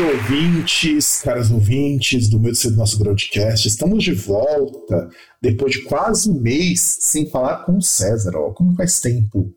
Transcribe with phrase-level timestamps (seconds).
[0.00, 5.10] Ouvintes, caras ouvintes do meu do nosso broadcast, estamos de volta
[5.42, 8.34] depois de quase um mês sem falar com o César.
[8.34, 9.52] Ó, como faz tempo?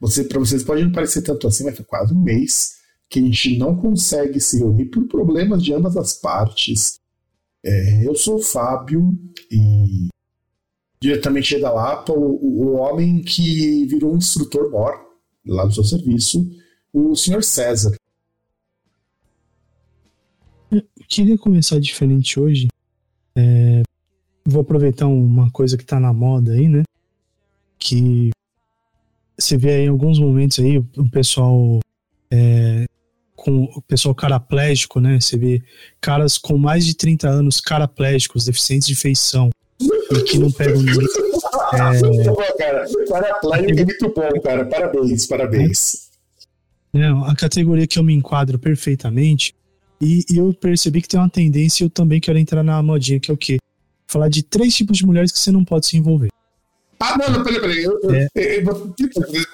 [0.00, 2.74] Você, para vocês pode não parecer tanto assim, mas foi quase um mês
[3.08, 7.00] que a gente não consegue se reunir por problemas de ambas as partes.
[7.64, 9.12] É, eu sou o Fábio
[9.50, 10.08] e
[11.02, 14.94] diretamente da Lapa, o, o homem que virou um instrutor mor
[15.44, 16.48] lá do seu serviço,
[16.92, 17.99] o senhor César.
[21.10, 22.68] Queria começar diferente hoje.
[23.34, 23.82] É,
[24.46, 26.84] vou aproveitar uma coisa que tá na moda aí, né?
[27.78, 28.30] Que
[29.36, 31.80] você vê aí em alguns momentos aí o pessoal
[32.30, 32.86] é,
[33.34, 35.20] com o pessoal caraplégico, né?
[35.20, 35.62] Você vê
[36.00, 39.50] caras com mais de 30 anos caraplégicos, deficientes de feição
[39.80, 41.06] e que não pegam ninguém.
[41.72, 44.64] É, cara, paraplégico é muito bom, cara.
[44.66, 46.10] Parabéns, parabéns.
[46.92, 49.54] É, a categoria que eu me enquadro perfeitamente
[50.00, 53.30] e, e, eu percebi que tem uma tendência, eu também quero entrar na modinha, que
[53.30, 53.58] é o quê?
[54.06, 56.30] Falar de três tipos de mulheres que você não pode se envolver.
[56.98, 57.82] Ah, não, não, peraí, peraí.
[57.84, 58.28] Eu, é.
[58.34, 58.96] eu, eu,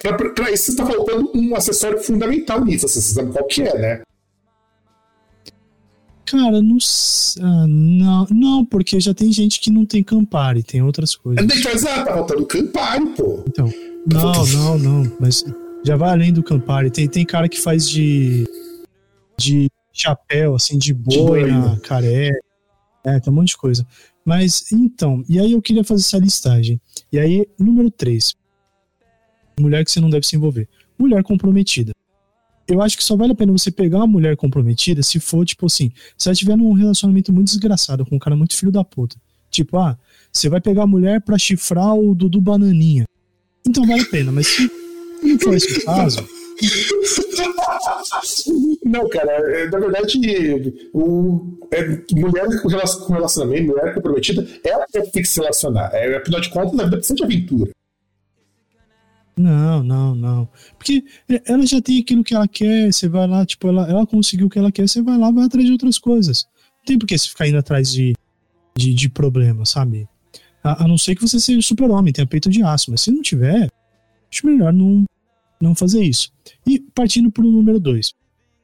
[0.03, 3.79] pra, pra, pra, isso está faltando um acessório fundamental nisso, você sabe qual que é,
[3.79, 4.03] né?
[6.27, 6.79] Cara, não,
[7.41, 11.45] ah, não, não, porque já tem gente que não tem Campari, tem outras coisas.
[11.45, 13.45] Então, exato, tá faltando Campari, pô.
[13.47, 13.73] Então,
[14.13, 15.45] não, não, não, mas
[15.85, 16.91] já vai além do Campari.
[16.91, 18.45] Tem, tem cara que faz de,
[19.39, 22.39] de chapéu, assim, de boina, careca.
[23.05, 23.87] É, tem um monte de coisa.
[24.25, 26.81] Mas, então, e aí eu queria fazer essa listagem.
[27.13, 28.35] E aí, número 3.
[29.61, 30.69] Mulher que você não deve se envolver.
[30.99, 31.93] Mulher comprometida.
[32.69, 35.67] Eu acho que só vale a pena você pegar uma mulher comprometida se for, tipo
[35.67, 39.17] assim, se ela tiver num relacionamento muito desgraçado, com um cara muito filho da puta.
[39.51, 39.97] Tipo, ah,
[40.33, 43.05] você vai pegar a mulher pra chifrar o Dudu Bananinha.
[43.65, 44.69] Então vale a pena, mas se
[45.23, 46.29] não for esse o caso,
[48.85, 52.69] não, cara, é, na verdade, o, é, mulher com
[53.13, 55.91] relacionamento, mulher comprometida, ela tem que se relacionar.
[55.93, 57.71] É, afinal de contas, na precisa de aventura.
[59.37, 60.49] Não, não, não.
[60.79, 61.05] Porque
[61.45, 64.51] ela já tem aquilo que ela quer, você vai lá, tipo, ela, ela conseguiu o
[64.51, 66.47] que ela quer, você vai lá, vai atrás de outras coisas.
[66.79, 68.15] Não tem por que você ficar indo atrás de,
[68.77, 70.09] de, de problemas, sabe?
[70.65, 73.21] A, a, não ser que você seja super-homem, tenha peito de aço, mas se não
[73.21, 73.69] tiver,
[74.33, 75.05] acho melhor não,
[75.61, 76.33] não fazer isso.
[76.67, 78.15] E partindo para o número dois,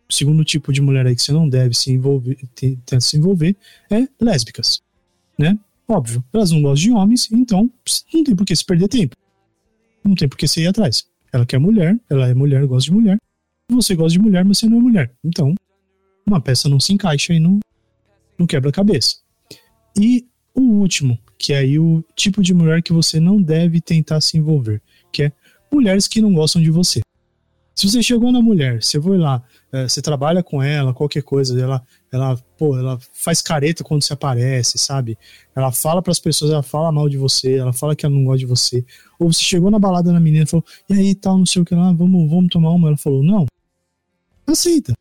[0.08, 3.56] o segundo tipo de mulher aí que você não deve se envolver, tentar se envolver
[3.90, 4.82] é lésbicas,
[5.38, 5.58] né?
[5.88, 7.70] Óbvio, elas não gostam de homens, então
[8.14, 9.16] não tem por que se perder tempo.
[10.04, 11.06] Não tem por que você ir atrás.
[11.32, 13.18] Ela quer mulher, ela é mulher, gosta de mulher.
[13.70, 15.14] Você gosta de mulher, mas você não é mulher.
[15.24, 15.54] Então,
[16.26, 17.60] uma peça não se encaixa aí no,
[18.38, 19.16] no quebra-cabeça.
[19.96, 24.20] E o último, que é aí o tipo de mulher que você não deve tentar
[24.20, 24.82] se envolver,
[25.12, 25.32] que é
[25.72, 27.00] mulheres que não gostam de você.
[27.74, 31.58] Se você chegou na mulher, você foi lá, é, você trabalha com ela, qualquer coisa,
[31.58, 35.16] ela, ela, pô, ela faz careta quando você aparece, sabe?
[35.56, 38.24] Ela fala para as pessoas, ela fala mal de você, ela fala que ela não
[38.24, 38.84] gosta de você.
[39.18, 41.64] Ou você chegou na balada na menina e falou, e aí tal, não sei o
[41.64, 42.88] que lá, vamos, vamos tomar uma.
[42.88, 43.46] Ela falou, não.
[44.46, 44.92] Aceita.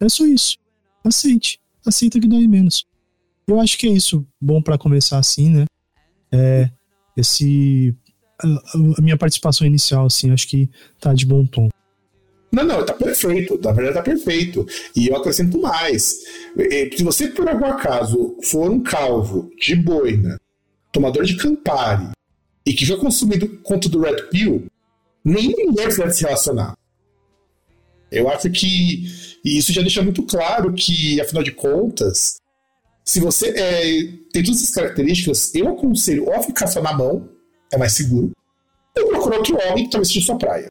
[0.00, 0.56] É só isso.
[1.04, 1.60] Aceite.
[1.86, 2.84] Aceita que dói menos.
[3.46, 5.64] Eu acho que é isso bom para começar assim, né?
[6.32, 6.70] É,
[7.16, 7.96] esse
[8.44, 10.68] a, minha participação inicial, assim, acho que
[11.00, 11.68] tá de bom tom.
[12.52, 13.58] Não, não, tá perfeito.
[13.62, 14.66] Na verdade, tá perfeito.
[14.96, 16.20] E eu acrescento mais.
[16.96, 20.40] Se você, por algum acaso, for um calvo de boina,
[20.90, 22.10] tomador de Campari,
[22.66, 24.66] e que já consumido conta do Red Pill,
[25.24, 26.76] nenhuma mulher deve se relacionar.
[28.10, 29.06] Eu acho que
[29.44, 32.40] isso já deixa muito claro que, afinal de contas,
[33.04, 33.80] se você é,
[34.32, 37.28] tem todas essas características, eu aconselho ou a ficar só na mão,
[37.72, 38.32] é mais seguro,
[38.96, 40.68] ou procurar outro homem que talvez seja sua praia.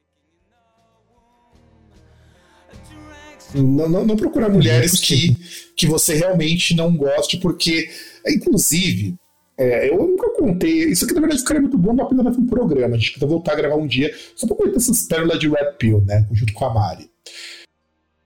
[3.53, 5.35] Não, não, não procurar mulheres que,
[5.75, 7.89] que você realmente não goste, porque,
[8.27, 9.15] inclusive,
[9.57, 10.85] é, eu nunca contei.
[10.85, 12.95] Isso aqui, na verdade, ficaria muito bom, apenas um programa.
[12.95, 15.73] A gente precisa voltar a gravar um dia só pra contar essas pérolas de Red
[15.79, 16.27] Pill, né?
[16.31, 17.09] Junto com a Mari.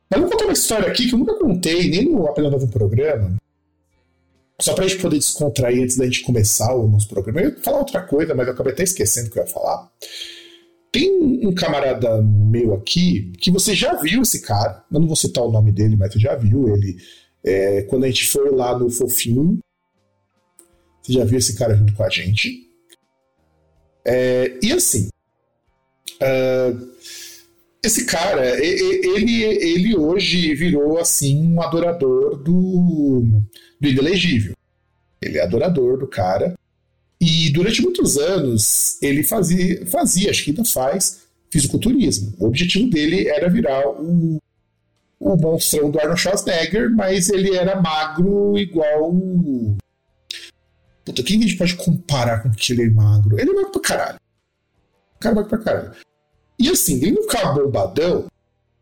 [0.10, 2.68] Mas eu vou contar uma história aqui que eu nunca contei, nem no apenas um
[2.68, 3.36] programa.
[4.62, 7.42] Só pra gente poder descontrair antes da gente começar o nosso programa.
[7.42, 9.92] Eu ia falar outra coisa, mas eu acabei até esquecendo o que eu ia falar.
[10.92, 11.12] Tem
[11.44, 14.84] um camarada meu aqui que você já viu esse cara.
[14.92, 16.98] Eu não vou citar o nome dele, mas você já viu ele.
[17.44, 19.60] É, quando a gente foi lá no Fofinho,
[21.02, 22.70] você já viu esse cara junto com a gente.
[24.06, 25.10] É, e assim,
[26.22, 26.94] uh,
[27.84, 33.26] esse cara, ele, ele hoje virou assim um adorador do,
[33.83, 34.56] do inelegível.
[35.21, 36.56] Ele é adorador do cara.
[37.19, 42.33] E durante muitos anos ele fazia, fazia acho que ainda faz, fisiculturismo.
[42.39, 44.38] O objetivo dele era virar o,
[45.19, 49.12] o monstrão do Arnold Schwarzenegger, mas ele era magro igual
[51.06, 53.38] Puta, quem a gente pode comparar com que ele é magro?
[53.38, 54.19] Ele é magro pra caralho.
[55.15, 55.91] O cara é magro pra caralho.
[56.57, 58.27] E assim, ele não ficava bombadão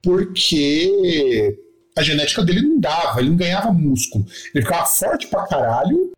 [0.04, 1.58] porque
[1.98, 4.26] a genética dele não dava, ele não ganhava músculo.
[4.54, 6.12] Ele ficava forte pra caralho,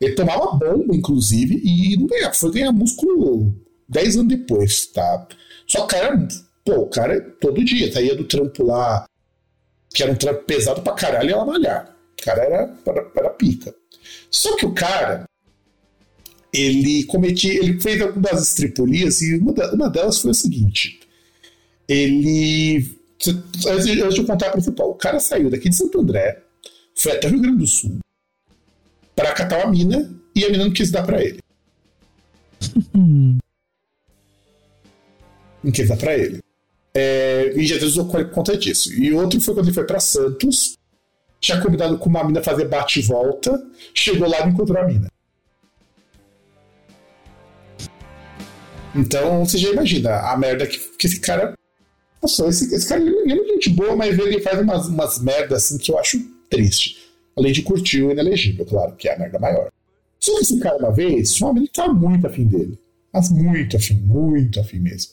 [0.00, 2.34] ele tomava bomba, inclusive, e não ganhava.
[2.34, 3.54] Foi ganhar músculo
[3.88, 5.26] 10 anos depois, tá?
[5.66, 6.28] Só que o cara,
[6.64, 9.04] pô, o cara todo dia, saía do trampo lá,
[9.92, 11.96] que era um trampo pesado pra caralho, e ia malhar.
[12.18, 13.74] O cara era, era, era pica.
[14.30, 15.24] Só que o cara,
[16.52, 21.00] ele cometia, ele fez algumas estripulias e uma, uma delas foi o seguinte:
[21.88, 22.99] ele.
[23.68, 26.42] Antes de eu contar a principal, o cara saiu daqui de Santo André,
[26.94, 27.98] foi até o Rio Grande do Sul,
[29.14, 31.40] para catar uma mina e a mina não quis dar para ele.
[32.94, 33.40] não
[35.72, 36.40] quis dar para ele.
[36.94, 38.92] É, e já desusou por conta disso.
[38.92, 40.78] E outro foi quando ele foi para Santos,
[41.38, 43.62] tinha combinado com uma mina fazer bate e volta,
[43.94, 45.08] chegou lá e encontrou a mina.
[48.94, 51.54] Então você já imagina a merda que, que esse cara.
[52.22, 55.78] Nossa, esse, esse cara ele é gente boa, mas ele faz umas, umas merdas assim
[55.78, 56.18] que eu acho
[56.50, 56.98] triste.
[57.36, 59.70] Além de curtir o inelegível, claro, que é a merda maior.
[60.18, 62.78] Só que esse cara, uma vez, tinha uma menina que tá muito afim dele.
[63.12, 65.12] Mas muito afim, muito afim mesmo.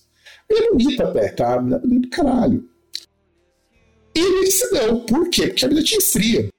[0.49, 1.61] Ele é bonita até, tá?
[1.61, 2.69] Menina é do caralho.
[4.13, 4.99] E ele se deu.
[5.01, 5.47] Por quê?
[5.47, 6.49] Porque a menina tinha estria.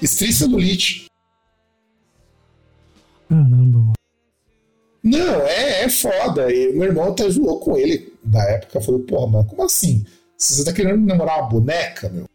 [0.00, 1.06] Estria celulite.
[3.28, 3.92] Caramba, mano.
[5.02, 6.52] Não, é, é foda.
[6.52, 8.80] E meu irmão até zoou com ele na época.
[8.80, 10.04] Falou, porra, mano, como assim?
[10.38, 12.26] Você tá querendo namorar uma boneca, meu?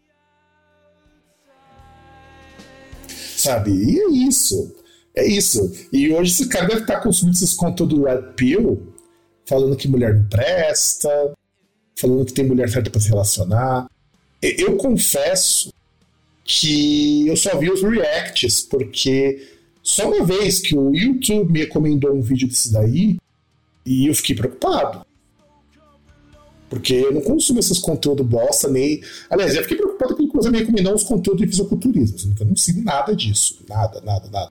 [3.36, 3.70] Sabe?
[3.70, 4.74] E é isso.
[5.14, 5.72] É isso.
[5.92, 8.94] E hoje esse cara deve estar consumindo esses conteúdos do Red Pill,
[9.46, 11.32] falando que mulher não presta,
[11.96, 13.88] falando que tem mulher certa para se relacionar.
[14.40, 15.72] Eu confesso
[16.44, 19.57] que eu só vi os reacts, porque
[19.88, 23.16] só uma vez que o YouTube me recomendou um vídeo desse daí
[23.86, 25.00] e eu fiquei preocupado.
[26.68, 29.02] Porque eu não consumo esses conteúdos bosta, nem.
[29.30, 32.16] Aliás, eu fiquei preocupado que inclusive me recomendou uns conteúdos de fisiculturismo.
[32.16, 33.64] Assim, eu não sigo nada disso.
[33.66, 34.50] Nada, nada, nada.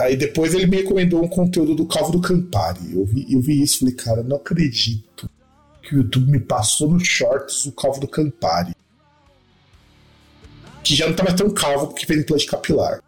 [0.00, 2.94] Aí depois ele me recomendou um conteúdo do Calvo do Campari.
[2.94, 5.30] Eu vi, eu vi isso e falei, cara, não acredito
[5.82, 8.74] que o YouTube me passou nos shorts o Calvo do Campari
[10.86, 13.02] que já não tá mais tão calvo porque fez implante capilar.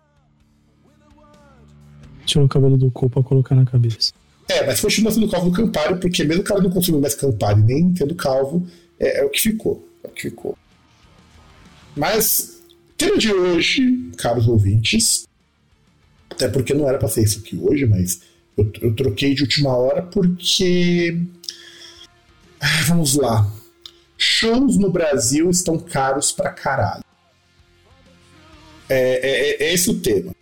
[2.26, 4.12] Tirou o cabelo do cu pra colocar na cabeça.
[4.49, 7.62] É, mas continua sendo calvo do Campari, porque mesmo o cara não consumindo mais Campari,
[7.62, 8.66] nem tendo calvo,
[8.99, 9.88] é, é, o que ficou.
[10.02, 10.58] É o que ficou.
[11.97, 12.61] Mas,
[12.97, 15.28] tema de hoje, caros ouvintes,
[16.28, 18.23] até porque não era pra ser isso aqui hoje, mas
[18.56, 21.16] eu, eu troquei de última hora porque.
[22.61, 23.49] Ah, vamos lá.
[24.16, 27.08] Shows no Brasil estão caros pra caralho.
[28.88, 30.33] É, é, é esse o tema.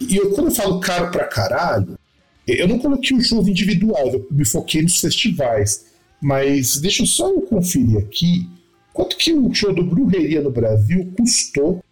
[0.00, 1.98] E eu, quando eu falo caro pra caralho,
[2.46, 5.86] eu não coloquei os shows individuais, eu me foquei nos festivais.
[6.20, 8.48] Mas deixa eu só eu conferir aqui
[8.92, 11.82] quanto que o show do Brujeria no Brasil custou.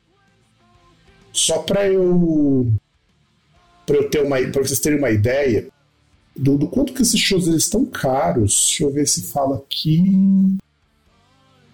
[1.33, 2.73] Só para eu
[3.85, 5.69] para eu ter uma para vocês terem uma ideia
[6.35, 8.67] do, do, quanto que esses shows eles estão caros.
[8.67, 10.59] Deixa eu ver se fala aqui.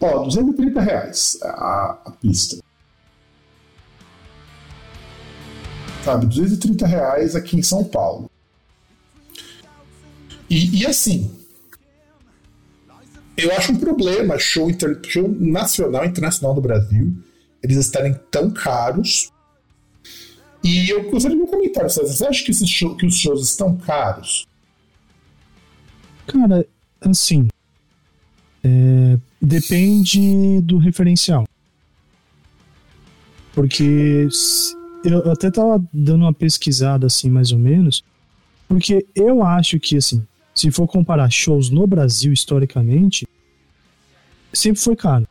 [0.01, 2.62] Ó, 230 reais a, a pista.
[6.05, 6.27] Sabe?
[6.27, 8.31] 230 reais aqui em São Paulo.
[10.49, 11.31] E, e assim,
[13.37, 17.13] eu acho um problema show, inter, show nacional e internacional no Brasil
[17.63, 19.31] eles estarem tão caros.
[20.65, 24.47] E eu gostaria de um comentário, Você acha que, show, que os shows estão caros?
[26.27, 26.67] Cara,
[27.01, 27.49] assim.
[28.65, 31.47] É, depende do referencial.
[33.55, 34.29] Porque
[35.05, 38.05] eu até tava dando uma pesquisada assim, mais ou menos,
[38.69, 43.27] porque eu acho que assim, se for comparar shows no Brasil historicamente,
[44.53, 45.27] sempre foi caro.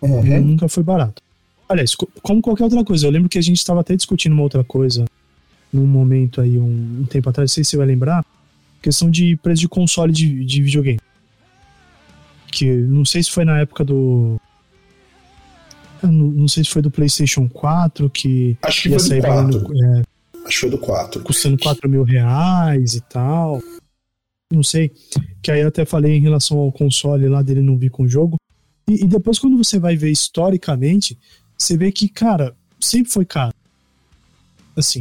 [0.00, 0.40] Uhum.
[0.40, 1.22] Nunca foi barato.
[1.68, 4.64] Aliás, como qualquer outra coisa, eu lembro que a gente estava até discutindo uma outra
[4.64, 5.04] coisa
[5.72, 8.24] num momento aí, um, um, tempo atrás, não sei se você vai lembrar,
[8.82, 11.00] questão de preço de console de, de videogame.
[12.50, 14.40] Que não sei se foi na época do.
[16.06, 18.56] Não, sei se foi do PlayStation 4 que.
[18.62, 19.84] Acho que ia foi do 4.
[19.84, 20.02] é,
[20.44, 21.22] Acho que foi do 4.
[21.22, 23.62] Custando 4 mil reais e tal.
[24.52, 24.92] Não sei.
[25.42, 28.08] Que aí eu até falei em relação ao console lá dele não vir com o
[28.08, 28.36] jogo.
[28.88, 31.18] E, e depois, quando você vai ver historicamente,
[31.56, 33.54] você vê que, cara, sempre foi caro.
[34.76, 35.00] Assim.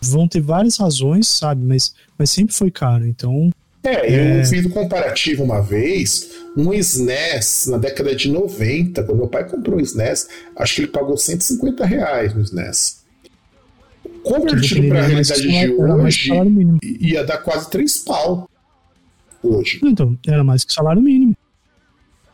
[0.00, 1.64] Vão ter várias razões, sabe?
[1.64, 3.06] Mas, mas sempre foi caro.
[3.06, 3.50] Então.
[3.84, 4.44] É, eu é...
[4.44, 6.30] fiz um comparativo uma vez.
[6.56, 10.88] Um SNES na década de 90, quando meu pai comprou um SNES, acho que ele
[10.88, 13.04] pagou 150 reais no SNES.
[14.22, 16.32] Convertido para a realidade de hoje,
[17.00, 18.48] ia dar quase 3 pau.
[19.42, 19.78] Hoje.
[19.84, 21.36] Então, era mais que salário mínimo.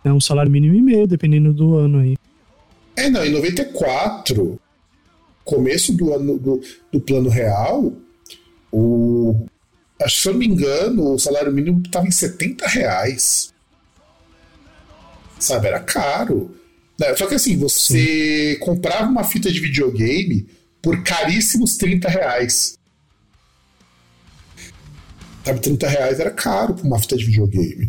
[0.04, 2.16] É um salário mínimo e meio, dependendo do ano aí.
[2.97, 4.61] É, não, em 94,
[5.45, 6.61] começo do ano do,
[6.92, 7.92] do plano real,
[8.71, 9.47] o.
[10.00, 13.52] Acho que, se eu não me engano, o salário mínimo estava em 70 reais.
[15.38, 16.54] Sabe, era caro.
[16.99, 18.61] Né, só que assim, você Sim.
[18.61, 20.47] comprava uma fita de videogame
[20.83, 22.78] por caríssimos 30 reais.
[25.45, 27.88] Sabe, 30 reais era caro para uma fita de videogame.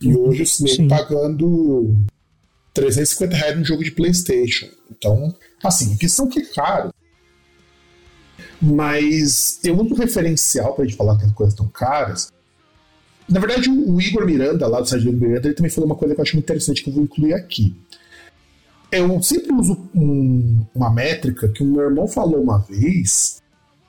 [0.00, 0.28] E uhum.
[0.28, 1.94] hoje o cinema pagando
[2.74, 4.68] 350 reais num jogo de PlayStation.
[4.90, 6.92] Então, assim, questão que é caro.
[8.60, 12.32] Mas eu uso referencial para a gente falar que as coisas estão caras.
[13.28, 16.14] Na verdade, o Igor Miranda, lá do site do Miranda, ele também falou uma coisa
[16.14, 17.76] que eu acho muito interessante que eu vou incluir aqui.
[18.90, 23.40] Eu sempre uso um, uma métrica que o meu irmão falou uma vez,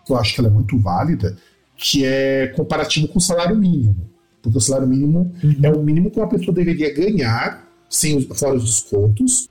[0.05, 1.35] que eu acho que ela é muito válida,
[1.75, 4.09] que é comparativo com o salário mínimo.
[4.41, 5.55] Porque o salário mínimo uhum.
[5.63, 9.49] é o mínimo que uma pessoa deveria ganhar sem fora os descontos,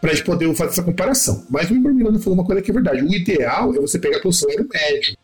[0.00, 1.44] para a gente poder fazer essa comparação.
[1.50, 3.02] Mas o Igor Miranda falou uma coisa que é verdade.
[3.02, 5.16] O ideal é você pegar pelo salário médio.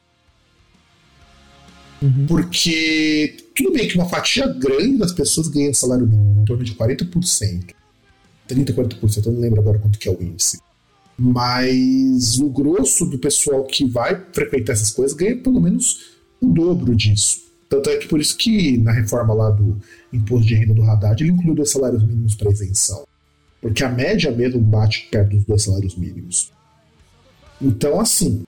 [2.02, 2.26] Uhum.
[2.26, 6.74] Porque tudo bem que uma fatia grande das pessoas ganha salário mínimo, em torno de
[6.74, 7.74] 40%.
[8.48, 10.60] 30%, 40%, eu não lembro agora quanto que é o índice.
[11.16, 16.94] Mas o grosso do pessoal que vai frequentar essas coisas ganha pelo menos o dobro
[16.94, 17.44] disso.
[17.68, 19.80] Tanto é que por isso que na reforma lá do
[20.12, 23.04] imposto de renda do Haddad ele inclui dois salários mínimos para isenção.
[23.64, 26.52] Porque a média mesmo bate perto dos dois salários mínimos.
[27.58, 28.44] Então, assim,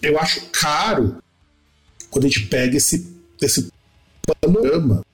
[0.00, 1.20] eu acho caro
[2.08, 3.04] quando a gente pega esse,
[3.42, 3.68] esse
[4.40, 5.04] panorama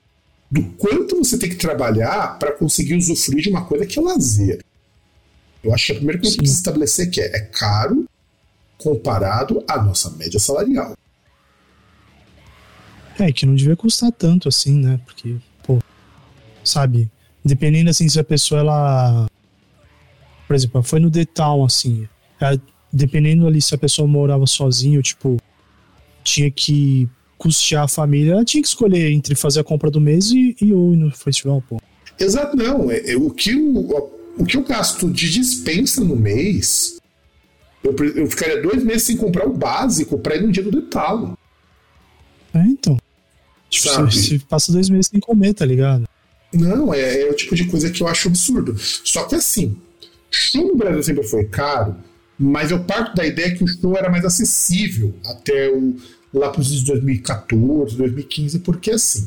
[0.51, 4.63] do quanto você tem que trabalhar para conseguir usufruir de uma coisa que é lazer.
[5.63, 8.05] Eu acho que a primeira coisa que precisa estabelecer que é, é caro
[8.77, 10.95] comparado à nossa média salarial.
[13.17, 15.01] É, que não devia custar tanto assim, né?
[15.03, 15.81] Porque, pô,
[16.63, 17.09] sabe,
[17.43, 19.27] dependendo assim se a pessoa ela
[20.51, 22.07] por exemplo, foi no Town assim,
[22.37, 25.37] ela, dependendo ali se a pessoa morava sozinha, tipo,
[26.25, 27.07] tinha que
[27.37, 30.73] custear a família, ela tinha que escolher entre fazer a compra do mês e, e
[30.73, 31.81] ou ir no festival, pô.
[32.19, 36.99] Exato, não, é, é o que o, o que eu gasto de dispensa no mês,
[37.81, 41.31] eu, eu ficaria dois meses sem comprar o básico para ir no dia do detalhe.
[42.53, 42.97] É, então.
[43.69, 46.03] Tipo, você, passa dois meses sem comer, tá ligado?
[46.53, 48.75] Não, é, é, o tipo de coisa que eu acho absurdo.
[48.77, 49.77] Só que assim,
[50.29, 51.95] show no Brasil sempre foi caro,
[52.37, 55.95] mas eu parto da ideia que o show era mais acessível até o,
[56.33, 59.25] lá para os anos 2014, 2015, porque assim,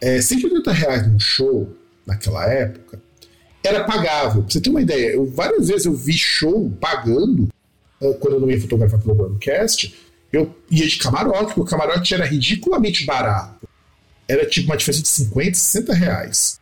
[0.00, 1.74] é, 180 reais num show,
[2.06, 3.00] naquela época,
[3.62, 4.42] era pagável.
[4.42, 7.48] Pra você ter uma ideia, eu, várias vezes eu vi show pagando,
[8.00, 9.94] uh, quando eu não ia fotografar pelo broadcast,
[10.32, 13.66] eu ia de camarote, porque o camarote era ridiculamente barato.
[14.28, 16.60] Era tipo uma diferença de 50, 60 reais.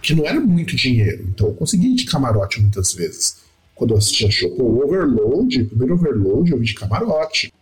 [0.00, 1.26] Que não era muito dinheiro.
[1.28, 3.38] Então eu consegui ir de camarote muitas vezes.
[3.74, 7.52] Quando eu assistia show com o Overload, o primeiro Overload, eu vi de camarote.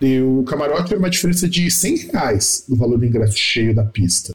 [0.00, 3.84] E o camarote era uma diferença de 100 reais no valor do ingresso cheio da
[3.84, 4.34] pista.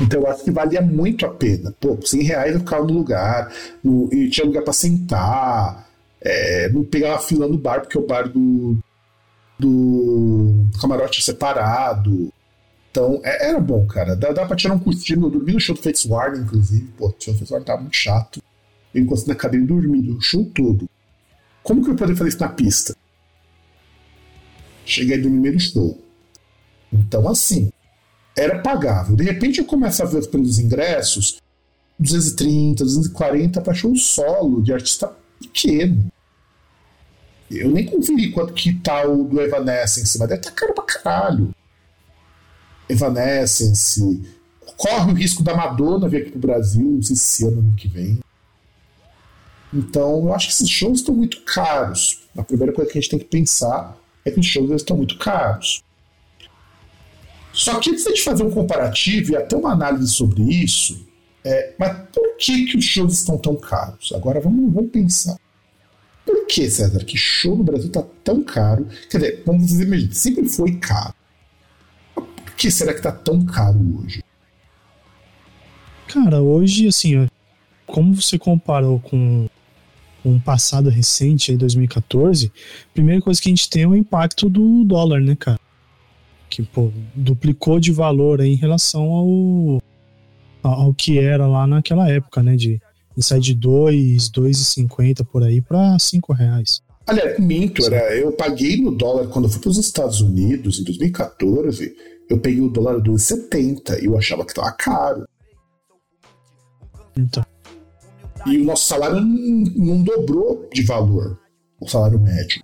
[0.00, 1.74] Então eu acho que valia muito a pena.
[1.80, 3.52] Pô, 100 reais eu ficava no lugar,
[3.82, 5.88] no, e tinha lugar para sentar,
[6.20, 8.78] é, não pegava fila no bar, porque o bar do,
[9.58, 12.32] do camarote separado.
[12.90, 14.16] Então, é, era bom, cara.
[14.16, 15.26] Dá, dá pra tirar um curtinho.
[15.26, 16.86] Eu dormi no show do Face Warning, inclusive.
[16.96, 18.42] Pô, o show do Face Warning tava muito chato.
[18.94, 20.88] Eu encostei na cadeira e dormi o show todo.
[21.62, 22.96] Como que eu poderia fazer isso na pista?
[24.84, 26.00] Cheguei no primeiro show.
[26.92, 27.70] Então, assim,
[28.36, 29.16] era pagável.
[29.16, 31.40] De repente eu começo a ver pelos ingressos
[31.98, 36.10] 230, 240 para show solo de artista pequeno.
[37.50, 40.84] Eu nem conferi quanto que tá o do Evanescence, mas deve estar tá caro pra
[40.84, 41.54] caralho.
[42.88, 44.22] Evanescence.
[44.76, 47.88] Corre o risco da Madonna vir aqui pro Brasil, não sei se ano, ano que
[47.88, 48.18] vem.
[49.72, 52.20] Então, eu acho que esses shows estão muito caros.
[52.36, 55.18] A primeira coisa que a gente tem que pensar é que os shows estão muito
[55.18, 55.82] caros.
[57.52, 61.06] Só que antes de fazer um comparativo e até uma análise sobre isso,
[61.42, 64.12] é, mas por que, que os shows estão tão caros?
[64.14, 65.36] Agora vamos, vamos pensar.
[66.26, 68.88] Por que, César, que show no Brasil está tão caro?
[69.08, 71.14] Quer dizer, vamos dizer, sempre foi caro.
[72.14, 74.24] Por que será que está tão caro hoje?
[76.08, 77.28] Cara, hoje, assim,
[77.86, 79.48] como você comparou com
[80.24, 82.50] um passado recente, aí 2014,
[82.90, 85.60] a primeira coisa que a gente tem é o impacto do dólar, né, cara?
[86.50, 89.82] Que, pô, duplicou de valor em relação ao,
[90.62, 92.56] ao que era lá naquela época, né?
[92.56, 92.80] De,
[93.16, 96.82] de sair de 2, 2,50 por aí para 5 reais.
[97.06, 100.84] Aliás, minto, era, eu paguei no dólar quando eu fui para os Estados Unidos em
[100.84, 101.96] 2014.
[102.28, 105.24] Eu peguei o dólar 2,70 e eu achava que estava caro.
[107.16, 107.44] Então.
[108.44, 111.38] E o nosso salário não, não dobrou de valor,
[111.80, 112.62] o salário médio.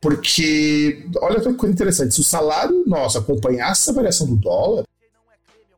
[0.00, 4.84] Porque, olha que coisa interessante, se o salário nosso acompanhasse a variação do dólar,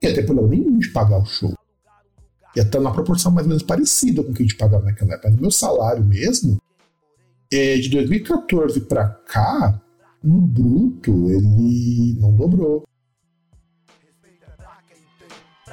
[0.02, 1.54] ia ter problema nenhum de pagar o show.
[2.56, 5.12] Ia estar numa proporção mais ou menos parecida com o que a gente pagava naquela
[5.12, 5.28] época.
[5.28, 6.56] Mas o meu salário mesmo,
[7.52, 9.78] é, de 2014 para cá,
[10.24, 12.84] no bruto, ele não dobrou.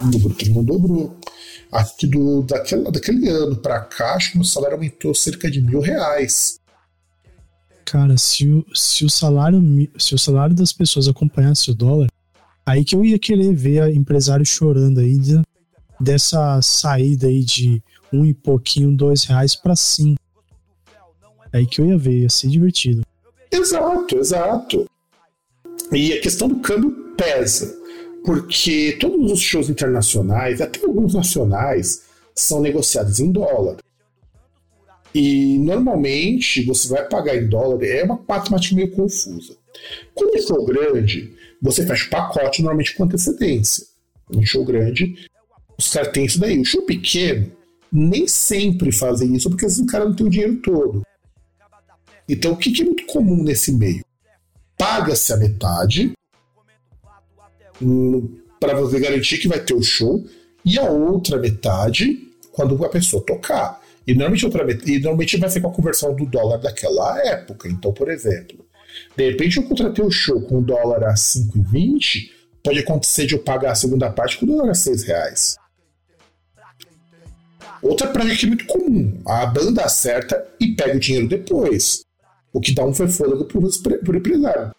[0.01, 1.17] No bruto ele não dobrou.
[1.97, 5.79] Que do, daquele, daquele ano para cá, acho que meu salário aumentou cerca de mil
[5.79, 6.59] reais.
[7.85, 9.61] Cara, se o, se o salário
[9.97, 12.09] se o salário das pessoas acompanhasse o dólar,
[12.65, 15.17] aí que eu ia querer ver empresário chorando aí
[16.03, 20.19] dessa saída aí de um e pouquinho, dois reais para cinco.
[21.51, 23.03] Aí que eu ia ver, ia ser divertido.
[23.51, 24.85] Exato, exato.
[25.91, 27.83] E a questão do câmbio pesa
[28.23, 33.77] porque todos os shows internacionais, até alguns nacionais, são negociados em dólar.
[35.13, 39.55] E normalmente você vai pagar em dólar, é uma matemática meio confusa.
[40.15, 43.85] Quando é show grande, você fecha o pacote normalmente com antecedência.
[44.33, 45.29] Um show grande,
[45.77, 46.59] os caras têm isso daí.
[46.59, 47.51] O show pequeno,
[47.91, 51.03] nem sempre fazem isso, porque o cara não tem o dinheiro todo.
[52.27, 54.03] Então, o que é muito comum nesse meio?
[54.77, 56.13] Paga-se a metade
[58.59, 60.25] para você garantir que vai ter o show,
[60.65, 63.81] e a outra metade quando a pessoa tocar.
[64.07, 67.67] E normalmente, outra metade, e normalmente vai ser com a conversão do dólar daquela época.
[67.67, 68.65] Então, por exemplo,
[69.15, 72.29] de repente eu contratei o show com o dólar a 5,20,
[72.63, 75.55] pode acontecer de eu pagar a segunda parte com o dólar a 6 reais.
[77.83, 79.21] Outra prática é muito comum.
[79.25, 82.05] A banda acerta e pega o dinheiro depois.
[82.53, 84.71] O que dá um fôlego para o empresário.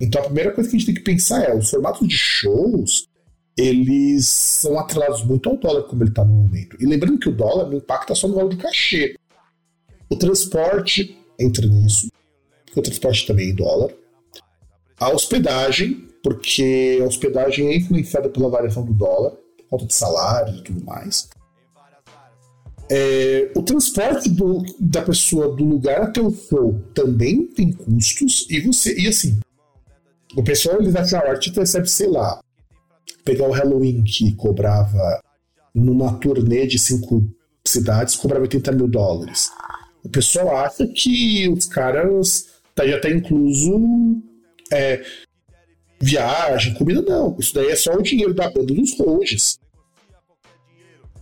[0.00, 3.06] Então a primeira coisa que a gente tem que pensar é, os formatos de shows,
[3.56, 6.76] eles são atrelados muito ao dólar como ele está no momento.
[6.80, 9.14] E lembrando que o dólar não impacta só no valor do cachê.
[10.08, 12.10] O transporte entra nisso,
[12.64, 13.92] porque o transporte também é em dólar.
[14.98, 19.34] A hospedagem, porque a hospedagem é influenciada pela variação do dólar,
[19.68, 21.28] conta de salários e tudo mais.
[22.90, 28.60] É, o transporte do, da pessoa do lugar até o show também tem custos e
[28.60, 29.38] você e assim
[30.36, 32.40] o pessoal ah, o artista recebe, sei lá,
[33.24, 35.20] pegar o Halloween que cobrava
[35.74, 37.24] numa turnê de cinco
[37.66, 39.50] cidades, cobrava 80 mil dólares.
[40.04, 44.22] O pessoal acha que os caras tá, já tá incluso
[44.72, 45.04] é,
[46.00, 47.36] viagem, comida, não.
[47.38, 49.58] Isso daí é só o dinheiro da banda dos roges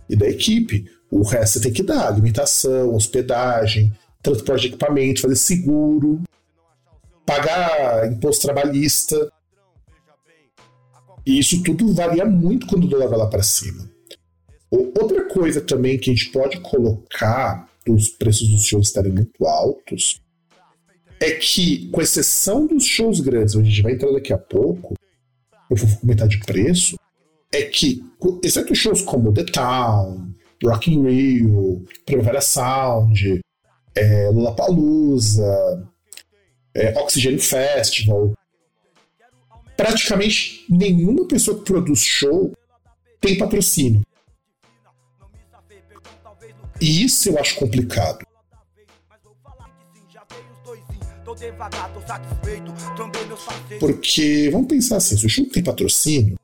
[0.07, 0.85] e da equipe.
[1.11, 6.21] O resto você tem que dar: alimentação, hospedagem, transporte de equipamento, fazer seguro
[7.29, 9.31] pagar imposto trabalhista.
[11.23, 13.87] E isso tudo varia muito quando o dólar vai lá para cima.
[14.71, 20.19] Outra coisa também que a gente pode colocar dos preços dos shows estarem muito altos
[21.19, 24.95] é que, com exceção dos shows grandes, onde a gente vai entrar daqui a pouco,
[25.69, 26.97] eu vou comentar de preço,
[27.51, 28.03] é que,
[28.43, 30.29] exceto shows como The Town,
[30.63, 33.41] Rock in Rio, Primavera Sound,
[33.95, 35.87] é, Lollapalooza,
[36.73, 38.33] é, Oxygen Festival.
[39.75, 42.51] Praticamente nenhuma pessoa que produz show
[43.21, 44.01] tem patrocínio.
[46.81, 48.25] E isso eu acho complicado.
[53.79, 56.38] Porque, vamos pensar assim, se o show tem patrocínio,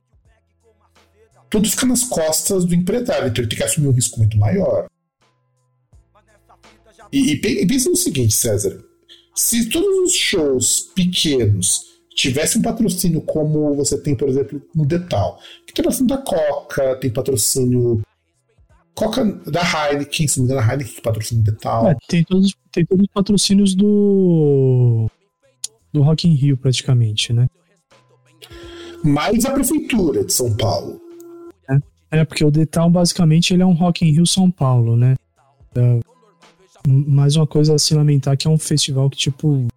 [1.55, 4.87] tudo fica nas costas do empresário, então ele tem que assumir um risco muito maior.
[7.13, 8.83] E, e, pensa no seguinte, César:
[9.33, 11.81] se todos os shows pequenos
[12.13, 16.95] tivessem um patrocínio como você tem, por exemplo, no Detal, que tem patrocínio da Coca,
[16.97, 18.01] tem patrocínio.
[18.93, 21.87] Coca da Heineken, se não me engano, a Heineken que patrocina o Detal.
[21.87, 25.09] É, tem, todos, tem todos os patrocínios do.
[25.93, 27.47] do Rock in Rio, praticamente, né?
[29.03, 31.04] Mais a prefeitura de São Paulo.
[32.11, 35.15] É, porque o Town, basicamente, ele é um Rock in Rio São Paulo, né?
[35.75, 35.99] É,
[36.87, 39.67] mais uma coisa a se lamentar que é um festival que, tipo...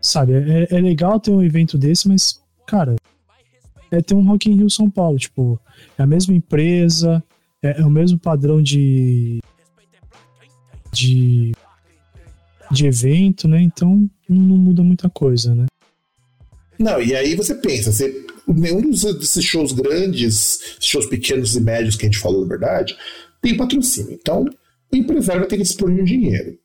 [0.00, 2.96] Sabe, é, é legal ter um evento desse, mas, cara...
[3.90, 5.60] É ter um Rock in Rio São Paulo, tipo...
[5.96, 7.22] É a mesma empresa,
[7.62, 9.40] é, é o mesmo padrão de...
[10.92, 11.52] De...
[12.70, 13.62] De evento, né?
[13.62, 15.66] Então, não, não muda muita coisa, né?
[16.78, 22.06] Não, e aí você pensa, você nenhum desses shows grandes, shows pequenos e médios que
[22.06, 22.96] a gente falou, na verdade,
[23.42, 24.12] tem patrocínio.
[24.12, 24.44] Então,
[24.92, 26.58] o empresário vai ter que dispor um dinheiro.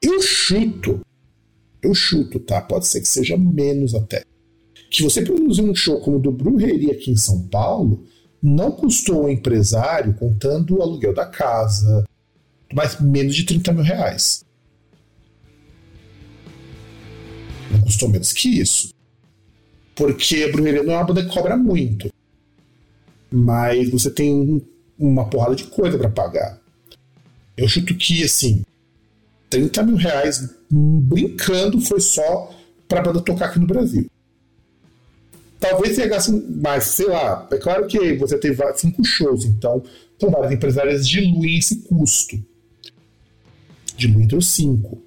[0.00, 1.00] Eu chuto,
[1.82, 2.60] eu chuto, tá?
[2.60, 4.24] Pode ser que seja menos até.
[4.90, 8.04] Que você produzir um show como o do Brujeria aqui em São Paulo
[8.42, 12.04] não custou ao empresário, contando o aluguel da casa,
[12.74, 14.44] mais menos de 30 mil reais.
[17.70, 18.92] Não custou menos que isso.
[20.02, 22.12] Porque Brujeria não é uma banda que cobra muito.
[23.30, 24.60] Mas você tem
[24.98, 26.60] uma porrada de coisa para pagar.
[27.56, 28.64] Eu chuto que, assim,
[29.48, 32.52] 30 mil reais brincando foi só
[32.88, 34.10] pra banda tocar aqui no Brasil.
[35.60, 37.46] Talvez você gaste mais, sei lá.
[37.52, 39.84] É claro que você tem cinco shows, então,
[40.16, 42.44] então várias empresárias diluem esse custo.
[43.96, 45.00] Diluem entre os cinco.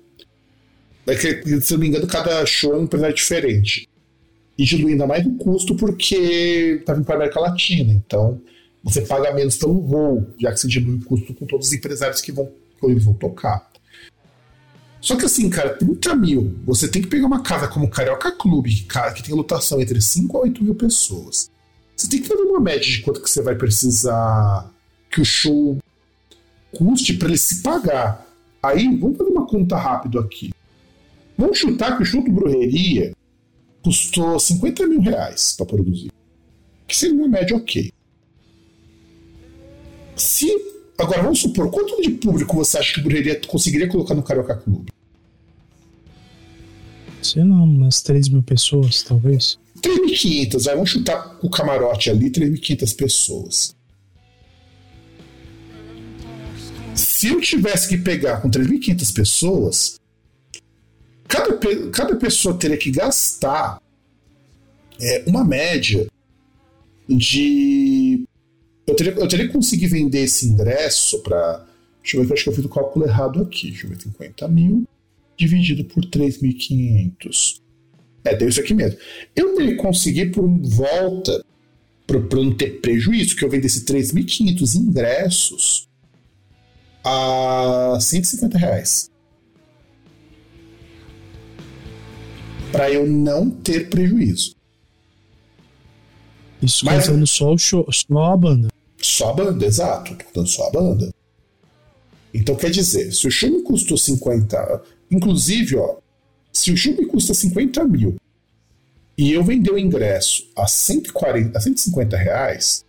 [1.05, 3.89] É que, se eu não me engano, cada show é um empresário diferente
[4.57, 7.93] e diluir ainda mais o custo porque está vindo para a América Latina.
[7.93, 8.41] Então,
[8.83, 12.21] você paga menos pelo voo, já que você dilui o custo com todos os empresários
[12.21, 13.69] que vão, que eles vão tocar.
[15.01, 18.31] Só que assim, cara, 30 mil, você tem que pegar uma casa como o Carioca
[18.31, 21.49] Clube, cara, que tem lotação entre 5 a 8 mil pessoas.
[21.95, 24.71] Você tem que fazer uma média de quanto que você vai precisar
[25.09, 25.77] que o show
[26.71, 28.25] custe para ele se pagar.
[28.61, 30.51] Aí, vamos fazer uma conta rápido aqui.
[31.37, 33.13] Vamos chutar que o show do Brujeria
[33.85, 36.11] custou 50 mil reais para produzir.
[36.87, 37.91] Que seria uma média ok.
[40.15, 40.47] Se.
[40.97, 44.91] Agora vamos supor, quanto de público você acha que Brujeria conseguiria colocar no Carioca Clube?
[47.21, 49.59] Sei lá, umas 3 mil pessoas, talvez.
[49.81, 53.75] 3.500, vamos chutar o camarote ali, 3.500 pessoas.
[56.95, 59.99] Se eu tivesse que pegar com 3.500 pessoas,
[61.35, 63.81] cada, cada pessoa teria que gastar
[64.99, 66.07] é, uma média
[67.07, 68.25] de.
[68.87, 71.65] Eu teria, eu teria que conseguir vender esse ingresso para.
[72.01, 73.71] Deixa eu ver eu acho que eu fiz o cálculo errado aqui.
[73.71, 74.87] Deixa eu ver, 50 mil
[75.37, 77.61] dividido por 3.500.
[78.23, 78.97] É, deu isso aqui mesmo.
[79.35, 81.43] Eu teria que conseguir por volta,
[82.07, 85.87] para não ter prejuízo, que eu vendesse 3.500 ingressos
[87.03, 89.11] a 150 reais.
[92.71, 94.55] Para eu não ter prejuízo.
[96.61, 98.67] Isso Mas, contando só, o show, só a banda.
[99.01, 100.15] Só a banda, exato.
[100.33, 101.13] Tô só a banda.
[102.33, 104.81] Então quer dizer, se o show me custou 50.
[105.11, 105.97] Inclusive, ó,
[106.51, 108.15] se o show me custa 50 mil
[109.17, 112.83] e eu vender o ingresso a 140, a 150 reais,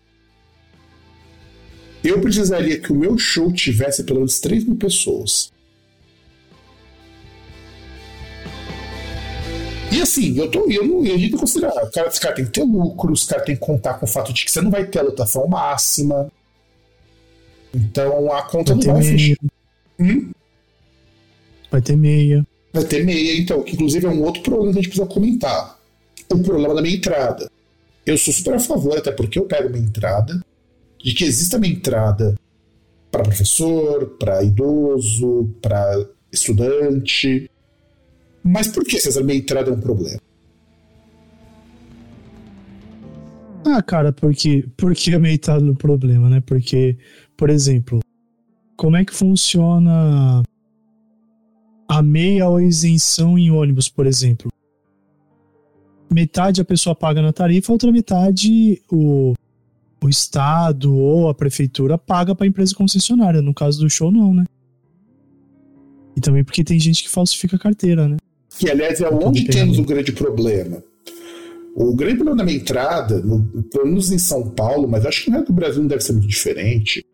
[2.03, 5.53] eu precisaria que o meu show tivesse pelo menos 3 mil pessoas.
[9.97, 12.65] E assim, eu, tô, eu, não, a gente considera, cara, esse cara tem que ter
[12.65, 14.99] lucro, os cara tem que contar com o fato de que você não vai ter
[14.99, 16.31] a lotação máxima.
[17.75, 19.37] Então a conta vai não vai fechar.
[19.99, 20.33] Hum?
[21.71, 22.47] Vai ter meia.
[22.75, 25.81] Vai ter meia, então, que inclusive é um outro problema que a gente precisa comentar.
[26.31, 27.51] O problema da minha entrada.
[28.05, 30.45] Eu sou super a favor, até porque eu pego minha entrada,
[31.03, 32.35] de que exista minha entrada
[33.11, 37.51] para professor, para idoso, para estudante,
[38.47, 40.21] mas por que, César, minha entrada é um problema?
[43.65, 46.41] Ah, cara, porque, porque a meia entrada é um problema, né?
[46.41, 46.97] Porque,
[47.37, 48.01] por exemplo,
[48.77, 50.43] como é que funciona
[51.89, 54.53] a meia ou isenção em ônibus, por exemplo?
[56.13, 59.35] Metade a pessoa paga na tarifa, outra metade o,
[60.01, 63.43] o Estado ou a prefeitura paga para a empresa concessionária.
[63.43, 64.45] No caso do show, não, né?
[66.17, 68.17] E também porque tem gente que falsifica a carteira, né?
[68.59, 70.83] Que, aliás, é onde temos um grande problema.
[71.75, 75.31] O grande problema da minha entrada, no, pelo menos em São Paulo, mas acho que
[75.31, 77.05] no resto do Brasil não deve ser muito diferente,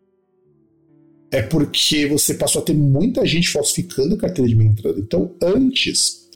[1.29, 4.97] é porque você passou a ter muita gente falsificando a carteira de minha entrada.
[4.99, 6.29] Então, antes,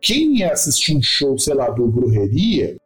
[0.00, 2.76] quem ia assistir um show, sei lá, do Brujeria,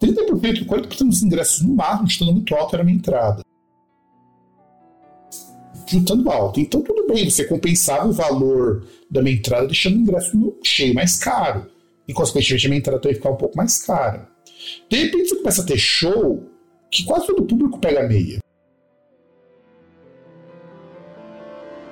[0.00, 3.41] 30%, 40% dos ingressos no máximo, estando muito alto, era minha entrada.
[5.92, 6.58] Juntando alto.
[6.58, 11.18] Então, tudo bem, você compensava o valor da minha entrada deixando o ingresso cheio mais
[11.18, 11.66] caro.
[12.08, 14.26] E, consequentemente, a minha entrada ia ficar um pouco mais cara.
[14.88, 16.42] De repente, você começa a ter show
[16.90, 18.38] que quase todo o público pega meia.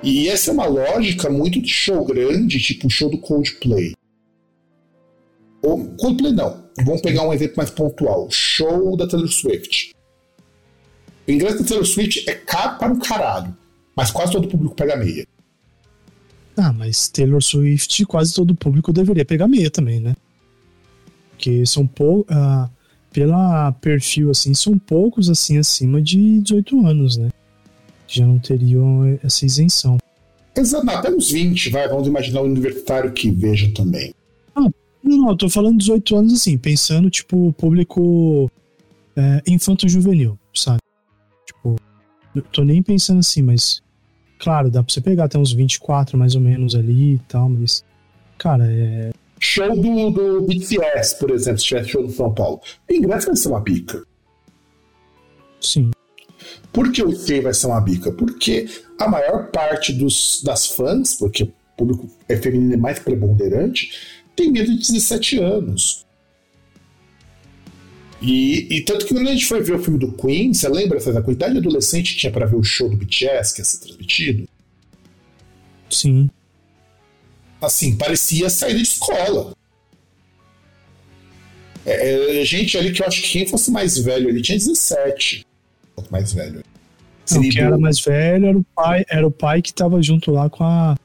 [0.01, 3.93] E essa é uma lógica muito de show grande, tipo o show do Coldplay.
[5.61, 6.65] Ou Coldplay não.
[6.83, 8.27] Vamos pegar um exemplo mais pontual.
[8.31, 9.93] Show da Taylor Swift.
[11.27, 13.60] O ingresso da Taylor Swift é caro para um caralho.
[14.01, 15.27] Mas quase todo o público pega meia.
[16.57, 20.15] Ah, mas Taylor Swift, quase todo o público deveria pegar meia também, né?
[21.29, 22.35] Porque são poucos.
[22.35, 22.67] Ah,
[23.13, 27.29] pela perfil, assim, são poucos, assim, acima de 18 anos, né?
[28.07, 29.99] Já não teriam essa isenção.
[30.55, 31.87] Exato, até uns 20, vai.
[31.87, 34.15] Vamos imaginar um universitário que veja também.
[34.55, 34.61] Ah,
[35.03, 38.49] não, não, eu tô falando 18 anos, assim, pensando, tipo, público
[39.15, 40.79] é, infanto-juvenil, sabe?
[41.45, 41.75] Tipo,
[42.35, 43.83] eu tô nem pensando assim, mas
[44.41, 47.85] Claro, dá pra você pegar até uns 24 mais ou menos ali e tal, mas.
[48.39, 49.11] Cara, é.
[49.39, 52.59] Show do, do BTS, por exemplo, se tivesse show do São Paulo.
[52.89, 54.03] O ingresso vai ser uma bica.
[55.59, 55.91] Sim.
[56.73, 58.11] Por que o que vai ser uma bica?
[58.11, 58.67] Porque
[58.99, 63.91] a maior parte dos, das fãs, porque o público é feminino é mais preponderante,
[64.35, 66.05] tem medo de 17 anos.
[68.21, 70.99] E, e, tanto que quando a gente foi ver o filme do Queen, você lembra
[70.99, 73.79] a quantidade de adolescente que tinha para ver o show do BTS que ia ser
[73.79, 74.47] transmitido?
[75.89, 76.29] Sim.
[77.59, 79.53] Assim, parecia sair de escola.
[81.83, 85.45] É, é, gente ali que eu acho que quem fosse mais velho ele tinha 17.
[86.11, 86.63] Mais velho.
[87.31, 90.49] Não, quem era mais velho era o pai, era o pai que tava junto lá
[90.49, 90.95] com a,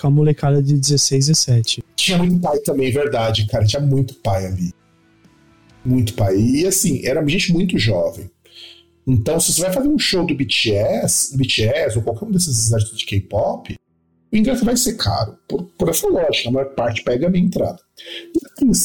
[0.00, 1.84] com a molecada de 16, 17.
[1.96, 3.64] Tinha muito pai também, verdade, cara.
[3.64, 4.72] Tinha muito pai ali.
[5.84, 6.36] Muito pai.
[6.36, 8.30] E assim, era gente muito jovem.
[9.06, 12.98] Então, se você vai fazer um show do BTS, BTS ou qualquer um desses artistas
[12.98, 13.74] de K-pop,
[14.32, 15.36] o ingresso vai ser caro.
[15.48, 17.78] Por, por, essa lógica, a maior parte pega a minha entrada.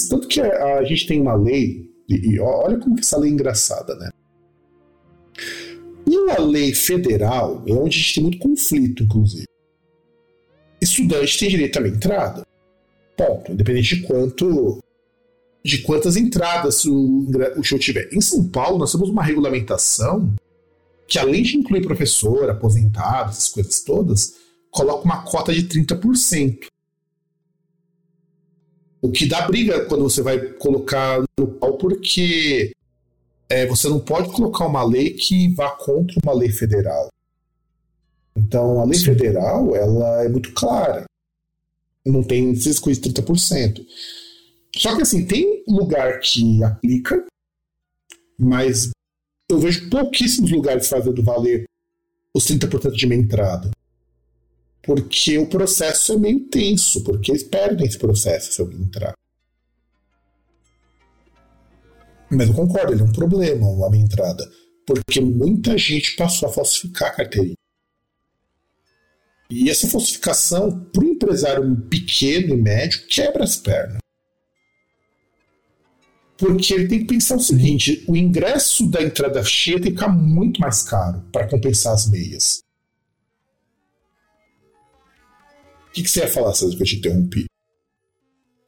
[0.10, 3.30] Tanto que a, a, gente tem uma lei, e, e olha como que essa lei
[3.30, 4.10] é engraçada, né?
[6.08, 9.46] E lei federal é onde a gente tem muito conflito, inclusive.
[10.82, 12.46] Estudante tem direito à minha entrada.
[13.18, 13.52] Ponto.
[13.52, 14.80] Independente de quanto
[15.66, 18.08] de quantas entradas o, o show tiver.
[18.14, 20.32] Em São Paulo, nós temos uma regulamentação
[21.08, 24.36] que, além de incluir professor, aposentado, essas coisas todas,
[24.70, 26.68] coloca uma cota de 30%.
[29.02, 32.72] O que dá briga quando você vai colocar no pau, porque
[33.50, 37.08] é, você não pode colocar uma lei que vá contra uma lei federal.
[38.38, 39.06] Então, a lei Sim.
[39.06, 41.06] federal ela é muito clara.
[42.06, 43.84] Não tem essas coisas de 30%.
[44.76, 47.26] Só que assim, tem lugar que aplica,
[48.38, 48.92] mas
[49.50, 51.66] eu vejo pouquíssimos lugares fazendo valer
[52.34, 53.72] os 30% de minha entrada.
[54.84, 59.14] Porque o processo é meio tenso, porque eles perdem esse processo se alguém entrar.
[62.30, 64.48] Mas eu concordo, ele é um problema, a minha entrada.
[64.86, 67.56] Porque muita gente passou a falsificar a carteirinha.
[69.50, 74.05] E essa falsificação, para o empresário pequeno e médio, quebra as pernas.
[76.38, 80.12] Porque ele tem que pensar o seguinte: o ingresso da entrada cheia tem que ficar
[80.12, 82.62] muito mais caro para compensar as meias.
[85.88, 87.46] O que, que você ia falar, César, que eu te interrompi?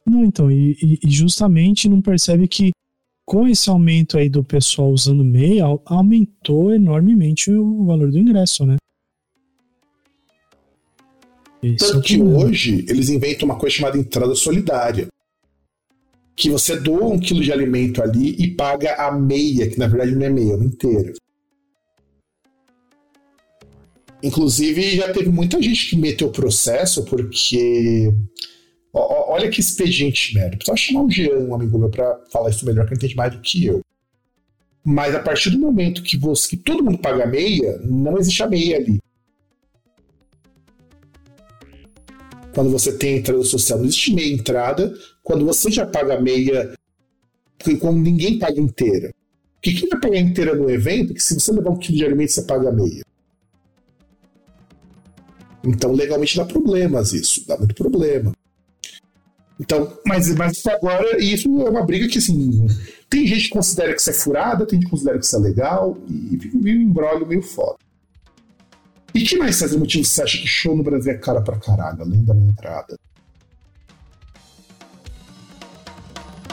[0.06, 2.70] Não, então, e, e, justamente não percebe que
[3.26, 8.78] com esse aumento aí do pessoal usando meia, aumentou enormemente o valor do ingresso, né?
[11.76, 15.08] Tanto é que hoje eles inventam uma coisa chamada entrada solidária
[16.38, 20.14] que você doa um quilo de alimento ali e paga a meia, que na verdade
[20.14, 21.12] não é meia, é uma inteira.
[24.22, 28.12] Inclusive, já teve muita gente que meteu processo porque.
[28.92, 30.56] olha que expediente merda.
[30.56, 33.32] Precisava chamar o Jean, um amigo meu, pra falar isso melhor, que ele entende mais
[33.32, 33.80] do que eu.
[34.84, 38.46] Mas a partir do momento que, você, que todo mundo paga meia, não existe a
[38.46, 39.00] meia ali.
[42.54, 44.92] Quando você tem entrada social, não existe meia entrada.
[45.28, 46.72] Quando você já paga meia,
[47.80, 49.12] quando ninguém paga inteira.
[49.56, 52.32] Porque quem vai pagar inteira no evento, que se você levar um quilo de alimento,
[52.32, 53.02] você paga meia.
[55.62, 58.32] Então, legalmente dá problemas isso, dá muito problema.
[59.60, 62.66] Então, mas, mas agora, isso é uma briga que, assim,
[63.10, 65.40] Tem gente que considera que isso é furada, tem gente que considera que isso é
[65.40, 67.76] legal, e fica um embrólio meio foda.
[69.14, 72.00] E que mais, César, motivo você acha que show no Brasil é cara pra caralho,
[72.00, 72.96] além da minha entrada?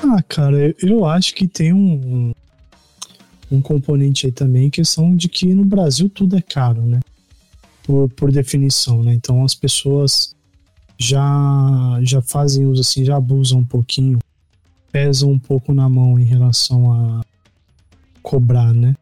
[0.08, 2.32] Ah, cara, eu acho que tem um,
[3.52, 7.00] um componente aí também, questão de que no Brasil tudo é caro, né?
[7.82, 9.15] Por, por definição, né?
[9.15, 10.36] Então as pessoas
[10.96, 14.20] já, já fazem uso assim, já abusam um pouquinho,
[14.91, 17.26] pesam um pouco na mão em relação a
[18.22, 18.96] cobrar, né?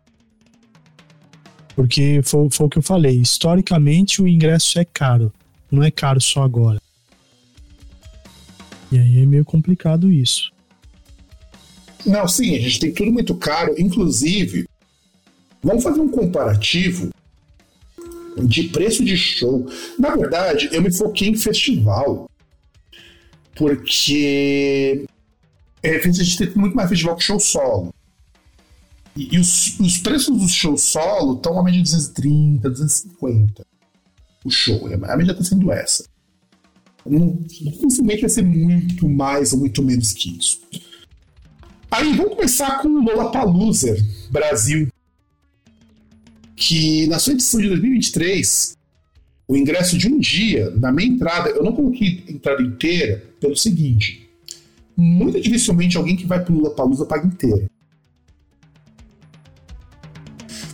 [1.76, 5.34] Porque foi, foi o que eu falei, historicamente o ingresso é caro,
[5.70, 6.82] não é caro só agora.
[8.90, 10.53] E aí é meio complicado isso.
[12.06, 13.76] Não, sim, a gente tem tudo muito caro.
[13.78, 14.68] Inclusive,
[15.62, 17.10] vamos fazer um comparativo
[18.46, 19.68] de preço de show.
[19.98, 22.30] Na verdade, eu me foquei em festival.
[23.56, 25.06] Porque
[25.82, 27.94] é, a gente tem muito mais festival que show solo.
[29.16, 33.66] E, e os, os, preços dos shows solo estão a média de 230, 250.
[34.44, 36.06] O show, a média está sendo essa.
[37.06, 40.62] Não, dificilmente vai ser muito mais ou muito menos que isso.
[41.94, 43.96] Aí vamos começar com o Lollapalooza
[44.32, 44.88] Brasil,
[46.56, 48.76] que na sua edição de 2023,
[49.48, 54.28] o ingresso de um dia, na minha entrada, eu não coloquei entrada inteira pelo seguinte:
[54.98, 57.70] muito dificilmente alguém que vai pro Lollapalooza paga inteira.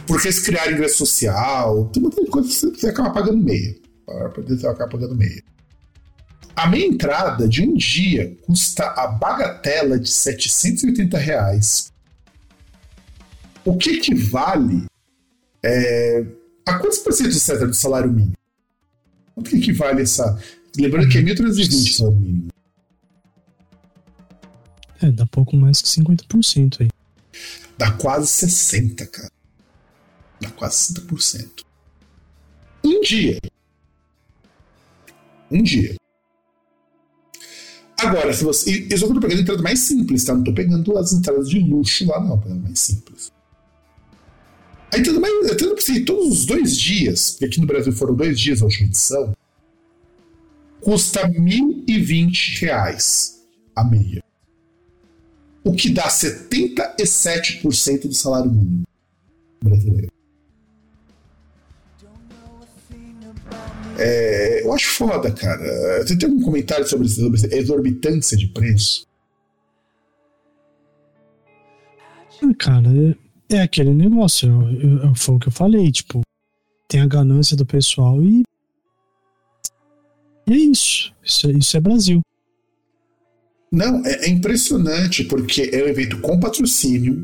[0.08, 3.76] Porque se criar ingresso social, tem muita coisa que você acaba pagando meia.
[4.48, 5.44] Você acaba pagando meia.
[6.60, 11.90] A minha entrada de um dia custa a bagatela de 780 reais.
[13.64, 14.86] O que equivale
[15.64, 16.26] é,
[16.66, 18.34] a quantos por cento, César, do salário mínimo?
[19.34, 20.38] Quanto que equivale essa...
[20.78, 22.50] Lembrando que é 1.320 salário mínimo.
[25.02, 26.90] É, dá pouco mais que 50% aí.
[27.78, 29.32] Dá quase 60%, cara.
[30.42, 31.64] Dá quase 60%.
[32.84, 33.40] Um dia.
[35.50, 35.96] Um dia.
[38.08, 38.88] Agora, se você.
[38.90, 40.34] Eu só tô pegando entrada mais simples, tá?
[40.34, 42.40] Não tô pegando as entradas de luxo lá, não.
[42.40, 43.32] Pegando mais simples.
[44.94, 45.50] A entrada mais.
[45.50, 48.66] A entrada assim, todos os dois dias, que aqui no Brasil foram dois dias a
[48.66, 49.34] última edição,
[50.82, 53.34] custa R$ 1.020
[53.76, 54.24] a meia.
[55.64, 58.84] O que dá 77% do salário mínimo
[59.62, 60.10] brasileiro.
[64.02, 66.02] É, eu acho foda, cara.
[66.02, 69.06] Você tem algum comentário sobre, essa exorbitância de preço?
[72.42, 72.88] Ah, cara,
[73.50, 74.48] é, é aquele negócio.
[74.48, 76.22] Eu, eu, foi o que eu falei, tipo,
[76.88, 78.44] tem a ganância do pessoal e.
[80.48, 81.14] E é isso.
[81.22, 82.22] Isso, isso é Brasil.
[83.72, 87.24] Não, é, é impressionante, porque é um evento com patrocínio,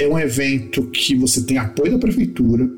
[0.00, 2.68] é um evento que você tem apoio da prefeitura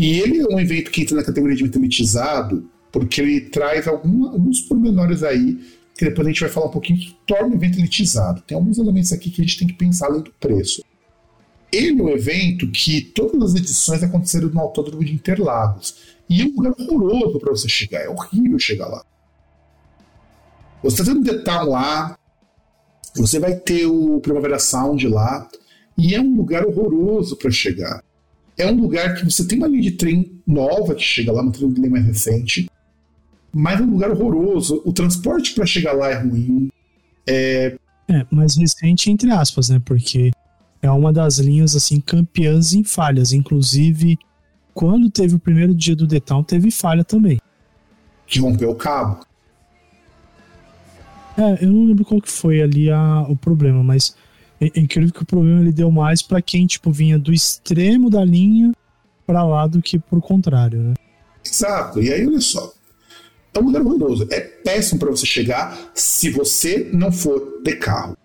[0.00, 3.86] e ele é um evento que entra na categoria de evento elitizado, porque ele traz
[3.86, 5.60] alguma, alguns pormenores aí,
[5.94, 8.40] que depois a gente vai falar um pouquinho, que torna o evento elitizado.
[8.40, 10.82] Tem alguns elementos aqui que a gente tem que pensar além do preço.
[11.70, 16.16] Ele é um evento que todas as edições aconteceram no Autódromo de Interlagos.
[16.30, 19.04] E é um lugar horroroso para você chegar, é horrível chegar lá.
[20.82, 22.18] Você está tendo Detal lá,
[23.14, 25.46] você vai ter o Primavera Sound lá,
[25.98, 28.02] e é um lugar horroroso para chegar.
[28.60, 31.52] É um lugar que você tem uma linha de trem nova que chega lá, uma
[31.60, 32.70] linha mais recente,
[33.50, 34.82] mas é um lugar horroroso.
[34.84, 36.70] O transporte para chegar lá é ruim.
[37.26, 37.74] É...
[38.08, 39.80] é, mas recente entre aspas, né?
[39.82, 40.30] Porque
[40.82, 43.32] é uma das linhas assim campeãs em falhas.
[43.32, 44.18] Inclusive,
[44.74, 47.40] quando teve o primeiro dia do Town, teve falha também.
[48.26, 49.24] Que rompeu o cabo.
[51.38, 54.14] É, eu não lembro qual que foi ali a, o problema, mas
[54.60, 58.10] é, é incrível que o problema ele deu mais para quem tipo vinha do extremo
[58.10, 58.72] da linha
[59.26, 60.94] para lá do que pro contrário, né?
[61.44, 62.02] Exato.
[62.02, 62.72] E aí olha só,
[63.54, 64.26] é um lugar horroroso.
[64.30, 68.16] É péssimo para você chegar se você não for de carro.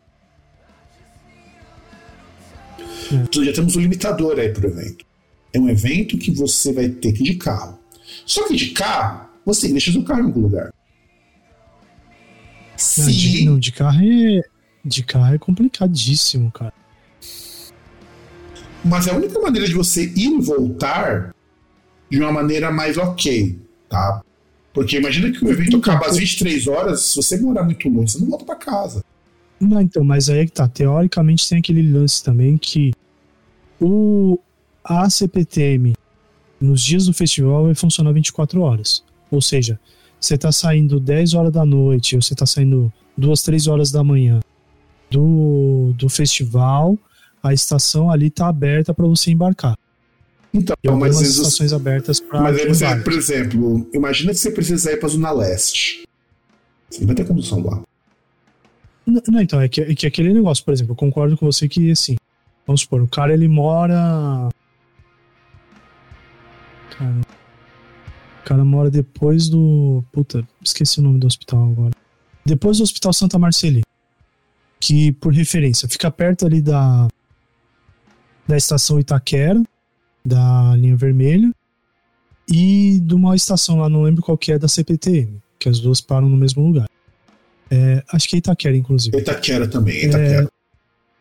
[3.12, 3.16] É.
[3.16, 5.05] Então já temos um limitador aí pro evento.
[5.53, 7.80] É um evento que você vai ter que ir de carro.
[8.26, 10.74] Só que de carro, você deixa seu carro em algum lugar.
[12.97, 14.41] Não, de, não, de carro é,
[14.86, 16.74] de carro é complicadíssimo, cara.
[18.84, 21.34] Mas é a única maneira de você ir e voltar
[22.10, 23.60] de uma maneira mais ok,
[23.90, 24.22] tá?
[24.72, 28.20] Porque imagina que o evento acaba às 23 horas, se você morar muito longe, você
[28.20, 29.04] não volta para casa.
[29.60, 30.68] Não, então, mas aí é que tá.
[30.68, 32.94] Teoricamente tem aquele lance também que
[33.82, 34.38] o
[34.84, 35.96] a CPTM
[36.62, 39.04] nos dias do festival vai funcionar 24 horas.
[39.32, 39.80] Ou seja,
[40.20, 44.04] você tá saindo 10 horas da noite, ou você tá saindo 2, 3 horas da
[44.04, 44.42] manhã
[45.10, 46.97] do, do festival,
[47.41, 49.78] a estação ali tá aberta para você embarcar.
[50.53, 54.39] Então, E algumas mas, isso- estações abertas para mas aí você, por exemplo, imagina que
[54.39, 56.08] você precisa ir pra Zona Leste.
[56.89, 57.82] Você não vai ter condução lá.
[59.06, 61.68] Não, não, então, é que, é que aquele negócio, por exemplo, eu concordo com você
[61.68, 62.16] que, assim,
[62.66, 64.49] vamos supor, o cara ele mora.
[66.97, 67.16] Cara,
[68.41, 70.03] o cara mora depois do.
[70.12, 71.91] Puta, esqueci o nome do hospital agora.
[72.45, 73.84] Depois do Hospital Santa Marcelina.
[74.86, 77.08] Que, por referência, fica perto ali da.
[78.48, 79.60] Da estação Itaquera,
[80.24, 81.52] da linha vermelha.
[82.48, 85.42] E de uma estação lá, não lembro qual que é, da CPTM.
[85.58, 86.88] Que as duas param no mesmo lugar.
[87.72, 89.18] É, acho que é Itaquera, inclusive.
[89.18, 90.48] Itaquera também, Itaquera.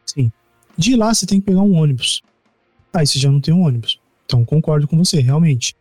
[0.04, 0.30] Sim.
[0.76, 2.20] De lá você tem que pegar um ônibus.
[2.92, 3.98] Aí você já não tem um ônibus.
[4.26, 5.74] Então concordo com você, realmente.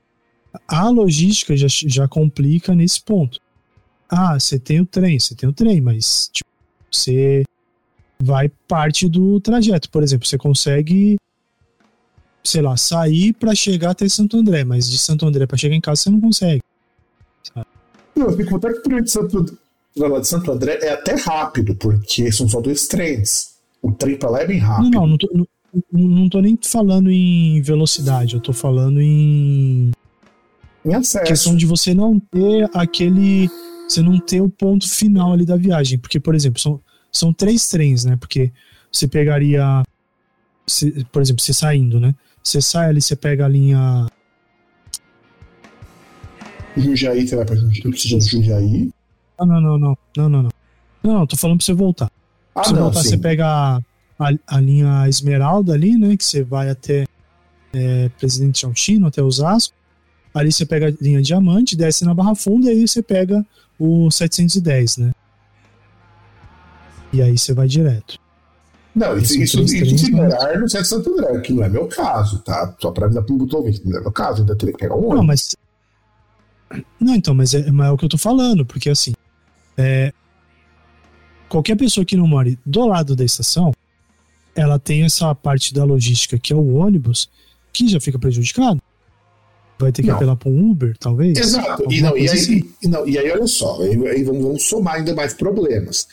[0.65, 3.41] A logística já, já complica nesse ponto.
[4.09, 6.49] Ah, você tem o trem, você tem o trem, mas tipo,
[6.89, 7.43] você
[8.23, 9.89] vai parte do trajeto.
[9.89, 11.17] Por exemplo, você consegue,
[12.43, 15.81] sei lá, sair para chegar até Santo André, mas de Santo André para chegar em
[15.81, 16.61] casa você não consegue.
[18.15, 19.43] Não, eu fico contar que o trem de Santo,
[19.95, 23.55] de Santo André é até rápido, porque são só dois trens.
[23.81, 24.91] O trem pra lá é bem Não, rápido.
[24.91, 25.47] não, não tô, não,
[25.91, 29.91] não tô nem falando em velocidade, eu tô falando em
[30.85, 31.25] Em acesso.
[31.25, 33.49] questão de você não ter aquele.
[33.89, 35.97] Você não ter o ponto final ali da viagem.
[35.99, 36.79] Porque, por exemplo, são,
[37.13, 38.17] são três trens, né?
[38.17, 38.51] Porque
[38.91, 39.83] você pegaria.
[40.67, 42.15] você- por exemplo, você saindo, né?
[42.43, 44.07] Você sai ali, você pega a linha.
[46.75, 48.89] Jundiaí, você vai pra Jundiaí.
[49.37, 49.97] Ah, não, não, não.
[50.17, 50.51] Não, não, não.
[51.03, 52.09] Não, não, tô falando pra você voltar.
[52.55, 53.09] Ah, você não, voltar, sim.
[53.09, 53.77] você pega a,
[54.19, 56.15] a, a linha Esmeralda ali, né?
[56.17, 57.05] Que você vai até
[57.73, 59.73] é, Presidente Chantino, até Osasco.
[60.33, 63.45] Ali você pega a linha Diamante, desce na Barra Funda e aí você pega
[63.77, 65.11] o 710, né?
[67.13, 68.19] E aí você vai direto.
[68.95, 71.87] Não, isso, isso, três isso similar no centro de Santo André, que não é meu
[71.87, 72.75] caso, tá?
[72.79, 74.95] Só pra avisar pro Buto ouvinte, que não é meu caso, ainda teria que pegar
[74.95, 75.55] um Não, mas.
[76.99, 79.13] Não, então, mas é, mas é o que eu tô falando, porque assim.
[79.77, 80.11] é,
[81.49, 83.71] qualquer pessoa que não more do lado da estação,
[84.55, 87.29] ela tem essa parte da logística que é o ônibus,
[87.71, 88.81] que já fica prejudicado.
[89.79, 90.15] Vai ter que Não.
[90.15, 91.37] apelar para um Uber, talvez.
[91.37, 91.83] Exato.
[91.91, 92.73] E, não, e, aí, assim.
[92.81, 96.07] e, não, e aí, olha só, aí, aí vamos, vamos somar ainda mais problemas.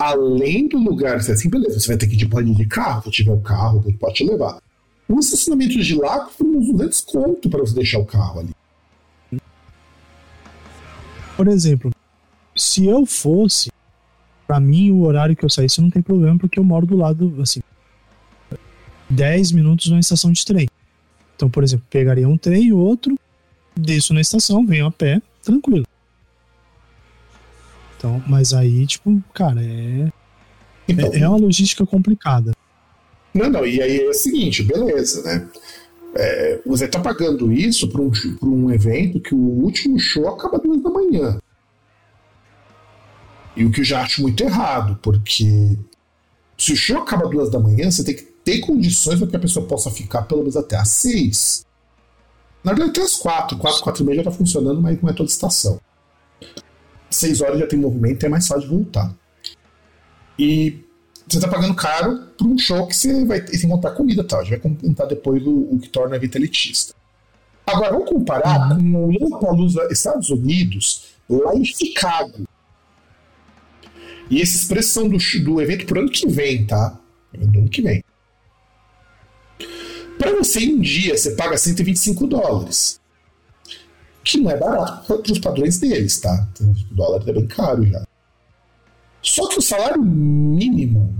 [0.00, 3.10] Além do lugar, você assim, beleza, você vai ter que ir de de carro, se
[3.10, 4.58] tiver o carro, alguém pode te levar.
[5.06, 9.40] O estacionamento de lá custa uns 200 conto para você deixar o carro ali.
[11.36, 11.90] Por exemplo,
[12.56, 13.70] se eu fosse,
[14.46, 17.36] pra mim, o horário que eu saísse não tem problema, porque eu moro do lado,
[17.42, 17.60] assim,
[19.10, 20.66] 10 minutos na estação de trem.
[21.36, 23.18] Então, por exemplo, pegaria um trem e outro,
[23.76, 25.84] desço na estação, venho a pé, tranquilo.
[28.00, 30.10] Então, mas aí, tipo, cara, é,
[30.88, 32.52] Então, é, é uma logística complicada.
[33.34, 35.46] Não, não, e aí é o seguinte, beleza, né?
[36.14, 40.58] É, você tá pagando isso para um, pra um evento que o último show acaba
[40.58, 41.38] duas da manhã.
[43.54, 45.76] E o que eu já acho muito errado, porque
[46.56, 49.40] se o show acaba duas da manhã, você tem que ter condições para que a
[49.40, 51.66] pessoa possa ficar pelo menos até às seis.
[52.64, 55.12] Na verdade, até às quatro, quatro, quatro e meia já tá funcionando, mas não é
[55.12, 55.78] toda estação.
[57.10, 59.14] Seis horas já tem movimento, é mais fácil de voltar.
[60.38, 60.84] E
[61.28, 64.24] você tá pagando caro por um show que você vai ter que encontrar comida e
[64.24, 64.40] tal.
[64.40, 66.94] A gente vai comentar depois o, o que torna a vida elitista.
[67.66, 72.44] Agora, vamos comparar com o Lollapalooza Estados Unidos, lá em Chicago.
[74.28, 76.98] E esses preços são do, do evento pro ano que vem, tá?
[77.32, 78.02] Do ano que vem.
[80.18, 82.99] Para você em um dia, você paga 125 dólares.
[84.22, 86.48] Que não é barato para os padrões deles, tá?
[86.56, 88.04] 125 dólares é bem caro já.
[89.22, 91.18] Só que o salário mínimo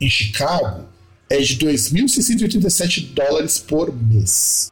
[0.00, 0.86] em Chicago
[1.28, 4.70] é de 2.687 dólares por mês.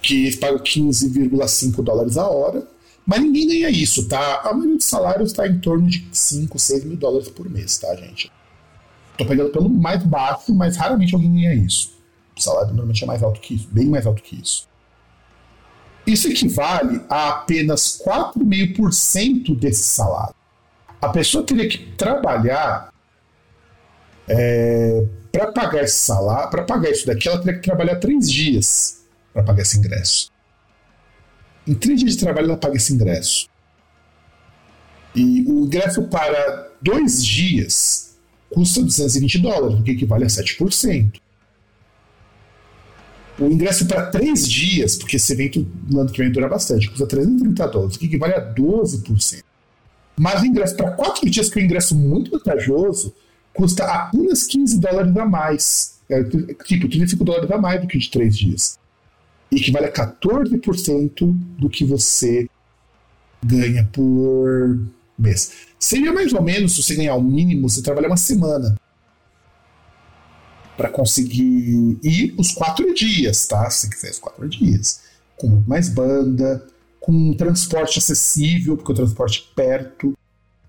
[0.00, 2.66] Que eles pagam 15,5 dólares a hora.
[3.04, 4.42] Mas ninguém ganha isso, tá?
[4.44, 7.94] A maioria dos salários está em torno de 5, 6 mil dólares por mês, tá,
[7.96, 8.30] gente?
[9.18, 11.92] Tô pegando pelo mais baixo, mas raramente alguém ganha isso.
[12.36, 14.68] O salário normalmente é mais alto que isso, bem mais alto que isso.
[16.06, 20.34] Isso equivale a apenas 4,5% desse salário.
[21.00, 22.92] A pessoa teria que trabalhar
[24.28, 29.02] é, para pagar esse salário, para pagar isso daqui, ela teria que trabalhar três dias
[29.32, 30.30] para pagar esse ingresso.
[31.66, 33.48] Em três dias de trabalho, ela paga esse ingresso.
[35.14, 38.16] E o ingresso para dois dias
[38.50, 41.20] custa 220 dólares, o que equivale a 7%.
[43.38, 47.06] O ingresso para três dias, porque esse evento no ano que vem dura bastante, custa
[47.06, 49.42] 330 dólares, que equivale a 12%.
[50.18, 53.14] Mas o ingresso para quatro dias, que é um ingresso muito vantajoso,
[53.54, 56.00] custa apenas 15 dólares a mais.
[56.08, 56.22] É,
[56.64, 58.78] tipo, 35 dólares a mais do que de 3 dias.
[59.50, 62.48] E equivale a 14% do que você
[63.44, 64.78] ganha por
[65.18, 65.52] mês.
[65.78, 68.76] Seria mais ou menos, se você ganhar o mínimo, você trabalhar uma semana
[70.76, 73.68] para conseguir ir os quatro dias, tá?
[73.70, 75.02] Se quiser os quatro dias.
[75.36, 76.66] Com mais banda,
[77.00, 80.16] com um transporte acessível, porque o transporte é perto.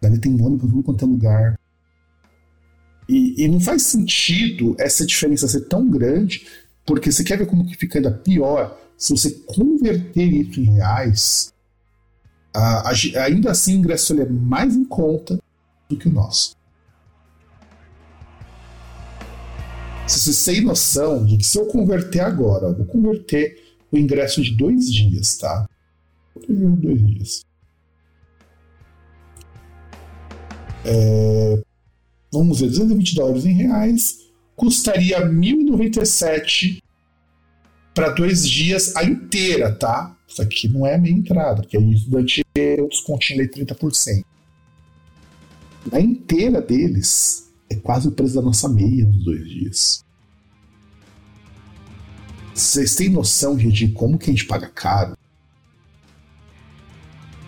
[0.02, 1.60] Dali tem ônibus em quanto é lugar.
[3.08, 6.48] E, e, não faz sentido essa diferença ser tão grande,
[6.86, 11.54] porque você quer ver como que fica ainda pior se você converter isso em reais.
[12.54, 12.94] A, a,
[13.26, 15.40] ainda assim, o ingresso é mais em conta
[15.90, 16.56] do que o nosso.
[20.14, 23.62] Se você tem noção de que se eu converter agora, eu vou converter
[23.92, 25.68] o ingresso de dois dias, tá?
[26.48, 27.46] Dois dias.
[30.86, 31.64] É,
[32.32, 34.20] vamos ver, 220 dólares em reais
[34.56, 36.82] custaria 1.097
[37.94, 40.16] para dois dias a inteira, tá?
[40.28, 43.50] Isso aqui não é a minha entrada, porque aí o estudante tem um descontinho de
[43.66, 44.24] 30%.
[45.92, 50.06] A inteira deles é quase o preço da nossa meia nos dois dias.
[52.54, 55.18] Vocês têm noção gente, de como que a gente paga caro?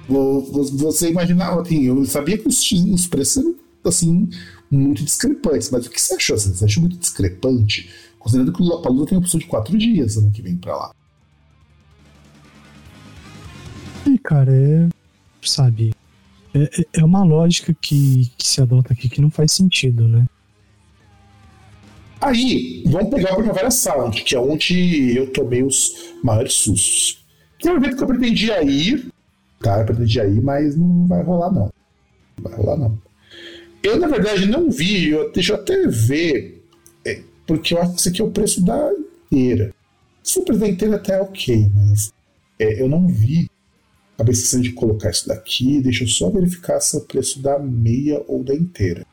[0.08, 4.30] Você imaginava, assim, eu sabia que os, os preços eram assim,
[4.70, 6.38] muito discrepantes, mas o que você achou?
[6.38, 7.90] Você achou muito discrepante?
[8.18, 10.96] Considerando que o Lollapalooza tem a opção de quatro dias ano que vem pra lá.
[14.08, 14.90] E, cara, é.
[15.44, 15.94] Sabe?
[16.56, 20.26] É, é, é uma lógica que, que se adota aqui que não faz sentido, né?
[22.22, 27.24] Aí, vamos pegar a Primavera Sound, que é onde eu tomei os maiores sustos.
[27.60, 29.12] Que é um evento que eu pretendia ir,
[29.60, 29.80] tá?
[29.80, 31.72] Eu pretendia ir, mas não vai rolar, não.
[32.38, 32.98] Não vai rolar, não.
[33.84, 36.64] Eu, na verdade, não vi, eu, deixa eu até ver,
[37.06, 38.92] é, porque eu acho que isso aqui é o preço da
[39.32, 39.74] inteira.
[40.24, 42.12] Se for preço da inteira, até é ok, mas
[42.58, 43.50] é, eu não vi.
[44.16, 45.82] Acabei esquecendo de colocar isso daqui.
[45.82, 49.06] Deixa eu só verificar se é o preço da meia ou da inteira.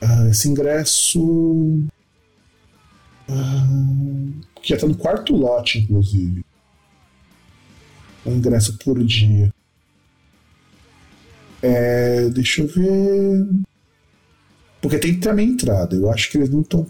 [0.00, 1.82] Ah, esse ingresso.
[3.28, 3.66] Ah,
[4.62, 6.44] que já está no quarto lote, inclusive.
[8.24, 9.52] Um ingresso por dia.
[11.60, 13.48] É, deixa eu ver.
[14.80, 15.96] Porque tem que ter a minha entrada.
[15.96, 16.86] Eu acho que eles não estão.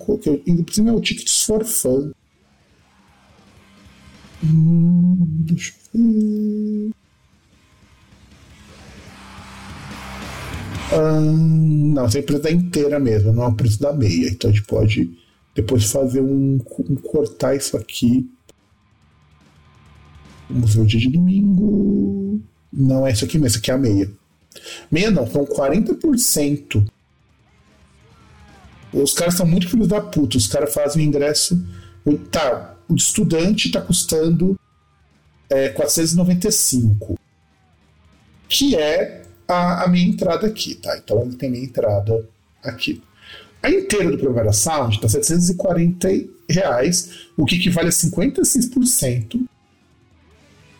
[0.46, 2.12] Ainda por cima é o ticket for fun.
[4.44, 6.97] Hum, deixa eu ver.
[10.90, 14.28] Não, essa empresa é inteira mesmo, não é da meia.
[14.30, 15.10] Então a gente pode
[15.54, 16.58] depois fazer um,
[16.88, 18.30] um cortar isso aqui.
[20.48, 22.40] Vamos ver o dia de domingo.
[22.72, 24.10] Não é isso aqui mesmo, isso aqui é a meia.
[24.90, 26.88] Meia não, são 40%.
[28.92, 30.38] Os caras são muito filhos da puta.
[30.38, 31.62] Os caras fazem o ingresso.
[32.30, 34.58] Tá, o estudante tá custando
[35.50, 37.18] é, 495.
[38.48, 40.96] Que é a, a, minha entrada aqui, tá?
[40.98, 42.28] Então ele tem minha entrada
[42.62, 43.02] aqui.
[43.62, 46.08] A inteira do Primavera Sound está 740
[46.48, 49.40] reais, o que equivale a 56%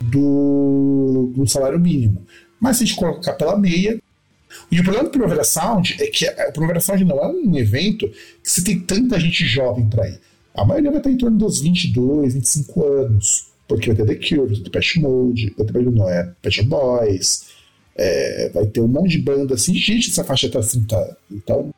[0.00, 2.24] do, do salário mínimo.
[2.60, 4.00] Mas se a gente colocar pela meia.
[4.70, 8.08] E o problema do Primavera Sound é que o Primavera Sound não é um evento
[8.08, 10.20] que você tem tanta gente jovem para ir.
[10.54, 13.48] A maioria vai estar em torno dos 22, 25 anos.
[13.68, 17.57] Porque vai ter The Cure, vai ter Depeche Mode, vai ter não Pet Boys,
[17.98, 21.16] é, vai ter um monte de banda assim, gente dessa faixa tá assim, tá.
[21.30, 21.74] Então.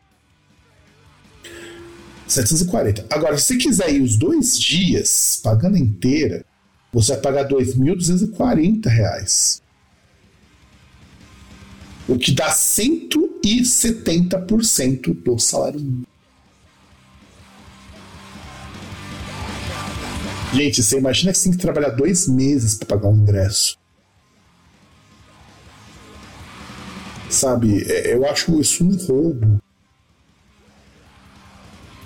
[2.29, 3.07] 740.
[3.11, 6.45] Agora, se você quiser ir os dois dias, pagando inteira,
[6.93, 9.61] você vai pagar 2.240 reais.
[12.07, 16.07] O que dá 170% do salário mínimo.
[20.53, 23.80] Gente, você imagina que você tem que trabalhar dois meses para pagar um ingresso.
[27.31, 29.63] Sabe, é, eu acho isso um roubo.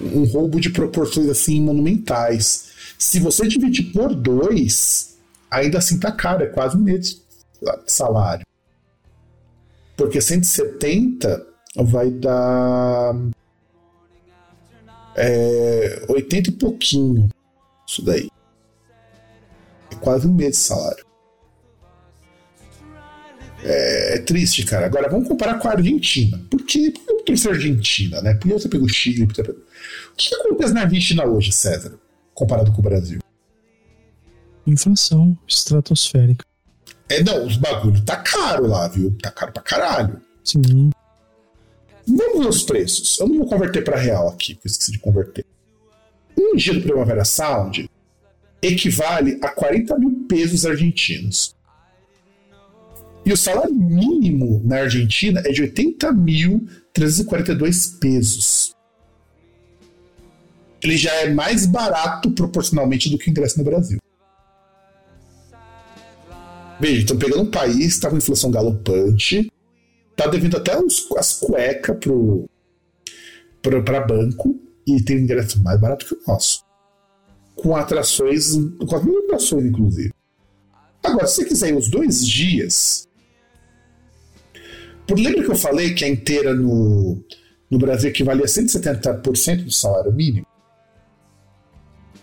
[0.01, 2.95] Um roubo de proporções assim monumentais.
[2.99, 5.17] Se você dividir por dois,
[5.51, 7.23] ainda assim tá caro, é quase um mês de
[7.87, 8.45] salário.
[9.97, 11.47] Porque 170
[11.77, 13.15] vai dar
[15.17, 17.29] é, 80 e pouquinho.
[17.87, 18.29] Isso daí.
[19.91, 21.14] É quase um mês de salário.
[23.65, 24.87] É, é, triste, cara.
[24.87, 26.41] Agora vamos comparar com a Argentina.
[26.51, 28.35] Por que, por que eu trouxe a Argentina, né?
[28.35, 29.25] Por que você pegou o Chile?
[29.25, 29.27] O
[30.17, 31.99] que acontece na Argentina hoje, César,
[32.35, 33.21] comparado com o Brasil?
[34.67, 36.45] Inflação estratosférica.
[37.09, 39.17] É, não, os bagulho tá caro lá, viu?
[39.21, 40.21] Tá caro pra caralho.
[40.43, 40.91] Sim.
[42.07, 43.19] Vamos ver os preços.
[43.19, 45.47] Eu não vou converter para real aqui, porque eu esqueci de converter.
[46.39, 47.89] Um dia do Primavera Sound
[48.61, 51.54] equivale a 40 mil pesos argentinos.
[53.27, 58.75] E o salário mínimo na Argentina é de 80.342 pesos.
[60.83, 63.99] Ele já é mais barato proporcionalmente do que o ingresso no Brasil.
[66.79, 69.51] Veja, estão pegando um país, está com inflação galopante,
[70.15, 71.97] tá devendo até as cuecas
[73.63, 76.63] para banco e tem um ingresso mais barato que o nosso.
[77.55, 80.13] Com atrações, com as mesmas atrações, inclusive.
[81.03, 83.09] Agora, se você quiser ir os dois dias.
[85.07, 87.23] Por lembra que eu falei que a inteira no,
[87.71, 90.47] no Brasil equivalia a 170% do salário mínimo?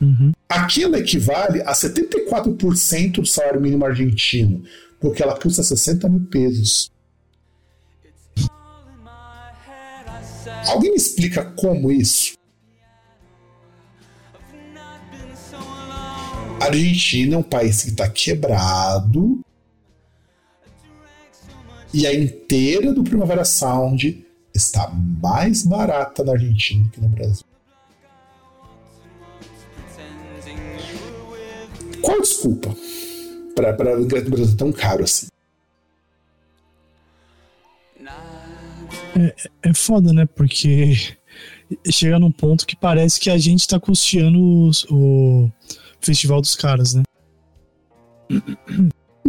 [0.02, 0.32] Uhum.
[0.50, 4.64] Aquilo equivale a 74% do salário mínimo argentino,
[5.00, 6.92] porque ela custa 60 mil pesos.
[10.68, 12.34] Alguém me explica como isso?
[16.60, 19.44] A Argentina é um país que está quebrado
[21.94, 27.46] e a inteira do Primavera Sound está mais barata na Argentina que no Brasil.
[32.02, 32.76] Qual a desculpa
[33.56, 35.28] para o Brasil tão caro assim?
[39.16, 39.36] É,
[39.70, 40.26] é foda, né?
[40.26, 40.96] Porque
[41.92, 45.50] chega num ponto que parece que a gente tá custeando os, o
[46.00, 47.04] festival dos caras, né?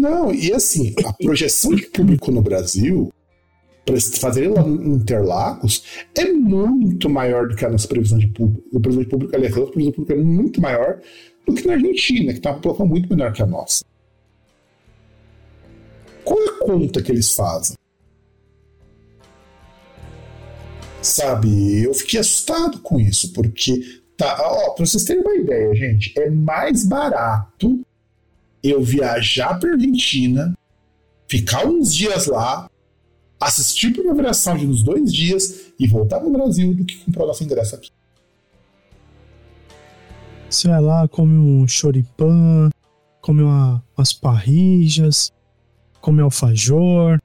[0.03, 3.15] Não, e assim, a projeção de público no Brasil,
[3.85, 5.85] para fazer lá em Interlagos,
[6.19, 8.67] é muito maior do que a nossa previsão de público.
[8.77, 11.01] A previsão de público, aliás, a previsão de público é muito maior
[11.47, 13.85] do que na Argentina, que tem uma população muito menor que a nossa.
[16.25, 17.77] Qual é a conta que eles fazem?
[21.01, 23.81] Sabe, eu fiquei assustado com isso, porque,
[24.17, 27.87] tá, ó, pra vocês terem uma ideia, gente, é mais barato
[28.63, 30.57] eu viajar pra Argentina,
[31.29, 32.71] ficar uns dias lá,
[33.41, 37.43] assistir Primavera Sound nos dois dias e voltar pro Brasil do que comprar o nosso
[37.43, 37.91] ingresso aqui.
[40.49, 42.71] Você vai lá, come um choripan,
[43.21, 45.33] come uma, umas parrijas,
[46.01, 47.19] come alfajor,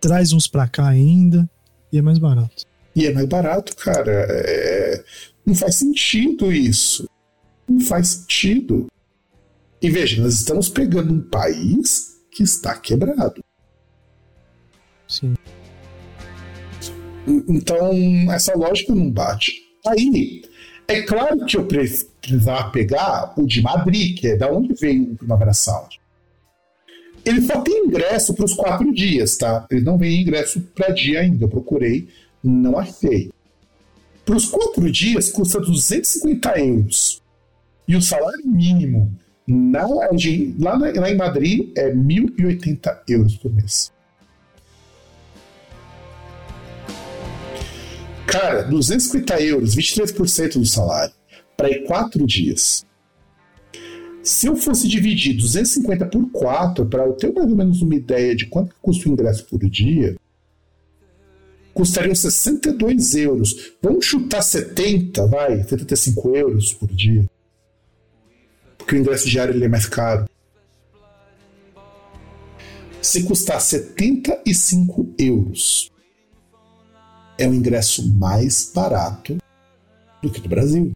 [0.00, 1.48] traz uns pra cá ainda
[1.92, 2.64] e é mais barato.
[2.96, 4.26] E é mais barato, cara.
[4.30, 5.04] É...
[5.44, 7.08] Não faz sentido isso.
[7.68, 8.86] Não faz sentido.
[9.82, 13.42] E veja, nós estamos pegando um país que está quebrado.
[15.08, 15.34] Sim.
[17.26, 17.90] Então,
[18.32, 19.52] essa lógica não bate.
[19.84, 20.42] Aí,
[20.86, 25.16] é claro que eu precisava pegar o de Madrid, que é da onde veio o
[25.16, 26.00] Primavera Sound.
[27.24, 29.66] Ele só tem ingresso para os quatro dias, tá?
[29.68, 31.44] Ele não vem ingresso para dia ainda.
[31.44, 32.08] Eu procurei,
[32.42, 33.32] não achei.
[34.24, 37.20] Para os quatro dias custa 250 euros.
[37.86, 39.16] E o salário mínimo
[39.52, 43.92] na, lá, lá em Madrid é 1.080 euros por mês.
[48.26, 51.12] Cara, 250 euros, 23% do salário,
[51.54, 52.86] para ir quatro dias.
[54.22, 58.34] Se eu fosse dividir 250 por 4, para eu ter mais ou menos uma ideia
[58.34, 60.16] de quanto custa o ingresso por dia,
[61.74, 63.74] custariam 62 euros.
[63.82, 67.26] Vamos chutar 70, vai, 75 euros por dia.
[68.92, 70.28] Porque o ingresso diário ele é mais caro.
[73.00, 75.90] Se custar 75 euros,
[77.38, 79.38] é o ingresso mais barato
[80.22, 80.92] do que no Brasil.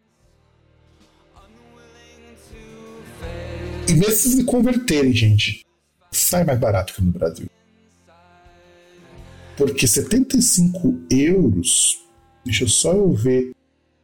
[3.88, 5.64] E mesmo se converterem, gente,
[6.12, 7.48] sai mais barato que no Brasil.
[9.56, 11.98] Porque 75 euros.
[12.44, 13.52] Deixa eu só eu ver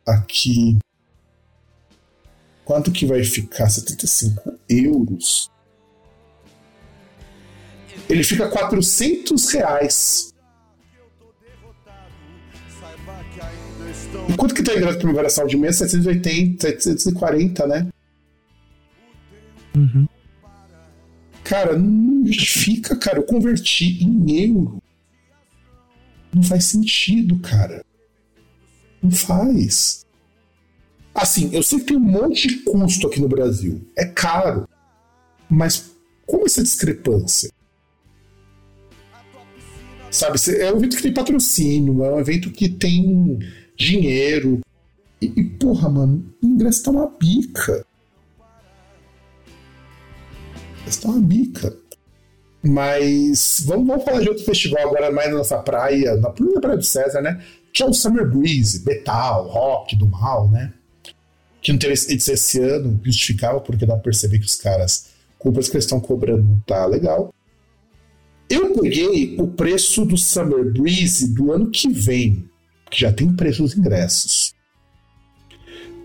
[0.07, 0.79] aqui.
[2.65, 5.51] Quanto que vai ficar 75 euros?
[8.09, 10.33] Ele fica 400 reais.
[14.29, 15.15] E quanto que tem ingresso para uma
[15.47, 15.77] de mês?
[15.77, 17.89] 780, 740, né?
[19.77, 20.07] Uhum.
[21.43, 23.19] Cara, não justifica, cara.
[23.19, 24.83] Eu converti em euro.
[26.33, 27.85] Não faz sentido, cara.
[29.03, 30.07] Não faz.
[31.15, 33.87] Assim, eu sei que tem um monte de custo aqui no Brasil.
[33.97, 34.69] É caro.
[35.49, 35.93] Mas
[36.27, 37.51] como essa discrepância?
[40.11, 43.39] Sabe, é um evento que tem patrocínio, é um evento que tem
[43.77, 44.61] dinheiro.
[45.21, 47.87] E, e porra, mano, o ingresso tá uma bica.
[50.87, 51.77] Está uma bica.
[52.63, 56.85] Mas vamos, vamos falar de outro festival agora mais na nossa praia, na praia do
[56.85, 57.43] César, né?
[57.73, 60.73] Que é o Summer Breeze, metal, rock do mal, né?
[61.63, 65.07] Que não teve edição esse ano, justificava porque dá pra perceber que os caras,
[65.39, 67.33] com o preço que eles estão cobrando, não tá legal.
[68.51, 72.51] Eu peguei o preço do Summer Breeze do ano que vem,
[72.91, 74.53] que já tem preço dos ingressos.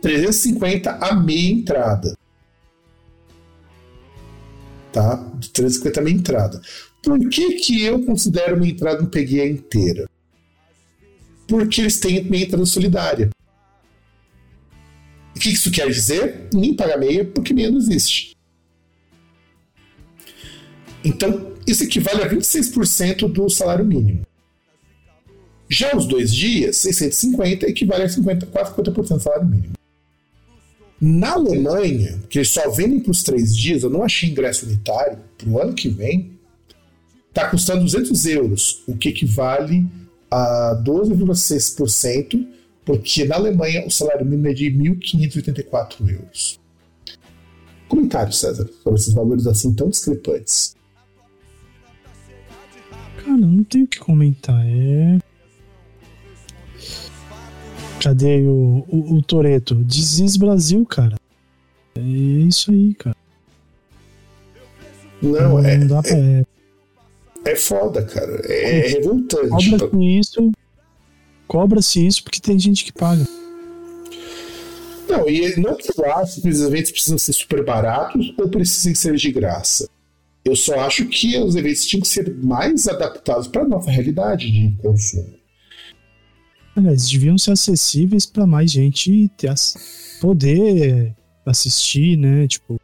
[0.02, 2.16] 350 a meia entrada.
[4.94, 5.18] Tá?
[5.54, 6.62] 350 a meia entrada.
[7.04, 10.10] Por que, que eu considero uma entrada não peguei a inteira?
[11.48, 13.30] Porque eles têm meia entrada solidária.
[15.38, 16.48] O que isso quer dizer?
[16.52, 18.36] Nem paga meia porque meia não existe.
[21.06, 24.24] Então, isso equivale a 26% do salário mínimo.
[25.70, 29.74] Já os dois dias, 650, equivale a 50, quase 50% do salário mínimo.
[31.00, 35.20] Na Alemanha, que eles só vendem para os três dias, eu não achei ingresso unitário,
[35.38, 36.32] para o ano que vem,
[37.30, 39.86] está custando 200 euros, o que equivale
[40.32, 42.57] a 12,6%,
[42.88, 46.58] porque na Alemanha o salário mínimo é de 1.584 euros.
[47.90, 50.74] Comentário, César, sobre esses valores assim tão discrepantes.
[53.18, 54.66] Cara, não tenho o que comentar.
[54.66, 55.20] É.
[58.02, 59.76] Cadê o, o, o Toreto?
[59.84, 61.18] Diz Brasil, cara.
[61.94, 63.18] É isso aí, cara.
[65.22, 65.78] Não, não é.
[65.78, 66.46] Não pra, é,
[67.44, 68.42] é foda, cara.
[68.46, 69.72] É, é revoltante.
[69.72, 70.52] Cobra-se isso.
[71.48, 73.26] Cobra-se isso porque tem gente que paga.
[75.10, 78.94] Não, e não que eu acho que os eventos precisam ser super baratos ou precisem
[78.94, 79.88] ser de graça.
[80.44, 84.52] Eu só acho que os eventos tinham que ser mais adaptados para a nossa realidade
[84.52, 85.36] de consumo.
[86.76, 89.54] Eles deviam ser acessíveis para mais gente ter,
[90.22, 92.48] poder assistir, né?
[92.48, 92.80] Tipo,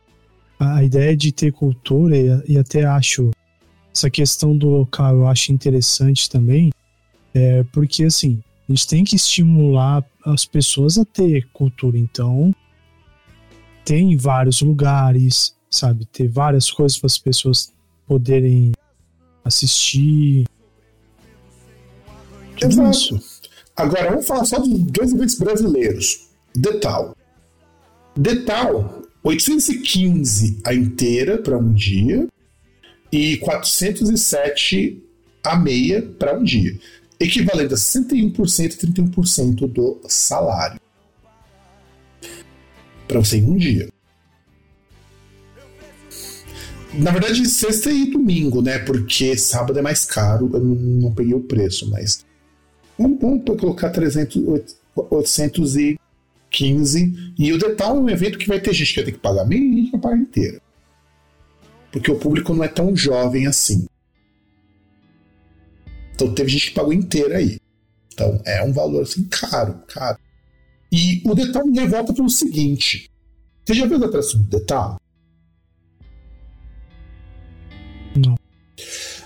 [0.60, 3.32] a ideia de ter cultura e, e até acho
[3.94, 6.72] essa questão do local eu acho interessante também,
[7.34, 11.98] é porque assim a gente tem que estimular as pessoas a ter cultura.
[11.98, 12.54] Então,
[13.84, 16.06] tem vários lugares, sabe?
[16.06, 17.74] Ter várias coisas para as pessoas
[18.08, 18.72] poderem
[19.44, 20.46] assistir.
[22.62, 23.20] Exato.
[23.76, 26.30] Agora vamos falar só dos dois eventos brasileiros.
[26.56, 27.16] Detal.
[28.16, 32.28] Detal, 815 a inteira para um dia
[33.12, 35.04] e 407
[35.44, 36.80] a meia para um dia,
[37.24, 40.80] equivalente a 61% e 31% do salário.
[43.08, 43.90] Para você em um dia
[46.94, 48.78] na verdade, sexta e domingo, né?
[48.80, 52.24] Porque sábado é mais caro, eu não, peguei o preço, mas.
[52.98, 54.38] Vamos, vamos colocar 300,
[54.96, 57.34] 815.
[57.38, 59.46] E o Detal é um evento que vai ter gente que vai ter que pagar
[59.46, 60.62] meia e gente vai pagar inteira.
[61.92, 63.88] Porque o público não é tão jovem assim.
[66.14, 67.60] Então teve gente que pagou inteira aí.
[68.14, 70.20] Então é um valor assim caro, caro.
[70.92, 73.10] E o Detal me revolta pelo seguinte:
[73.66, 75.02] você já viu as atrações do Detal?
[78.16, 78.38] Não.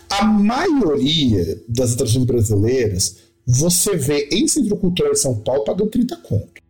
[0.10, 6.18] A maioria das atrações brasileiras você vê em Centro Cultural de São Paulo pagando 30
[6.18, 6.62] conto.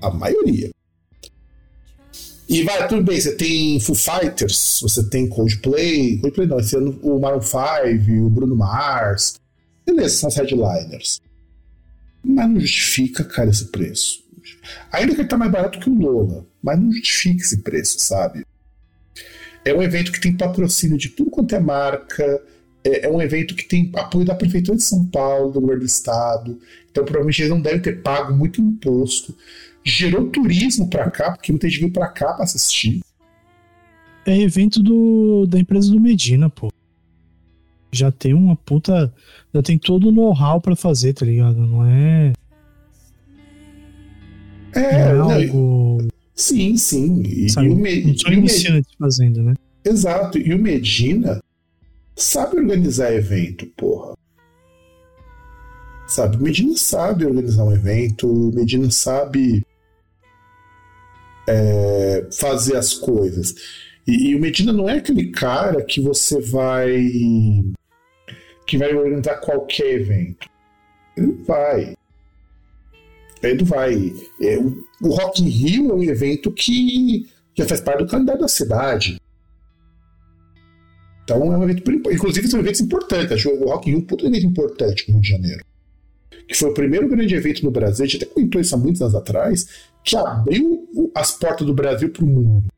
[0.00, 0.70] A maioria.
[2.48, 6.98] E vai, tudo bem, você tem Foo Fighters, você tem Coldplay, Coldplay não, esse ano
[7.02, 9.34] o Maroon 5, o Bruno Mars.
[9.86, 11.20] Beleza, são os headliners.
[12.22, 14.22] Mas não justifica, cara, esse preço.
[14.90, 18.44] Ainda que ele tá mais barato que o Lola, mas não justifica esse preço, sabe?
[19.64, 22.42] É um evento que tem patrocínio de tudo quanto é marca.
[22.84, 25.86] É, é um evento que tem apoio da Prefeitura de São Paulo, do governo do
[25.86, 26.58] Estado.
[26.90, 29.34] Então, provavelmente eles não devem ter pago muito imposto.
[29.84, 33.00] Gerou turismo para cá, porque muita gente veio para cá para assistir.
[34.24, 36.70] É evento do, da empresa do Medina, pô.
[37.90, 39.12] Já tem uma puta.
[39.52, 41.56] Já tem todo o know-how pra fazer, tá ligado?
[41.56, 42.32] Não é.
[44.74, 46.08] É, não é algo.
[46.34, 47.22] Sim, sim.
[47.22, 48.96] E, Sabe, e o, Me, não sou iniciante Med...
[48.98, 49.54] fazendo, né?
[49.84, 50.38] Exato.
[50.38, 51.42] E o Medina
[52.16, 54.16] sabe organizar evento, porra.
[56.06, 59.64] Sabe, Medina sabe organizar um evento, Medina sabe
[61.46, 63.54] é, fazer as coisas.
[64.06, 67.08] E, e, o Medina não é aquele cara que você vai
[68.66, 70.48] que vai organizar qualquer evento.
[71.16, 71.96] Ele não vai.
[73.42, 74.12] Ele vai.
[74.40, 78.40] É, o, o Rock in Rio é um evento que já faz parte do calendário
[78.40, 79.20] da cidade.
[81.24, 81.90] Então é um evento.
[82.10, 83.44] Inclusive, são eventos importantes.
[83.44, 85.64] O Rock in Rio é um evento importante no Rio de Janeiro.
[86.48, 89.00] Que foi o primeiro grande evento no Brasil, a gente até comentou isso há muitos
[89.00, 89.66] anos atrás,
[90.04, 92.68] que abriu as portas do Brasil para o mundo.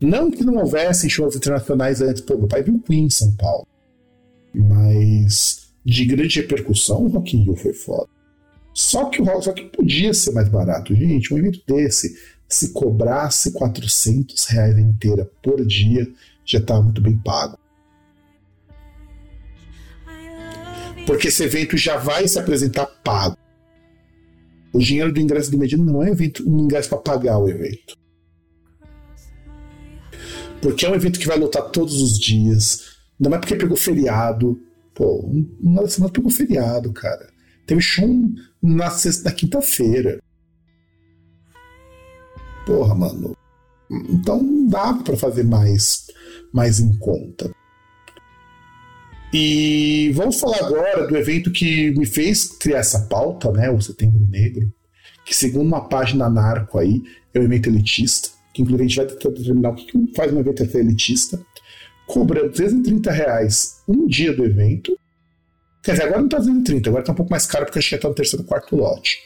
[0.00, 3.66] Não que não houvessem shows internacionais antes, pô, meu pai viu Queen em São Paulo.
[4.54, 8.08] Mas de grande repercussão, o Rock in Rio foi foda.
[8.74, 10.94] Só que o Rock, só que podia ser mais barato.
[10.94, 12.16] Gente, um evento desse,
[12.48, 16.06] se cobrasse 400 reais inteira por dia,
[16.46, 17.58] já estava muito bem pago.
[21.06, 23.36] Porque esse evento já vai se apresentar pago.
[24.72, 27.96] O dinheiro do ingresso do Medina não é evento, um ingresso para pagar o evento.
[30.60, 32.96] Porque é um evento que vai lotar todos os dias.
[33.18, 34.60] Não é porque pegou feriado.
[34.94, 35.30] Pô,
[35.60, 37.30] uma semana pegou feriado, cara.
[37.66, 38.08] Teve show
[38.62, 40.20] na sexta, na quinta-feira.
[42.66, 43.36] Porra, mano.
[43.90, 46.06] Então dá para fazer mais,
[46.52, 47.50] mais em conta.
[49.32, 53.70] E vamos falar agora do evento que me fez criar essa pauta, né?
[53.70, 54.72] O Setembro Negro,
[55.24, 57.02] que segundo uma página narco aí,
[57.34, 60.40] é um evento elitista, que inclusive a gente vai tentar determinar o que faz um
[60.40, 61.40] evento elitista,
[62.06, 64.96] cobrando 230 reais um dia do evento.
[65.82, 67.96] Quer dizer, agora não tá 230, agora tá um pouco mais caro porque acho que
[67.96, 69.18] já tá no terceiro quarto lote.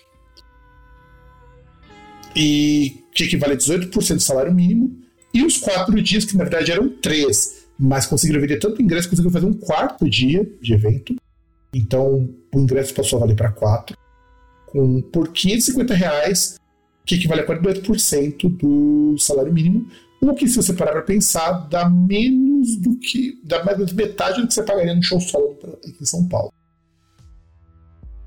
[2.34, 4.96] E que equivale a 18% do salário mínimo,
[5.32, 9.16] e os quatro dias, que na verdade eram três, mas conseguiram vender tanto ingresso que
[9.16, 11.16] conseguiram fazer um quarto dia de evento.
[11.72, 13.96] Então o ingresso passou a valer para quatro.
[14.66, 16.60] Com, por 550 reais,
[17.04, 19.88] que equivale a 48% do salário mínimo.
[20.20, 23.40] O que, se você parar para pensar, dá menos do que.
[23.42, 26.52] dá mais de metade do que você pagaria no show solo aqui em São Paulo.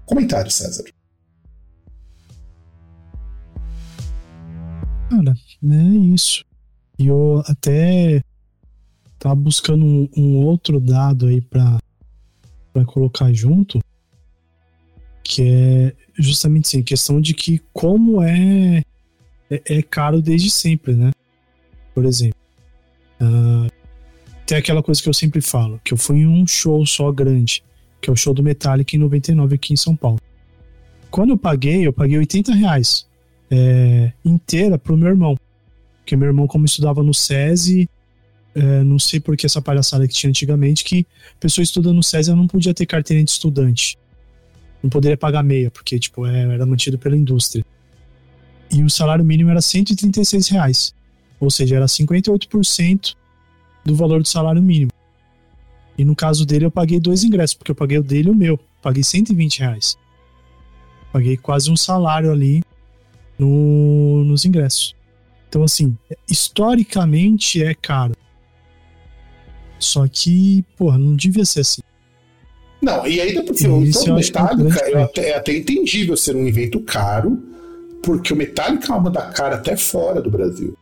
[0.05, 0.83] Comentário, César.
[5.13, 5.83] Cara, é
[6.13, 6.43] isso.
[6.97, 8.23] E eu até
[9.19, 11.77] tava buscando um, um outro dado aí para
[12.71, 13.79] para colocar junto,
[15.23, 18.81] que é justamente assim, questão de que como é,
[19.47, 21.11] é, é caro desde sempre, né?
[21.93, 22.39] Por exemplo,
[23.21, 23.71] uh,
[24.47, 27.63] tem aquela coisa que eu sempre falo, que eu fui em um show só grande,
[28.01, 30.19] que é o show do Metallica em 99 aqui em São Paulo.
[31.11, 33.05] Quando eu paguei, eu paguei 80 reais
[33.49, 35.37] é, inteira pro meu irmão.
[35.97, 37.89] Porque meu irmão, como estudava no SESI,
[38.55, 41.07] é, não sei por que essa palhaçada que tinha antigamente, que
[41.39, 43.97] pessoa estudando no SESI não podia ter carteira de estudante.
[44.81, 47.65] Não poderia pagar meia, porque tipo, é, era mantido pela indústria.
[48.69, 50.93] E o salário mínimo era 136 reais.
[51.39, 53.15] Ou seja, era 58%
[53.85, 54.91] do valor do salário mínimo.
[55.97, 58.35] E no caso dele, eu paguei dois ingressos, porque eu paguei o dele e o
[58.35, 58.59] meu.
[58.81, 59.97] Paguei 120 reais.
[61.11, 62.63] Paguei quase um salário ali
[63.37, 64.95] no, nos ingressos.
[65.49, 65.95] Então, assim,
[66.29, 68.15] historicamente é caro.
[69.77, 71.81] Só que, porra, não devia ser assim.
[72.81, 77.41] Não, e depois, então, o Metallica é até, é até entendível ser um evento caro,
[78.01, 80.77] porque o Metallica é uma da cara até fora do Brasil.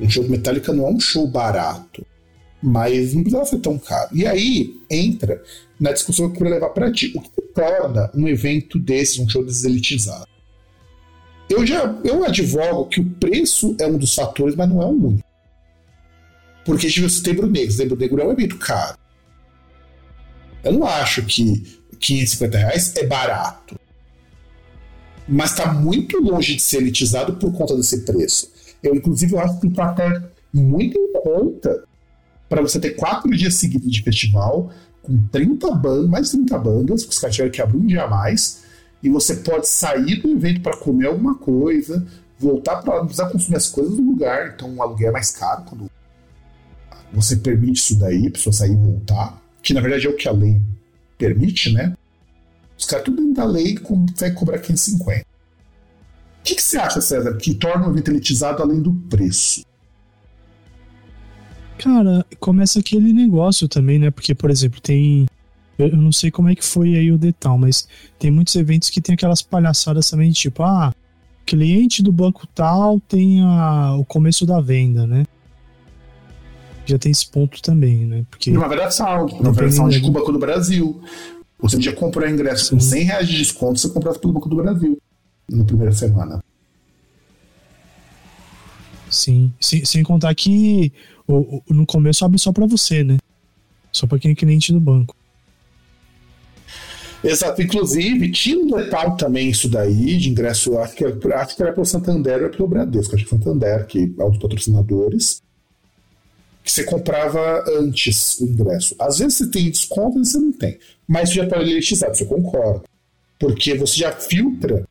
[0.00, 2.06] O show Metallica não é um show barato,
[2.62, 4.08] mas não precisava ser tão caro.
[4.12, 5.42] E aí entra
[5.78, 7.12] na discussão que eu queria levar para ti.
[7.14, 10.26] O que torna um evento desse, um show deselitizado?
[11.48, 14.90] Eu já eu advogo que o preço é um dos fatores, mas não é o
[14.90, 15.24] único.
[16.64, 17.72] Porque a gente viu Setembro Negro.
[17.72, 18.98] Setembro Negro é um evento caro.
[20.62, 23.78] Eu não acho que 550 reais é barato.
[25.26, 28.50] Mas está muito longe de ser elitizado por conta desse preço.
[28.82, 30.22] Eu, inclusive, eu acho que está até
[30.52, 31.84] muito em conta
[32.48, 34.70] para você ter quatro dias seguidos de festival,
[35.02, 38.04] com 30 bandas, mais de 30 bandas, que os caras tiveram que abrir um dia
[38.04, 38.62] a mais,
[39.02, 42.06] e você pode sair do evento para comer alguma coisa,
[42.38, 45.90] voltar para precisar consumir as coisas do lugar, então o aluguel é mais caro quando
[47.12, 50.28] você permite isso daí, a pessoa sair e voltar, que na verdade é o que
[50.28, 50.60] a lei
[51.16, 51.94] permite, né?
[52.78, 55.20] Os caras tudo dentro da lei conseguem cobrar 550.
[55.20, 55.24] O
[56.44, 59.66] que, que você acha, César, que torna o evento elitizado além do preço?
[61.78, 64.10] Cara, começa aquele negócio também, né?
[64.10, 65.26] Porque, por exemplo, tem
[65.78, 67.86] eu, não sei como é que foi aí o detalhe, mas
[68.18, 70.92] tem muitos eventos que tem aquelas palhaçadas também, tipo, ah,
[71.46, 75.24] cliente do banco tal tem a, o começo da venda, né?
[76.84, 78.24] Já tem esse ponto também, né?
[78.30, 81.00] Porque uma variação, uma variação de Banco do Brasil.
[81.60, 82.74] Você podia comprar ingresso Sim.
[82.76, 84.98] com 100 reais de desconto, você comprasse pelo Banco do Brasil
[85.50, 86.42] na primeira semana.
[89.10, 90.92] Sim, sem, sem contar que
[91.26, 93.16] o, o, no começo abre só para você, né?
[93.90, 95.16] Só para quem é cliente do banco.
[97.22, 101.72] Exato, inclusive tinha um letal também isso daí, de ingresso, acho que, acho que era
[101.72, 105.42] pelo Santander ou pelo Bradesco, acho que Santander, que é um dos patrocinadores,
[106.62, 108.94] que você comprava antes o ingresso.
[108.98, 112.24] Às vezes você tem desconto, às vezes você não tem, mas já está elitizado, você
[112.24, 112.82] concorda.
[113.38, 114.84] Porque você já filtra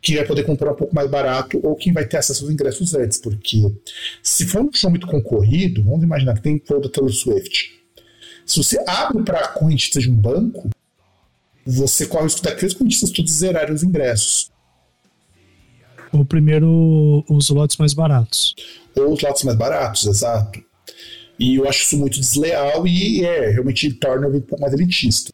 [0.00, 2.94] quem vai poder comprar um pouco mais barato ou quem vai ter acesso aos ingressos
[2.94, 3.58] antes, porque
[4.22, 7.72] se for um show muito concorrido, vamos imaginar que tem show da Taylor Swift.
[8.46, 10.68] Se você abre para correntistas de um banco,
[11.66, 14.50] você corre o risco daqueles correntistas todos zerarem os ingressos.
[16.12, 18.54] Ou primeiro os lotes mais baratos.
[18.96, 20.62] Ou os lotes mais baratos, exato.
[21.38, 25.32] E eu acho isso muito desleal e é, realmente torna o um pouco mais elitista.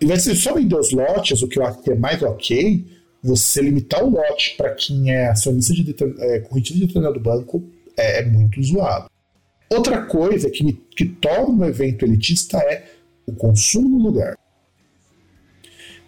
[0.00, 2.84] Em vez de só vender os lotes, o que eu acho que é mais ok,
[3.22, 7.64] você limitar o lote para quem é acionista de é, correntista de determinado banco
[7.96, 9.08] é, é, muito zoado.
[9.70, 12.84] Outra coisa que, me, que torna o evento elitista é
[13.26, 14.36] o consumo no lugar.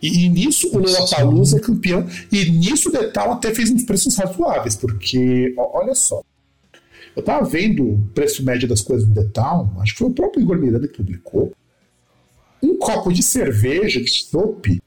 [0.00, 2.06] E, nisso o Lollapalooza é campeão.
[2.30, 6.22] E nisso o Detal até fez uns preços razoáveis, porque, olha só.
[7.16, 10.42] Eu tava vendo o preço médio das coisas no Detal, acho que foi o próprio
[10.42, 11.52] Igor Miranda que publicou.
[12.62, 14.80] Um copo de cerveja, de chopp,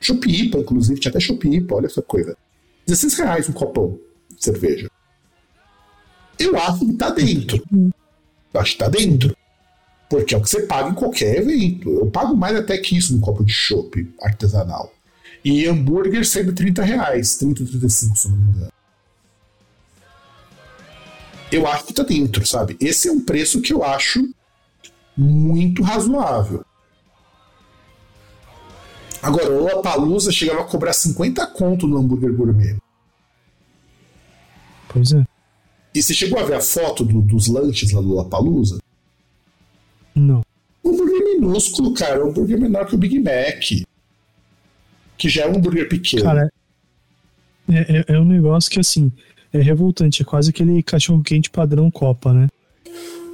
[0.00, 2.36] chopp IPA, inclusive, tinha até chopp IPA, olha essa coisa.
[2.86, 3.98] 16 reais um copão
[4.36, 4.90] de cerveja.
[6.38, 7.62] Eu acho que tá dentro.
[7.72, 9.36] Eu acho que tá dentro.
[10.14, 11.90] Porque é o que você paga em qualquer evento.
[11.90, 14.94] Eu pago mais até que isso num copo de chopp artesanal.
[15.44, 18.72] E hambúrguer sendo 30 reais, 30, 35, se não me engano.
[21.50, 22.76] Eu acho que tá dentro, sabe?
[22.80, 24.24] Esse é um preço que eu acho
[25.16, 26.64] muito razoável.
[29.20, 32.76] Agora, o Lollapalooza chegava a cobrar 50 conto no hambúrguer gourmet.
[34.88, 35.24] Pois é.
[35.92, 38.78] E você chegou a ver a foto do, dos lanches lá do Lollapalooza?
[40.14, 40.42] Não.
[40.84, 42.24] Um hambúrguer minúsculo, cara.
[42.24, 43.86] Um hambúrguer menor que o Big Mac.
[45.16, 46.22] Que já é um hambúrguer pequeno.
[46.22, 46.52] Cara,
[47.68, 49.10] é, é, é um negócio que, assim,
[49.52, 50.22] é revoltante.
[50.22, 52.48] É quase aquele cachorro-quente padrão Copa, né?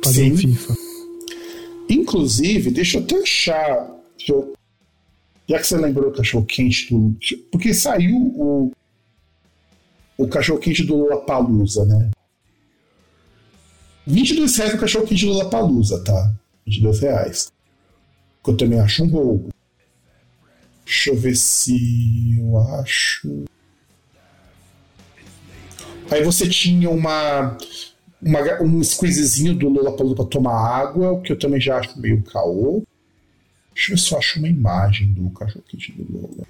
[0.03, 0.37] Padrão Sim.
[0.37, 0.76] FIFA.
[1.89, 3.91] Inclusive, deixa eu até achar.
[4.28, 4.55] Eu...
[5.49, 7.16] Já que você lembrou do cachorro-quente do.
[7.51, 8.72] Porque saiu o.
[10.16, 12.11] O cachorro-quente do Lollapalooza, né?
[14.07, 16.35] 22 reais o cachorro-quente do Lollapalooza, tá?
[16.70, 17.52] 22 reais.
[18.42, 19.48] Que eu também acho um roubo.
[20.84, 23.44] Deixa eu ver se eu acho.
[26.10, 27.56] Aí você tinha uma,
[28.20, 32.22] uma um squeezezinho do Lollapalooza pra tomar água, o que eu também já acho meio
[32.22, 32.82] caô.
[33.74, 36.46] Deixa eu ver se eu acho uma imagem do cachorro quente do Lola.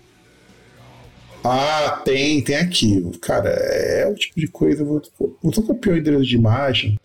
[1.44, 3.02] Ah, tem, tem aqui.
[3.20, 4.84] Cara, é o tipo de coisa.
[4.84, 5.02] Vou,
[5.42, 6.98] vou só copiar o endereço de imagem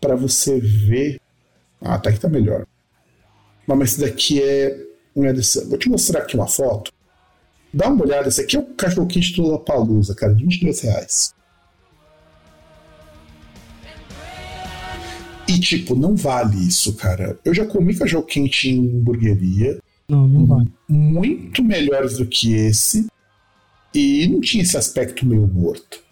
[0.00, 1.20] para você ver
[1.84, 2.66] ah, tá aqui tá melhor.
[3.66, 4.76] Mas esse daqui é
[5.14, 5.68] uma edição.
[5.68, 6.90] Vou te mostrar aqui uma foto.
[7.72, 11.34] Dá uma olhada, esse aqui é o cachorro quente do Lollapalooza, cara, de 22 reais.
[15.46, 17.38] E, tipo, não vale isso, cara.
[17.44, 19.78] Eu já comi cachorro quente em hamburgueria.
[20.08, 20.72] Não, não vale.
[20.88, 23.06] Muito melhores do que esse.
[23.94, 26.02] E não tinha esse aspecto meio morto.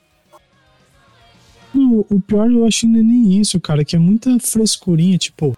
[1.73, 5.17] Não, o pior eu acho que não é nem isso, cara, que é muita frescurinha,
[5.17, 5.57] tipo,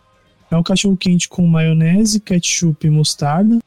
[0.50, 3.58] é um cachorro quente com maionese, ketchup e mostarda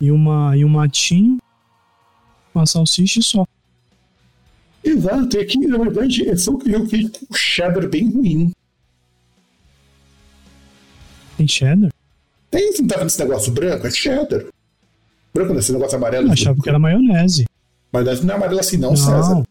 [0.00, 1.38] e, uma, e um matinho,
[2.54, 3.46] uma salsicha e só.
[4.82, 8.52] Exato, é que na verdade é só um cachorro quente com cheddar bem ruim.
[11.36, 11.90] Tem cheddar?
[12.50, 13.86] Tem, não tá vendo esse negócio branco?
[13.86, 14.44] É cheddar.
[15.32, 16.28] Branco nesse negócio amarelo.
[16.28, 17.46] Eu achava que era maionese.
[17.92, 18.96] Maionese não é amarelo assim, não, não.
[18.96, 19.42] César.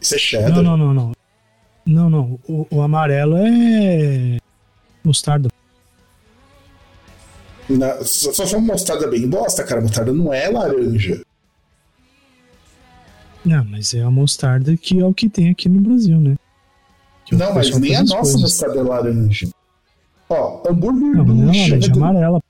[0.00, 0.50] Isso é cheddar.
[0.50, 1.12] Não, não, não, não.
[1.84, 2.40] Não, não.
[2.46, 4.38] O, o amarelo é
[5.04, 5.48] Mostarda.
[7.68, 9.80] Na, só, só foi mostarda bem bosta, cara.
[9.80, 11.22] Mostarda não é laranja.
[13.44, 16.36] Não, mas é a mostarda que é o que tem aqui no Brasil, né?
[17.24, 18.40] Que não, mas nem a nossa coisas.
[18.40, 19.48] mostarda é laranja.
[20.28, 22.42] Ó, hambúrguer não, não é laranja, é amarela.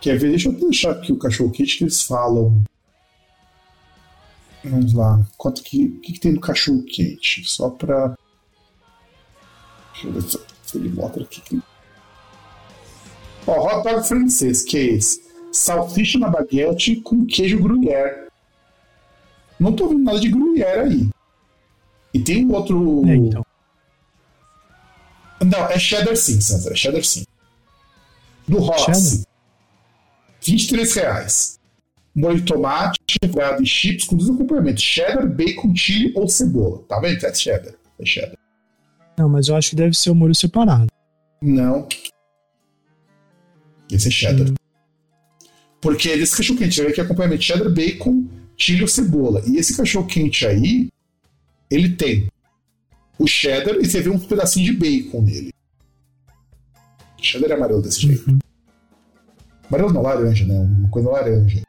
[0.00, 0.30] Quer ver?
[0.30, 2.62] Deixa eu deixar aqui o cachorro quente que eles falam.
[4.64, 5.24] Vamos lá.
[5.36, 7.44] Quanto que, que, que tem no cachorro quente?
[7.44, 8.16] Só pra.
[10.02, 11.60] Deixa eu ver se ele mostra aqui.
[13.46, 15.22] Ó, hot dog francês, que é esse?
[15.52, 18.28] Salsicha na baguete com queijo gruyère.
[19.58, 21.10] Não tô vendo nada de gruyère aí.
[22.14, 23.02] E tem um outro.
[23.06, 23.44] É, então.
[25.44, 26.72] Não, é cheddar sim, Sandra.
[26.72, 27.24] É cheddar sim.
[28.46, 29.24] Do Roxy.
[30.42, 31.60] 23 reais.
[32.14, 34.82] Molho de tomate, cheddar e chips com dois acompanhamentos.
[34.82, 36.82] Cheddar, bacon, chili ou cebola.
[36.88, 37.24] Tá vendo?
[37.24, 37.74] É cheddar.
[37.98, 38.39] É cheddar.
[39.20, 40.86] Não, mas eu acho que deve ser o molho separado.
[41.42, 41.86] Não.
[43.92, 44.48] Esse é cheddar.
[44.48, 44.54] Hum.
[45.78, 49.42] Porque esse cachorro quente que acompanhamento cheddar, bacon, chile ou cebola.
[49.46, 50.88] E esse cachorro quente aí,
[51.70, 52.28] ele tem
[53.18, 55.52] o cheddar e você vê um pedacinho de bacon nele.
[57.18, 58.30] O cheddar é amarelo desse jeito.
[58.30, 58.38] Uhum.
[59.68, 60.58] Amarelo não, laranja, né?
[60.60, 61.60] Uma coisa laranja.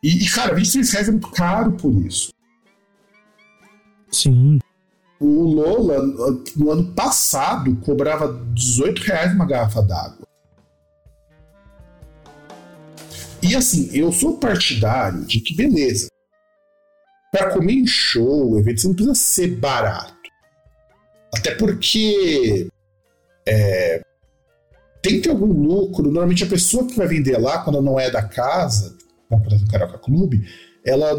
[0.00, 2.32] E, e cara, 23 reais é muito caro por isso.
[4.12, 4.60] Sim.
[5.26, 6.02] O Lola,
[6.54, 10.28] no ano passado, cobrava 18 reais uma garrafa d'água.
[13.42, 16.08] E assim, eu sou partidário de que, beleza,
[17.32, 20.14] para comer em show, evento, você não precisa ser barato.
[21.34, 22.68] Até porque
[23.48, 24.02] é,
[25.00, 26.04] tem que ter algum lucro.
[26.04, 28.94] Normalmente a pessoa que vai vender lá, quando não é da casa,
[29.30, 30.46] como por exemplo o Clube,
[30.84, 31.14] ela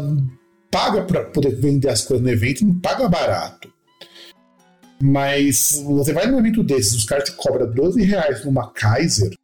[0.70, 3.74] paga para poder vender as coisas no evento não paga barato.
[5.00, 9.34] Mas você vai num evento desses, os caras te cobram 12 reais numa Kaiser.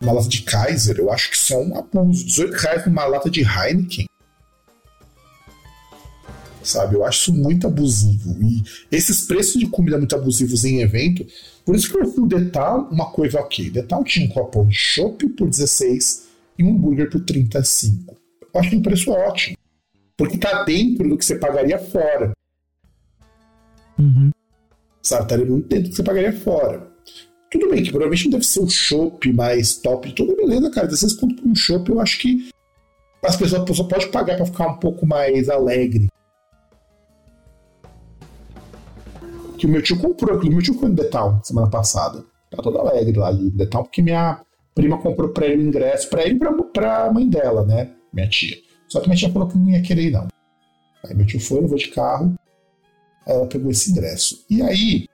[0.00, 4.06] Uma lata de Kaiser, eu acho que são uns 18 reais numa lata de Heineken.
[6.62, 8.36] Sabe, eu acho isso muito abusivo.
[8.40, 11.26] E esses preços de comida muito abusivos em evento,
[11.64, 13.70] por isso que eu fui Detal uma coisa ok.
[13.70, 18.16] Detal tinha um copão de chopp por 16 e um hambúrguer por 35.
[18.54, 19.56] Eu acho um preço ótimo.
[20.16, 22.32] Porque tá dentro do que você pagaria fora.
[24.02, 24.30] Uhum.
[25.00, 26.90] Sabe, estaria muito dentro do que você pagaria fora.
[27.50, 30.86] Tudo bem que provavelmente não deve ser o chopp mais top de tudo, beleza, cara.
[30.86, 32.50] 16 conto por um chopp, eu acho que
[33.24, 36.08] as pessoas, a pessoa pode pagar para ficar um pouco mais alegre.
[39.58, 42.24] Que o meu tio comprou, que o meu tio foi no Detal semana passada.
[42.50, 44.40] Tá todo alegre lá de Detal, porque minha
[44.74, 47.92] prima comprou pra ele o ingresso, pra ele e pra, pra mãe dela, né?
[48.12, 48.56] Minha tia.
[48.88, 50.28] Só que minha tia falou que não ia querer ir, não.
[51.04, 52.34] Aí meu tio foi, levou de carro,
[53.26, 54.44] ela pegou esse ingresso.
[54.48, 55.08] E aí,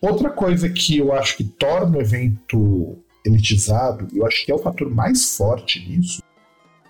[0.00, 4.58] outra coisa que eu acho que torna o evento elitizado, eu acho que é o
[4.58, 6.22] fator mais forte nisso,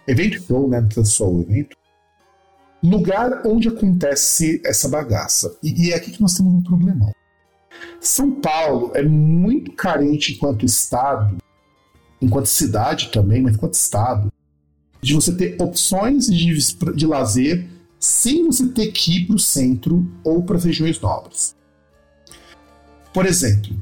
[0.07, 1.77] evento show, né, não só o evento,
[2.83, 5.57] lugar onde acontece essa bagaça.
[5.63, 7.13] E, e é aqui que nós temos um problemão.
[8.01, 11.37] São Paulo é muito carente enquanto estado,
[12.21, 14.33] enquanto cidade também, mas enquanto estado,
[15.03, 16.55] de você ter opções de,
[16.95, 17.67] de lazer
[18.01, 21.55] sem você ter que ir para o centro ou para as regiões nobres.
[23.13, 23.77] Por exemplo,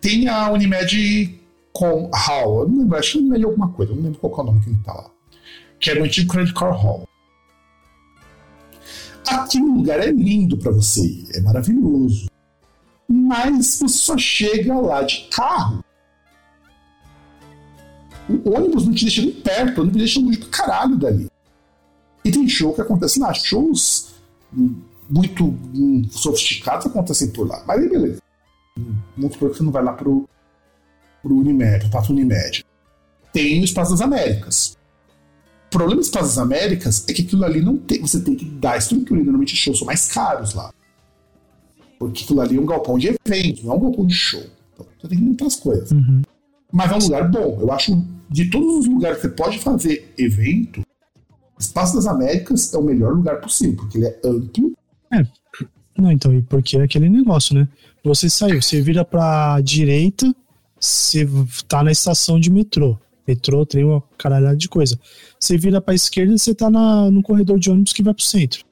[0.00, 1.38] tem a Unimed
[1.70, 4.52] com Hall, eu não lembro, acho que Unimed alguma coisa, não lembro qual é o
[4.52, 5.10] nome que ele está lá,
[5.78, 7.06] que era o antigo Credit Card Hall.
[9.26, 12.30] Aquele lugar é lindo para você ir, é maravilhoso,
[13.06, 15.84] mas você só chega lá de carro.
[18.44, 21.28] O ônibus não te deixa nem perto, o ônibus deixa longe pra caralho dali.
[22.24, 24.14] E tem show que acontece lá, shows
[25.08, 27.62] muito hum, sofisticados acontecem por lá.
[27.66, 28.22] Mas aí, beleza.
[29.16, 30.28] Vamos supor que você não vai lá pro,
[31.22, 32.64] pro Unimed, pro Pato Unimed.
[33.32, 34.76] Tem o Espaço das Américas.
[35.66, 38.00] O problema do Espaço das Américas é que aquilo ali não tem.
[38.00, 39.20] Você tem que dar estrutura.
[39.20, 40.72] Normalmente shows são mais caros lá.
[41.98, 44.42] Porque aquilo ali é um galpão de eventos, não é um galpão de show.
[44.72, 45.90] Então, você tem que montar as coisas.
[45.90, 46.22] Uhum.
[46.72, 47.58] Mas é um lugar bom.
[47.60, 50.82] Eu acho de todos os lugares que você pode fazer evento,
[51.60, 54.72] Espaço das Américas é o melhor lugar possível, porque ele é amplo.
[55.12, 55.26] É.
[55.96, 57.68] Não, então, e porque é aquele negócio, né?
[58.02, 60.34] Você saiu, você vira pra direita,
[60.78, 61.28] você
[61.68, 62.98] tá na estação de metrô.
[63.28, 64.98] Metrô, tem uma caralhada de coisa.
[65.38, 68.64] Você vira pra esquerda, você tá na, no corredor de ônibus que vai pro centro.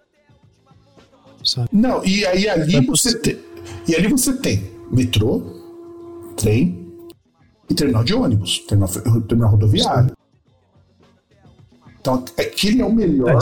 [1.44, 1.68] Sabe?
[1.70, 3.38] Não, e aí ali você tem.
[3.86, 5.42] E ali você tem metrô,
[6.36, 6.88] trem
[7.68, 8.88] e terminal de ônibus, terminal,
[9.28, 10.16] terminal rodoviário.
[12.08, 13.38] Então, aquele é o melhor.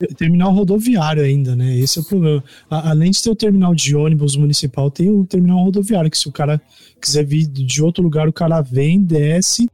[0.00, 1.78] É, terminal rodoviário ainda, né?
[1.78, 2.42] Esse é o problema.
[2.68, 6.28] A, além de ter o terminal de ônibus municipal, tem o terminal rodoviário, que se
[6.28, 6.60] o cara
[7.00, 9.68] quiser vir de outro lugar, o cara vem, desce,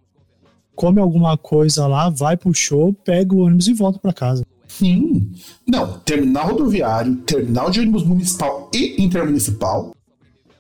[0.75, 4.45] come alguma coisa lá, vai pro show, pega o ônibus e volta para casa.
[4.69, 5.33] Sim.
[5.67, 9.95] Não, terminal rodoviário, terminal de ônibus municipal e intermunicipal.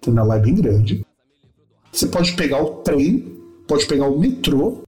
[0.00, 1.04] Terminal lá é bem grande.
[1.92, 3.36] Você pode pegar o trem,
[3.68, 4.82] pode pegar o metrô.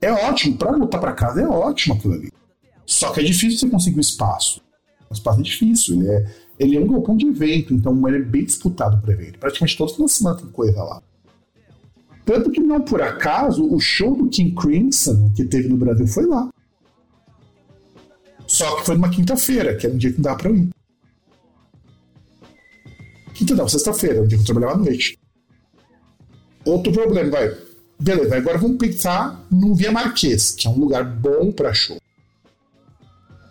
[0.00, 2.32] É ótimo, para voltar para casa é ótimo aquilo ali.
[2.84, 4.60] Só que é difícil você conseguir o espaço.
[5.10, 8.22] O espaço é difícil, ele é, ele é um galpão de evento, então ele é
[8.22, 9.38] bem disputado para evento.
[9.38, 11.02] Praticamente todos os semana tem coisa lá.
[12.24, 16.26] Tanto que não por acaso o show do King Crimson que teve no Brasil foi
[16.26, 16.48] lá.
[18.46, 20.68] Só que foi numa quinta-feira, que era um dia que não dava pra ir.
[23.34, 25.18] Quinta não, sexta-feira, um dia que eu trabalhava à noite.
[26.64, 27.65] Outro problema, vai.
[27.98, 31.96] Beleza, agora vamos pensar no Via Marquês, que é um lugar bom para show.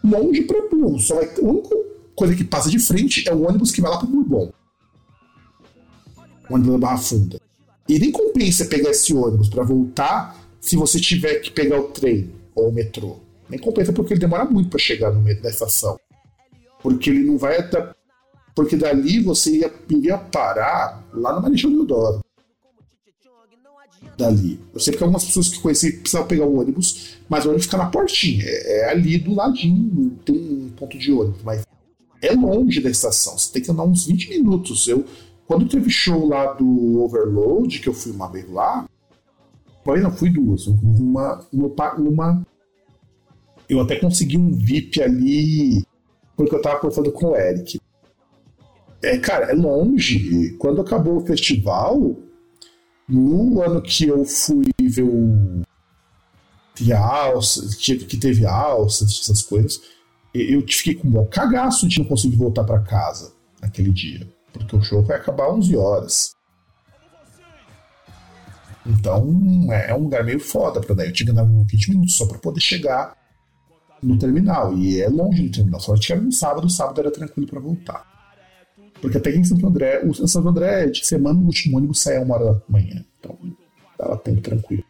[0.03, 1.76] Longe para Bourbon, só vai, a única
[2.15, 4.53] coisa que passa de frente é o ônibus que vai lá para Bourbon.
[6.47, 7.41] O ônibus da Barra Funda.
[7.89, 12.31] E nem compensa pegar esse ônibus para voltar se você tiver que pegar o trem
[12.53, 13.17] ou o metrô.
[13.49, 15.99] Nem compensa porque ele demora muito para chegar no meio da estação.
[16.81, 17.93] Porque ele não vai até.
[18.55, 22.24] Porque dali você ia, ia parar lá no Marechal Deodoro.
[24.17, 24.59] Dali.
[24.73, 27.77] Eu sei que algumas pessoas que conheci precisavam pegar o ônibus, mas o ônibus fica
[27.77, 28.43] na portinha.
[28.45, 31.65] É, é ali do ladinho, tem um ponto de ônibus, mas
[32.21, 33.37] é longe da estação.
[33.37, 34.87] Você tem que andar uns 20 minutos.
[34.87, 35.05] Eu,
[35.47, 38.87] quando teve show lá do Overload, que eu fui uma vez lá,
[39.85, 42.45] mas não fui duas, uma, uma, uma
[43.69, 45.83] eu até consegui um VIP ali
[46.35, 47.79] porque eu tava conversando com o Eric.
[49.01, 50.55] É, cara, é longe.
[50.57, 52.15] Quando acabou o festival,
[53.07, 55.61] no ano que eu fui ver o.
[56.76, 59.82] Que, alça, que, teve alça, essas coisas,
[60.34, 64.27] eu fiquei com um cagaço de não conseguir voltar para casa naquele dia.
[64.52, 66.36] Porque o show vai acabar 11 horas.
[68.86, 71.06] Então é, é um lugar meio foda pra dar.
[71.06, 73.15] Eu tinha que andar 20 minutos só pra poder chegar
[74.03, 74.77] no terminal.
[74.77, 75.80] E é longe do terminal.
[75.80, 78.14] Só era no sábado, o sábado era tranquilo para voltar.
[79.01, 82.35] Porque até em Santo André, o Santo André de semana o último ônibus sai uma
[82.35, 83.03] hora da manhã.
[83.19, 83.38] Então
[83.97, 84.84] dava tempo tranquilo.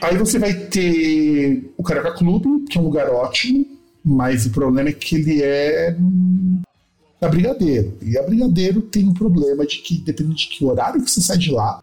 [0.00, 3.66] Aí você vai ter o Carioca Clube, que é um lugar ótimo,
[4.04, 5.96] mas o problema é que ele é
[7.20, 7.98] a Brigadeiro.
[8.02, 11.36] E a Brigadeiro tem um problema de que, dependendo de que horário que você sai
[11.36, 11.82] de lá,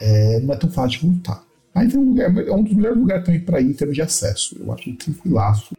[0.00, 1.42] é, não é tão fácil de voltar.
[1.74, 4.02] Aí tem um lugar, é um dos melhores lugares também para ir em termos de
[4.02, 4.56] acesso.
[4.58, 5.74] Eu acho tranquilaço.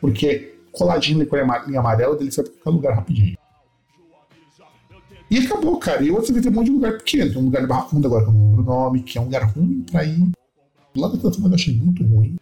[0.00, 3.36] Porque coladinho com a linha amarela dele, você vai pra qualquer lugar rapidinho.
[5.30, 6.02] E acabou, cara.
[6.02, 7.32] E outro vai ter um monte de lugar pequeno.
[7.32, 9.20] Tem um lugar de Barra Funda agora, que eu não lembro o nome, que é
[9.20, 10.30] um lugar ruim pra ir.
[10.94, 12.36] Lado da Tatuma eu achei muito ruim.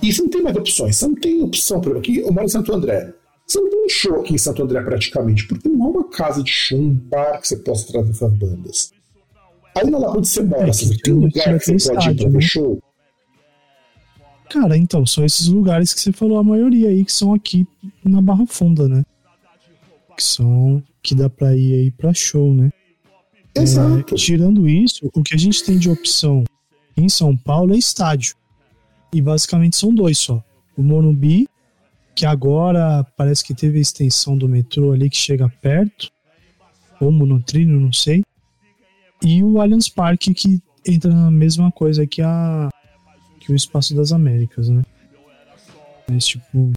[0.00, 0.96] E você não tem mais opções.
[0.96, 3.12] Você não tem opção, por exemplo, aqui eu moro em Santo André.
[3.46, 6.42] Você não tem um show aqui em Santo André praticamente, porque não é uma casa
[6.42, 8.92] de show, um bar que você possa trazer essas bandas.
[9.76, 12.28] Aí na onde você mora, é, você tem um lugar que você pode ir pra
[12.28, 12.40] ver né?
[12.40, 12.80] show?
[14.48, 17.66] Cara, então, são esses lugares que você falou, a maioria aí, que são aqui
[18.04, 19.04] na Barra Funda, né?
[20.16, 20.82] Que são.
[21.02, 22.70] que dá pra ir aí pra show, né?
[23.54, 24.14] Exato.
[24.14, 26.44] É, tirando isso, o que a gente tem de opção
[26.96, 28.36] em São Paulo é estádio.
[29.12, 30.42] E basicamente são dois só.
[30.76, 31.48] O Morumbi,
[32.14, 36.10] que agora parece que teve a extensão do metrô ali que chega perto.
[37.00, 38.24] Ou monotrilho, não sei
[39.24, 42.68] e o Allianz Parque, que entra na mesma coisa que, a,
[43.44, 44.82] que o Espaço das Américas, né?
[46.10, 46.72] Mas, tipo.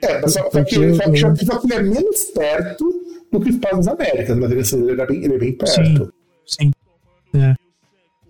[0.00, 2.84] É, mas só, que, só que ele é menos perto
[3.30, 6.12] do que o Espaço das Américas, mas ele, ele, é, bem, ele é bem perto.
[6.46, 6.70] Sim, sim.
[7.34, 7.54] É.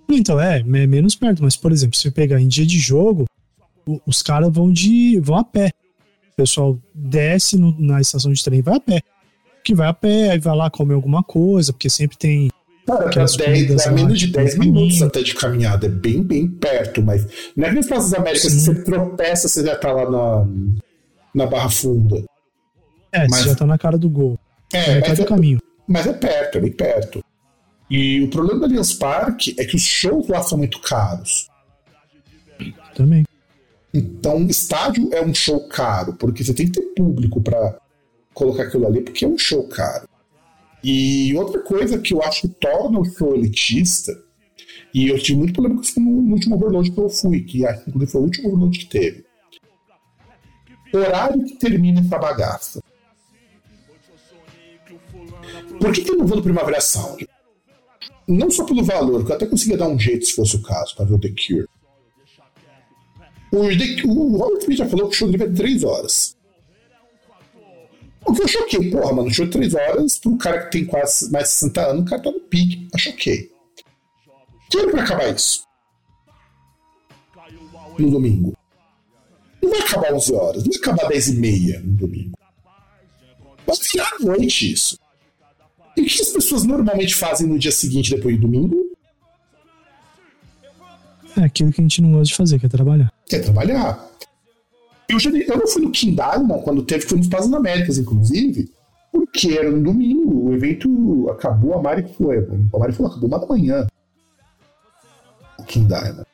[0.08, 3.26] Então, é, é menos perto, mas, por exemplo, se você pegar em dia de jogo,
[4.06, 5.20] os caras vão de.
[5.20, 5.70] vão a pé.
[6.32, 9.02] O pessoal desce no, na estação de trem e vai a pé.
[9.62, 12.50] Que vai a pé, aí vai lá comer alguma coisa, porque sempre tem
[12.90, 17.02] Cara, dá, 10, dá menos de 10 minutos até de caminhada, é bem, bem perto,
[17.02, 17.26] mas
[17.56, 20.46] não é que nas Praças Américas, se você tropeça, você já tá lá na,
[21.34, 22.24] na Barra Funda.
[23.12, 24.38] É, mas, você já tá na cara do gol.
[24.72, 25.60] É, é mas é, caminho.
[25.86, 27.24] Mas é perto, é bem perto.
[27.88, 31.48] E o problema do Allianz Parque é que os shows lá são muito caros.
[32.94, 33.24] Também.
[33.92, 37.76] Então, estádio é um show caro, porque você tem que ter público para
[38.32, 40.08] colocar aquilo ali, porque é um show caro.
[40.82, 44.12] E outra coisa que eu acho que torna o show elitista,
[44.94, 48.10] e eu tive muito problema com isso no, último overload que eu fui, que inclusive
[48.10, 49.24] foi o último overload que teve.
[50.92, 52.82] Horário que termina essa bagaça.
[55.78, 57.28] Por que, que eu não vou no Primavera Sound?
[58.26, 60.94] Não só pelo valor, que eu até conseguia dar um jeito se fosse o caso,
[60.96, 61.66] para ver o The Cure.
[63.52, 66.36] O, The, o Robert Smith já falou que o show dele é 3 horas.
[68.26, 70.84] O que eu choquei, porra, mano, show de 3 horas para um cara que tem
[70.84, 72.88] quase mais de 60 anos, o cara tá no pique.
[72.92, 73.50] Eu choquei.
[74.70, 75.64] Que hora vai acabar isso?
[77.98, 78.56] No domingo.
[79.62, 82.38] Não vai acabar 11 horas, não vai acabar 10 e meia no domingo.
[83.66, 84.98] Vai virar à noite isso.
[85.96, 88.96] E o que as pessoas normalmente fazem no dia seguinte, depois do domingo?
[91.36, 93.12] É aquilo que a gente não gosta de fazer, que é trabalhar.
[93.26, 94.08] Quer trabalhar.
[95.10, 98.70] Eu, já, eu não fui no Diamond quando teve, fui nos Estados Américas, inclusive,
[99.10, 102.38] porque era no domingo, o evento acabou, a Mari foi.
[102.38, 103.86] A Mari falou, acabou uma da manhã.
[105.58, 106.26] O King Diamond.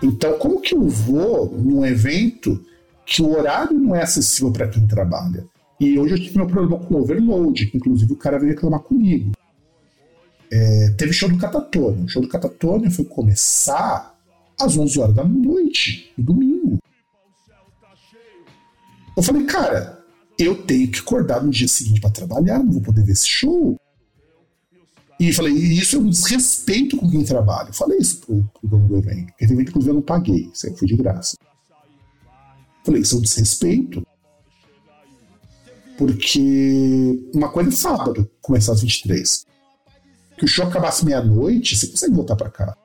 [0.00, 2.64] Então, como que eu vou num evento
[3.04, 5.44] que o horário não é acessível para quem trabalha?
[5.80, 8.80] E hoje eu tive meu problema com o overload, que inclusive o cara veio reclamar
[8.80, 9.32] comigo.
[10.52, 12.04] É, teve show do Catatônia.
[12.04, 14.17] O show do Catatônia foi começar
[14.60, 16.78] às 11 horas da noite, no domingo.
[19.16, 20.04] Eu falei, cara,
[20.38, 23.76] eu tenho que acordar no dia seguinte para trabalhar, não vou poder ver esse show.
[25.18, 27.70] E falei, isso é um desrespeito com quem trabalha.
[27.70, 29.32] Eu falei isso pro, pro dono do evento.
[29.40, 31.36] Evento, inclusive, eu não paguei, isso aí foi de graça.
[31.40, 34.06] Eu falei, isso é um desrespeito.
[35.96, 39.44] Porque uma coisa é sábado, começar às 23.
[40.36, 42.76] Que o show acabasse meia-noite, você consegue voltar para cá.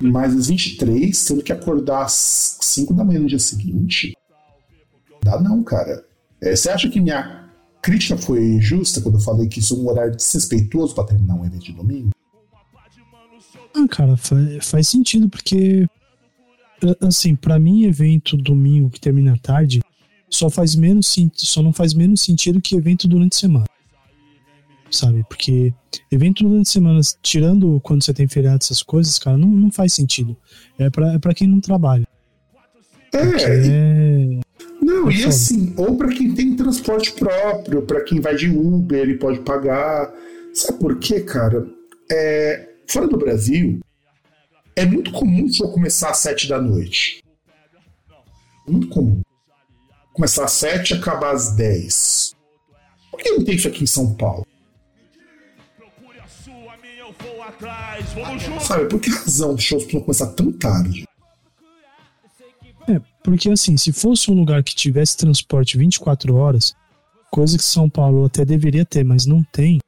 [0.00, 4.14] Mas às 23, tendo que acordar às 5 da manhã no dia seguinte,
[5.22, 6.04] dá não, cara.
[6.40, 7.48] É, você acha que minha
[7.82, 11.44] crítica foi justa quando eu falei que isso é um horário desrespeitoso para terminar um
[11.44, 12.10] evento de domingo?
[13.74, 15.88] Ah, cara, faz, faz sentido, porque
[17.00, 19.80] assim, para mim, evento domingo que termina tarde
[20.28, 23.66] só faz menos só não faz menos sentido que evento durante a semana.
[24.90, 25.24] Sabe?
[25.28, 25.74] Porque
[26.10, 29.94] evento durante a semana, tirando quando você tem feriado, essas coisas, cara, não, não faz
[29.94, 30.36] sentido.
[30.78, 32.06] É pra, é pra quem não trabalha.
[33.12, 33.18] É.
[33.18, 34.40] é...
[34.80, 38.98] Não, é e assim, ou para quem tem transporte próprio, para quem vai de Uber,
[38.98, 40.12] ele pode pagar.
[40.54, 41.66] Sabe por quê, cara?
[42.10, 43.80] É, fora do Brasil,
[44.76, 47.22] é muito comum o show começar às sete da noite.
[48.68, 49.22] Muito comum.
[50.12, 52.34] Começar às sete e acabar às dez.
[53.10, 54.46] Por que não tem isso aqui em São Paulo?
[58.60, 61.06] Sabe, por que razão os shows precisam começar tão tarde?
[62.88, 66.74] É, porque assim, se fosse um lugar que tivesse transporte 24 horas,
[67.30, 69.80] coisa que São Paulo até deveria ter, mas não tem,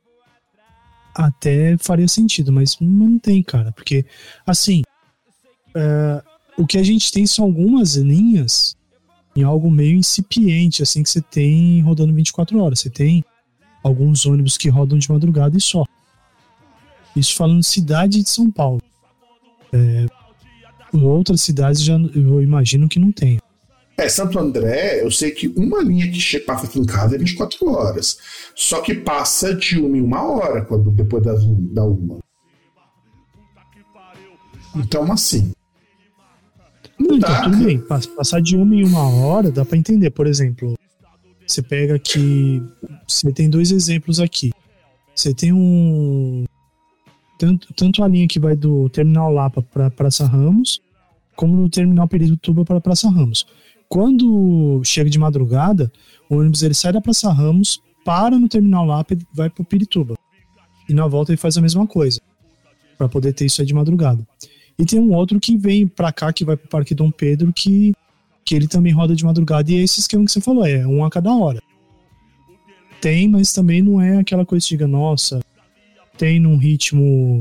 [1.15, 3.73] até faria sentido, mas não tem, cara.
[3.73, 4.05] Porque,
[4.47, 4.83] assim,
[5.75, 6.23] é,
[6.57, 8.77] o que a gente tem são algumas linhas
[9.37, 12.81] em algo meio incipiente, assim, que você tem rodando 24 horas.
[12.81, 13.25] Você tem
[13.83, 15.85] alguns ônibus que rodam de madrugada e só.
[17.17, 18.81] Isso falando cidade de São Paulo.
[19.73, 20.07] É,
[20.93, 23.39] outras cidades já eu imagino que não tem.
[23.97, 27.69] É, Santo André, eu sei que uma linha que passa aqui em casa é 24
[27.69, 28.19] horas.
[28.55, 32.19] Só que passa de uma em uma hora, quando depois das, da uma.
[34.77, 35.51] Então, assim.
[36.97, 37.81] Não, então, dá, tudo bem.
[37.81, 40.11] Passar de uma em uma hora dá para entender.
[40.11, 40.79] Por exemplo,
[41.45, 42.63] você pega aqui.
[43.07, 44.53] Você tem dois exemplos aqui.
[45.13, 46.45] Você tem um
[47.39, 50.83] tanto, tanto a linha que vai do Terminal Lapa para Praça Ramos,
[51.37, 53.47] como do Terminal Perituba para Praça Ramos.
[53.89, 55.91] Quando chega de madrugada,
[56.29, 60.17] o ônibus ele sai da Praça Ramos, para no Terminal Lapa e vai para Pirituba.
[60.89, 62.21] E na volta ele faz a mesma coisa,
[62.99, 64.27] para poder ter isso aí de madrugada.
[64.79, 67.53] E tem um outro que vem para cá, que vai para o Parque Dom Pedro,
[67.53, 67.93] que,
[68.45, 69.71] que ele também roda de madrugada.
[69.71, 71.61] E é esse esquema que você falou, é um a cada hora.
[73.01, 75.41] Tem, mas também não é aquela coisa que diga, nossa,
[76.19, 77.41] tem num ritmo,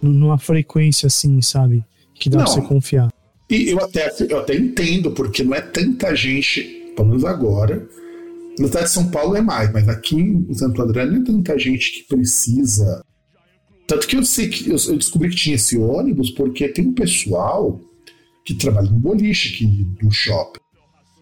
[0.00, 1.84] numa frequência assim, sabe?
[2.14, 2.44] Que dá não.
[2.44, 3.12] pra você confiar.
[3.50, 6.62] E eu até, eu até entendo, porque não é tanta gente,
[6.96, 7.86] pelo menos agora.
[8.58, 11.58] Na cidade de São Paulo é mais, mas aqui em Santo André não é tanta
[11.58, 13.04] gente que precisa.
[13.86, 16.94] Tanto que eu sei que eu, eu descobri que tinha esse ônibus porque tem um
[16.94, 17.80] pessoal
[18.44, 19.66] que trabalha no boliche aqui
[20.00, 20.60] do shopping.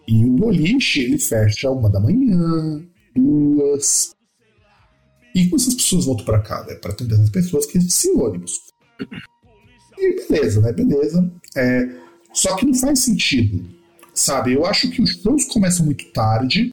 [0.07, 2.81] E o boliche ele fecha uma da manhã,
[3.15, 4.13] duas.
[5.33, 6.71] E quando essas pessoas voltam para casa?
[6.71, 8.61] É para atender as pessoas que existem ônibus.
[9.97, 10.71] E beleza, né?
[10.71, 11.31] Beleza.
[11.55, 11.89] É,
[12.33, 13.63] só que não faz sentido,
[14.13, 14.53] sabe?
[14.53, 16.71] Eu acho que os shows começam muito tarde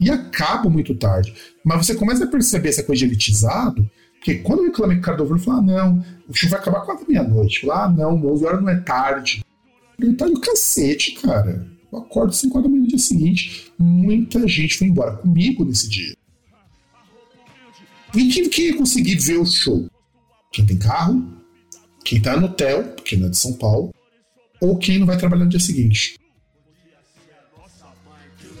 [0.00, 1.34] e acabam muito tarde.
[1.64, 5.04] Mas você começa a perceber essa coisa de elitizado, porque quando eu reclamei com o
[5.04, 7.68] Cardoso, ele falou: ah, não, o show vai acabar quase meia-noite.
[7.70, 9.44] Ah, não, 11 horas não é tarde.
[9.98, 11.66] Ele tá no cacete, cara.
[11.92, 13.72] Eu acordo 5 horas da manhã no dia seguinte.
[13.78, 16.14] Muita gente foi embora comigo nesse dia.
[18.14, 19.88] E quem, quem ia conseguir ver o show?
[20.52, 21.26] Quem tem carro,
[22.04, 23.94] quem tá no hotel, porque não é de São Paulo,
[24.60, 26.18] ou quem não vai trabalhar no dia seguinte.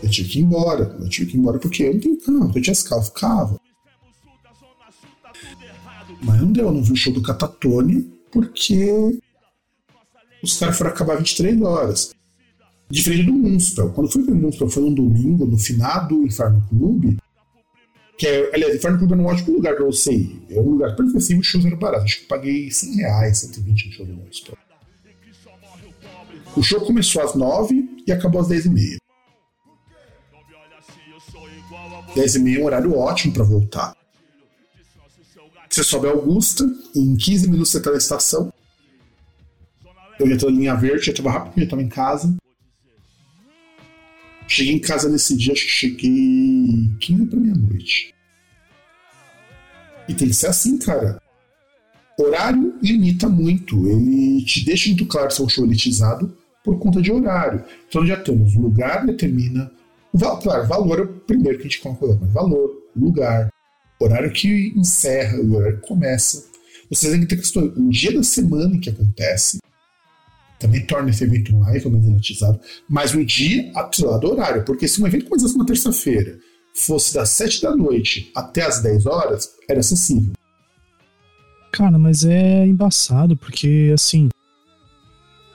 [0.02, 0.96] Eu tive que ir embora.
[1.00, 2.52] Eu tive que ir embora porque eu não tenho carro.
[2.54, 3.60] Eu tinha carro, ficava.
[6.22, 8.02] Mas não deu, eu não vi o show do Catatone
[8.32, 9.20] porque
[10.42, 12.12] os caras foram acabar 23 horas.
[12.90, 13.90] Diferente do Munspel.
[13.90, 17.18] Quando fui ver o Munspel foi num domingo, no final do Inferno Clube,
[18.16, 20.42] que é, aliás, Inferno Clube é um ótimo lugar pra você ir.
[20.50, 22.04] É um lugar super acessível, os shows eram baratos.
[22.04, 24.58] Acho que eu paguei 100 reais, 120 no show do Monstro.
[26.56, 28.98] O show começou às 9 e acabou às 10 e meia.
[32.14, 33.96] 10 e meia é um horário ótimo para voltar.
[35.68, 36.64] Você sobe a Augusta,
[36.94, 38.52] em 15 minutos você tá na estação.
[40.20, 42.36] Eu já tô na linha verde, já tava rápido, já tava em casa.
[44.54, 48.14] Cheguei em casa nesse dia, acho que cheguei 15 para meia-noite.
[50.06, 51.18] E tem que ser assim, cara.
[52.18, 53.88] Horário limita muito.
[53.88, 57.64] Ele te deixa muito claro se é um show elitizado por conta de horário.
[57.88, 59.72] Então já temos lugar determina.
[60.42, 63.48] Claro, valor é o primeiro que a gente coloca, mas valor, lugar,
[63.98, 66.44] horário que encerra, o horário que começa.
[66.90, 69.60] Vocês têm que ter questão, o dia da semana em que acontece,
[70.62, 72.58] também torna esse evento mais ou menos elitizado,
[72.88, 76.38] mas o dia atrelado do horário, porque se um evento começasse uma terça-feira,
[76.74, 80.32] fosse das 7 da noite até as 10 horas, era acessível.
[81.72, 84.28] Cara, mas é embaçado, porque assim.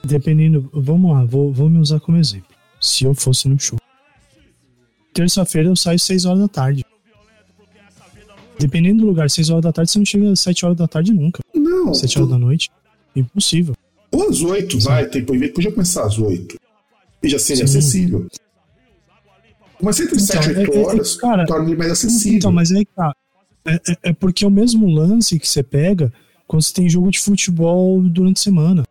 [0.03, 0.69] Dependendo.
[0.73, 2.55] Vamos lá, vou, vou me usar como exemplo.
[2.81, 3.77] Se eu fosse no show.
[5.13, 6.85] Terça-feira eu saio 6 horas da tarde.
[8.59, 11.13] Dependendo do lugar, 6 horas da tarde, você não chega às 7 horas da tarde
[11.13, 11.41] nunca.
[11.53, 11.93] Não.
[11.93, 12.69] 7 horas da noite.
[13.15, 13.75] Impossível.
[14.11, 16.57] Ou às 8, vai, tem, podia começar às 8.
[17.21, 17.77] E já seria Sim.
[17.77, 18.27] acessível.
[19.81, 22.37] Mas entre então, 7 e 8 é, horas, é, cara, torna ele mais acessível.
[22.37, 23.15] Então, mas aí, cara,
[23.65, 26.11] é, é, é, porque é o mesmo lance que você pega
[26.47, 28.83] quando você tem jogo de futebol durante a semana.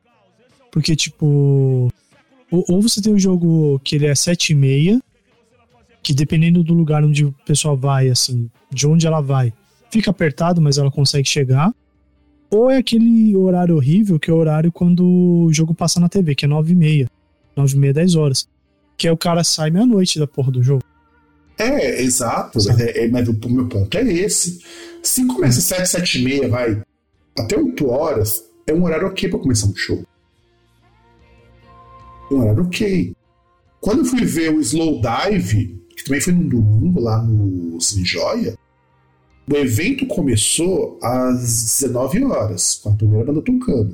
[0.71, 1.89] Porque, tipo.
[2.51, 5.01] Ou, ou você tem um jogo que ele é 7 e meia,
[6.03, 9.53] que dependendo do lugar onde o pessoal vai, assim, de onde ela vai,
[9.91, 11.75] fica apertado, mas ela consegue chegar.
[12.51, 16.35] Ou é aquele horário horrível, que é o horário quando o jogo passa na TV,
[16.35, 17.11] que é 9 e meia.
[17.57, 18.49] 9 e meia, 10 horas.
[18.97, 20.83] Que é o cara sai meia-noite da porra do jogo.
[21.59, 22.59] É, exato.
[22.81, 24.61] É, é, mas o meu ponto é esse.
[25.03, 26.83] Se começa 7, 7 e meia, vai
[27.39, 30.05] até 8 horas, é um horário ok pra começar um show.
[32.31, 33.15] Um horário ok.
[33.81, 38.05] Quando eu fui ver o Slow Dive, que também foi num domingo lá no Cine
[38.05, 38.57] Joia,
[39.49, 43.93] o evento começou às 19 horas, com a primeira banda tocando.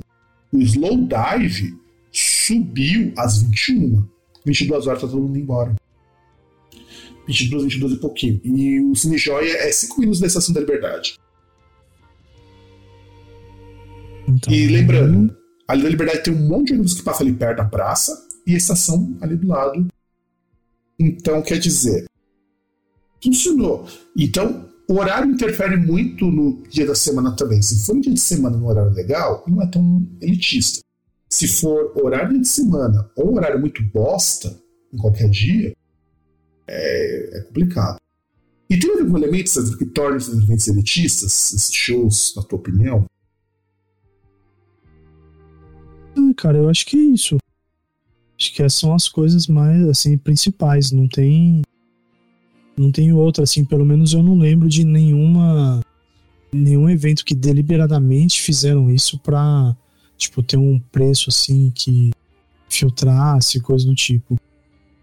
[0.51, 1.77] O Slow Dive
[2.11, 4.03] subiu às 21.
[4.45, 5.75] 22 horas tá todo mundo embora.
[7.27, 8.41] 22, 22 e pouquinho.
[8.43, 11.17] E o Cine Joia é 5 minutos da Estação da Liberdade.
[14.27, 14.51] Então...
[14.51, 15.35] E lembrando,
[15.67, 18.53] ali da Liberdade tem um monte de ônibus que passa ali perto da praça e
[18.53, 19.87] a estação ali do lado.
[20.99, 22.05] Então, quer dizer,
[23.23, 23.87] funcionou.
[24.17, 27.59] Então, o horário interfere muito no dia da semana também.
[27.63, 30.81] Se for um dia de semana no horário legal, não é tão elitista.
[31.27, 34.55] Se for horário de semana ou horário muito bosta,
[34.93, 35.73] em qualquer dia,
[36.67, 37.97] é, é complicado.
[38.69, 43.05] E tem algum elemento que torna esses eventos elitistas, esses shows, na tua opinião?
[46.15, 47.37] Ah, cara, eu acho que é isso.
[48.39, 50.91] Acho que essas são as coisas mais, assim, principais.
[50.91, 51.63] Não tem.
[52.75, 55.81] Não tem outra, assim, pelo menos eu não lembro de nenhuma.
[56.51, 59.75] Nenhum evento que deliberadamente fizeram isso pra,
[60.17, 62.11] tipo, ter um preço, assim, que
[62.69, 64.39] filtrasse, coisa do tipo.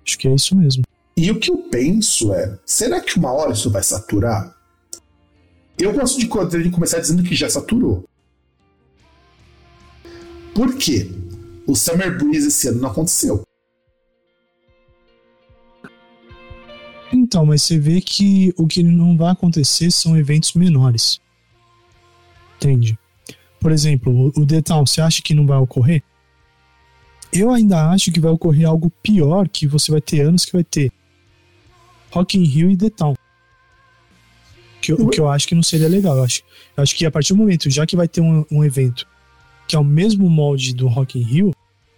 [0.06, 0.82] Acho que é isso mesmo.
[1.16, 4.56] E o que eu penso é: será que uma hora isso vai saturar?
[5.78, 8.04] Eu gosto de começar dizendo que já saturou.
[10.54, 11.10] Por quê?
[11.66, 13.42] O Summer Breeze esse ano não aconteceu.
[17.30, 21.20] Então, mas você vê que o que não vai acontecer são eventos menores.
[22.56, 22.98] Entende?
[23.60, 26.02] Por exemplo, o Town, você acha que não vai ocorrer?
[27.32, 30.64] Eu ainda acho que vai ocorrer algo pior, que você vai ter anos que vai
[30.64, 30.90] ter
[32.10, 33.14] Rock in Rio e Town.
[34.82, 36.16] Que, o que eu acho que não seria legal.
[36.16, 36.42] Eu acho,
[36.76, 39.06] eu acho que a partir do momento, já que vai ter um, um evento
[39.68, 41.54] que é o mesmo molde do Rock in Rio,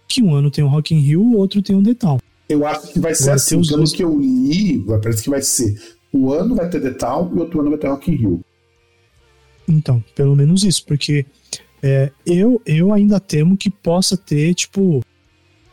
[0.07, 2.19] que um ano tem o Rock in Rio, o outro tem o The Town.
[2.47, 5.75] Eu acho que vai ser vai assim, pelo que eu li, parece que vai ser
[6.13, 8.45] o ano vai ter The Town e o outro ano vai ter Rock in Rio.
[9.67, 11.25] Então, pelo menos isso, porque
[11.81, 15.03] é, eu, eu ainda temo que possa ter, tipo,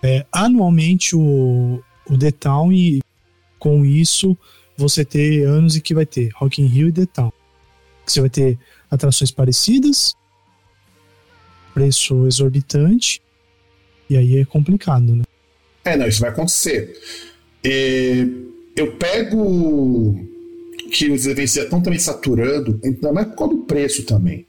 [0.02, 3.02] é, anualmente o, o The Town e
[3.58, 4.36] com isso
[4.76, 7.32] você ter anos em que vai ter Rock in Rio e The Town.
[8.06, 8.58] Você vai ter
[8.90, 10.16] atrações parecidas,
[11.74, 13.22] preço exorbitante,
[14.08, 15.24] e aí é complicado, né?
[15.90, 16.96] É, não, isso vai acontecer.
[17.64, 18.24] É,
[18.76, 20.14] eu pego
[20.92, 24.46] que os eventos estão também saturando, ainda mais por causa do preço também.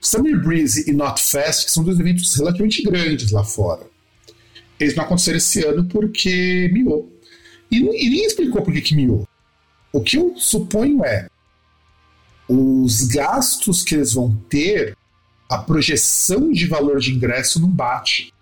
[0.00, 3.82] Summer Breeze e Not Fest, que são dois eventos relativamente grandes lá fora.
[4.78, 7.10] Eles não aconteceram esse ano porque miou.
[7.70, 9.26] E, e nem explicou por que, que miou.
[9.92, 11.28] O que eu suponho é
[12.48, 14.96] os gastos que eles vão ter,
[15.48, 18.33] a projeção de valor de ingresso não bate.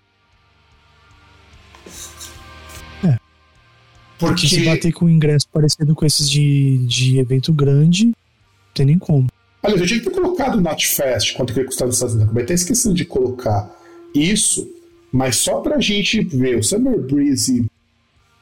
[4.28, 8.15] Porque, se bater com um ingresso parecido com esses de, de evento grande, não
[8.74, 9.27] tem nem como.
[9.62, 12.31] Aliás, eu tinha que ter colocado o NotFest, quanto que ele custava nos Estados Unidos.
[12.31, 13.70] Acabei até esquecendo de colocar
[14.15, 14.69] isso,
[15.12, 17.66] mas só pra gente ver o Summer Breeze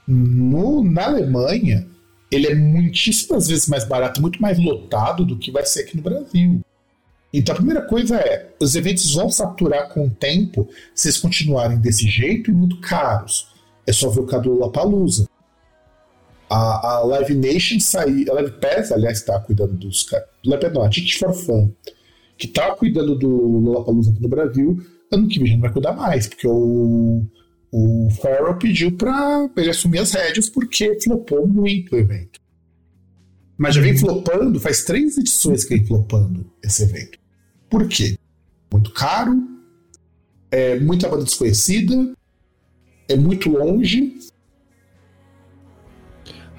[0.06, 1.86] no, na Alemanha,
[2.30, 6.02] ele é muitíssimas vezes mais barato, muito mais lotado do que vai ser aqui no
[6.02, 6.60] Brasil.
[7.32, 11.78] Então a primeira coisa é, os eventos vão saturar com o tempo se eles continuarem
[11.78, 13.48] desse jeito e muito caros.
[13.86, 15.28] É só ver o caso do Lollapalooza.
[16.50, 20.26] A, a Live Nation saiu, a Live Pass, aliás, está cuidando dos caras.
[20.44, 21.72] Live não, a Ticket for Fun,
[22.36, 24.82] que está cuidando do Lollapalooza aqui no Brasil,
[25.12, 27.24] ano que vem já não vai cuidar mais, porque o
[27.72, 32.40] o Farrell pediu para ele assumir as rédeas porque flopou muito o evento.
[33.56, 33.98] Mas já vem uhum.
[33.98, 37.18] flopando, faz três edições que vem flopando esse evento.
[37.68, 38.18] Por quê?
[38.72, 39.38] Muito caro,
[40.50, 42.12] é muita banda desconhecida,
[43.08, 44.18] é muito longe.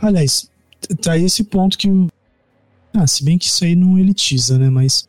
[0.02, 0.50] Aliás,
[1.02, 1.88] tá aí esse ponto que.
[2.94, 4.70] Ah, se bem que isso aí não elitiza, né?
[4.70, 5.08] Mas.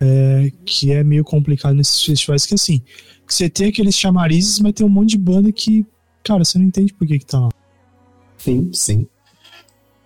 [0.00, 2.80] É, que é meio complicado nesses festivais, que assim,
[3.26, 5.84] que você tem aqueles chamarizes, mas tem um monte de banda que,
[6.22, 7.48] cara, você não entende por que, que tá lá.
[8.36, 9.08] Sim, sim.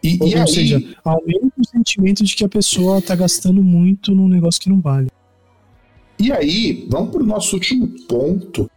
[0.02, 0.48] E, ou, e ou aí...
[0.48, 4.80] seja, aumenta o sentimento de que a pessoa tá gastando muito num negócio que não
[4.80, 5.09] vale.
[6.18, 8.70] E aí, vamos pro nosso último ponto,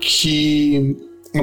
[0.00, 0.96] que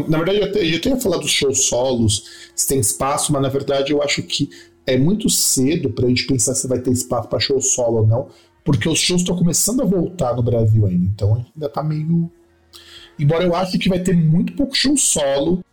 [0.07, 2.23] na verdade eu até, eu até falar dos shows solos,
[2.55, 4.49] se tem espaço, mas na verdade eu acho que
[4.85, 8.30] é muito cedo pra gente pensar se vai ter espaço para show solo ou não,
[8.63, 12.31] porque os shows estão começando a voltar no Brasil ainda, então ainda tá meio.
[13.19, 15.63] Embora eu ache que vai ter muito pouco show solo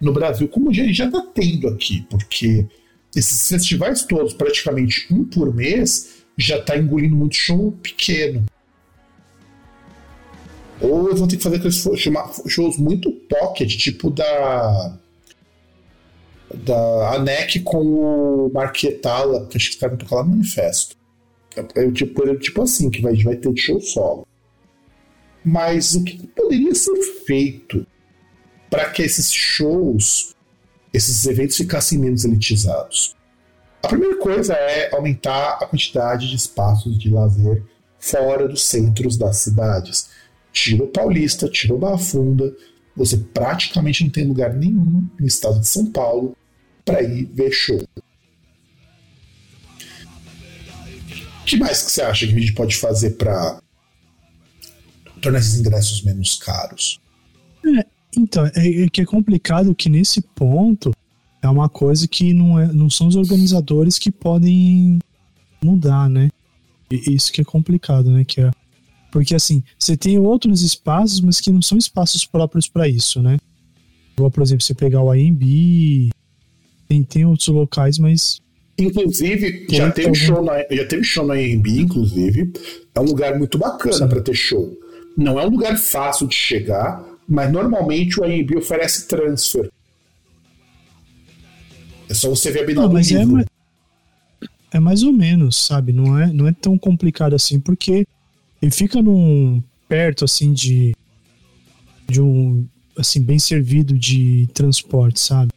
[0.00, 2.66] no Brasil, como a gente já tá tendo aqui, porque
[3.14, 8.44] esses festivais todos, praticamente um por mês, já tá engolindo muito show pequeno.
[10.80, 11.84] Ou eles vão ter que fazer aqueles
[12.46, 14.98] shows muito pocket, tipo da.
[16.54, 20.96] Da ANEC com o Marquetala, que acho que vão tocar lá no manifesto.
[21.56, 24.26] É, é, tipo, é tipo assim que vai, vai ter show solo.
[25.44, 26.94] Mas o que poderia ser
[27.26, 27.86] feito
[28.70, 30.34] para que esses shows,
[30.92, 33.16] esses eventos ficassem menos elitizados?
[33.82, 37.62] A primeira coisa é aumentar a quantidade de espaços de lazer
[37.98, 40.08] fora dos centros das cidades.
[40.56, 42.56] Tira o Paulista, tira o Barra Funda,
[42.96, 46.34] você praticamente não tem lugar nenhum no estado de São Paulo
[46.82, 47.86] para ir ver show.
[51.42, 53.60] O que mais que você acha que a gente pode fazer para
[55.20, 56.98] tornar esses ingressos menos caros?
[57.62, 57.84] É,
[58.16, 60.90] então, é, é, que é complicado que nesse ponto
[61.42, 64.98] é uma coisa que não, é, não são os organizadores que podem
[65.62, 66.30] mudar, né?
[66.90, 68.24] E isso que é complicado, né?
[68.24, 68.50] Que é
[69.16, 73.38] porque assim, você tem outros espaços, mas que não são espaços próprios para isso, né?
[74.12, 76.10] Igual, por exemplo, você pegar o AMB,
[76.86, 78.42] tem, tem outros locais, mas.
[78.76, 82.52] Inclusive, já teve, show na, já teve show na AMB, inclusive.
[82.94, 84.78] É um lugar muito bacana para ter show.
[85.16, 89.70] Não é um lugar fácil de chegar, mas normalmente o AMB oferece transfer.
[92.06, 93.24] É só você ver a Não, mas é,
[94.72, 95.90] é mais ou menos, sabe?
[95.90, 98.06] Não é, não é tão complicado assim, porque
[98.60, 100.94] ele fica num perto assim de
[102.08, 102.66] de um
[102.96, 105.52] assim bem servido de transporte, sabe?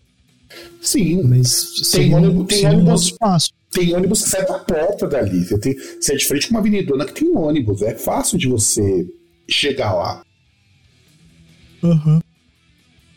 [0.81, 3.51] Sim, mas tem ônibus, tem ônibus, espaço.
[3.71, 5.45] tem ônibus que sai da porta dali.
[5.45, 9.07] Você, tem, você é diferente de uma avenidona que tem ônibus, é fácil de você
[9.47, 10.23] chegar lá.
[11.83, 12.19] Uhum.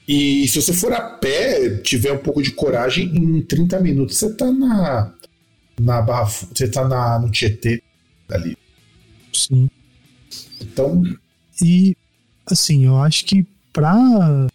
[0.07, 4.33] E se você for a pé, tiver um pouco de coragem, em 30 minutos você
[4.35, 5.15] tá na
[5.81, 7.83] na barra, você tá na no Tietê
[8.29, 8.57] ali.
[9.33, 9.69] Sim.
[10.61, 11.03] Então.
[11.61, 11.97] E,
[12.47, 14.47] assim, eu acho que pra.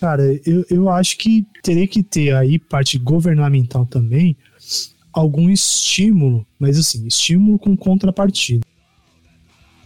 [0.00, 4.36] Cara, eu, eu acho que teria que ter aí parte governamental também
[5.14, 8.66] algum estímulo, mas assim, estímulo com contrapartida.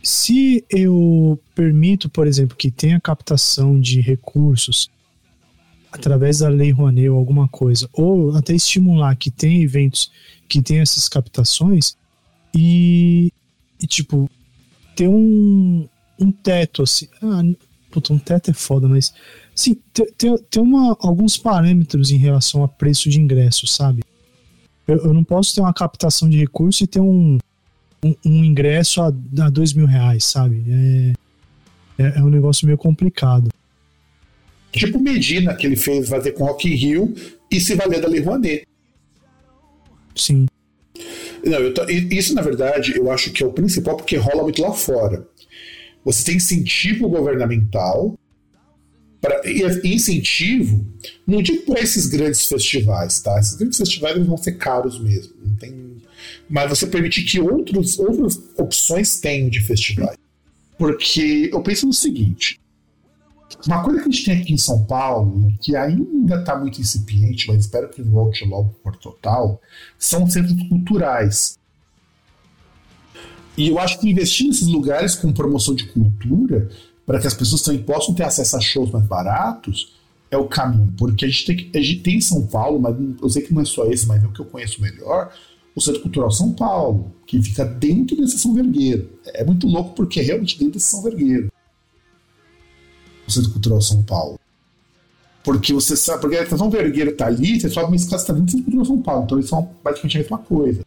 [0.03, 4.91] Se eu permito, por exemplo, que tenha captação de recursos
[5.93, 10.11] através da lei Rouanet ou alguma coisa, ou até estimular que tenha eventos
[10.49, 11.97] que tenham essas captações,
[12.55, 13.33] e,
[13.81, 14.29] e tipo,
[14.97, 15.89] ter um,
[16.19, 17.09] um teto, assim.
[17.23, 17.43] Ah,
[17.91, 19.13] puta, um teto é foda, mas.
[19.55, 24.05] Sim, ter, ter uma, alguns parâmetros em relação a preço de ingresso, sabe?
[24.87, 27.39] Eu, eu não posso ter uma captação de recurso e ter um,
[28.05, 30.65] um, um ingresso a, a dois mil reais, sabe?
[30.69, 31.13] É,
[32.03, 33.51] é, é, um negócio meio complicado.
[34.73, 37.15] Tipo Medina, que ele fez fazer com Rock in Rio
[37.51, 38.67] e se valer da Lei Rouanet.
[40.15, 40.47] Sim.
[41.45, 41.73] Não, eu,
[42.11, 45.27] isso, na verdade, eu acho que é o principal porque rola muito lá fora.
[46.05, 48.19] Você tem incentivo governamental,
[49.21, 50.87] pra, e incentivo,
[51.27, 53.39] não digo para esses grandes festivais, tá?
[53.39, 55.35] Esses grandes festivais vão ser caros mesmo.
[55.45, 55.97] Não tem,
[56.49, 60.17] mas você permitir que outros, outras opções tenham de festivais.
[60.79, 62.61] Porque eu penso no seguinte:
[63.67, 67.49] uma coisa que a gente tem aqui em São Paulo, que ainda está muito incipiente,
[67.49, 69.61] mas espero que volte logo por total,
[69.99, 71.59] são os centros culturais.
[73.57, 76.71] E eu acho que investir nesses lugares com promoção de cultura,
[77.05, 79.99] para que as pessoas também possam ter acesso a shows mais baratos,
[80.31, 80.93] é o caminho.
[80.97, 83.63] Porque a gente tem, a gente tem em São Paulo, mas eu sei que não
[83.63, 85.33] é só esse, mas é o que eu conheço melhor,
[85.75, 89.11] o Centro Cultural São Paulo, que fica dentro desse São Vergueiro.
[89.27, 91.51] É muito louco porque é realmente dentro desse São Vergueiro.
[93.33, 94.39] Centro Cultural São Paulo.
[95.43, 98.47] Porque você sabe, porque a Estação Vergueira está ali, você sobe uma escada está dentro
[98.47, 100.85] do Centro Cultural São Paulo, então eles são basicamente a mesma coisa.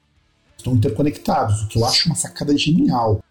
[0.58, 3.24] Estão interconectados, o que eu acho uma sacada genial.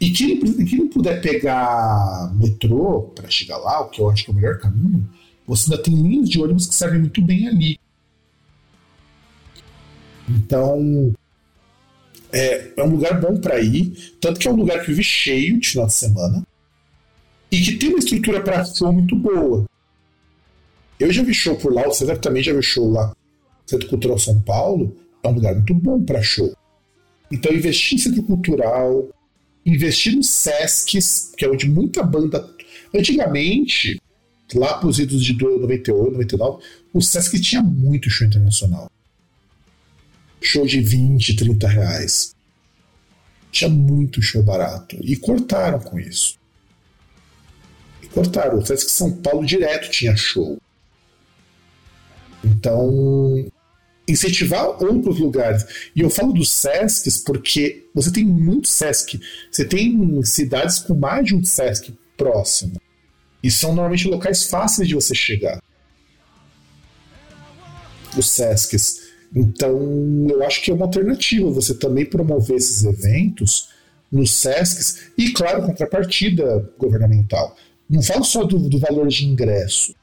[0.00, 4.30] E quem, quem não puder pegar metrô para chegar lá, o que eu acho que
[4.30, 5.08] é o melhor caminho,
[5.46, 7.80] você ainda tem linhas de ônibus que servem muito bem ali.
[10.28, 11.12] Então,
[12.32, 15.58] é, é um lugar bom para ir, tanto que é um lugar que vive cheio
[15.58, 16.46] de final de semana
[17.50, 19.66] e que tem uma estrutura para show muito boa.
[20.98, 23.14] Eu já vi show por lá, o César também já viu show lá.
[23.66, 26.54] Centro Cultural São Paulo é um lugar muito bom para show.
[27.30, 29.08] Então, investir em centro cultural,
[29.64, 32.48] investir nos Sescs, que é onde muita banda.
[32.94, 34.00] Antigamente,
[34.54, 36.62] lá para os idos de 98, 99,
[36.92, 38.90] o Sesc tinha muito show internacional.
[40.40, 42.34] Show de 20, 30 reais.
[43.50, 44.96] Tinha muito show barato.
[45.02, 46.38] E cortaram com isso.
[48.16, 48.58] Cortaram.
[48.58, 50.58] O Sesc São Paulo direto tinha show.
[52.42, 53.44] Então,
[54.08, 55.90] incentivar outros lugares.
[55.94, 59.20] E eu falo dos SESCs porque você tem muito SESC.
[59.52, 62.80] Você tem cidades com mais de um SESC próximo.
[63.42, 65.62] E são normalmente locais fáceis de você chegar.
[68.16, 69.10] Os SESCs.
[69.34, 73.68] Então, eu acho que é uma alternativa você também promover esses eventos
[74.10, 77.54] nos SESCs e, claro, contrapartida governamental.
[77.88, 79.94] Não falo só do, do valor de ingresso.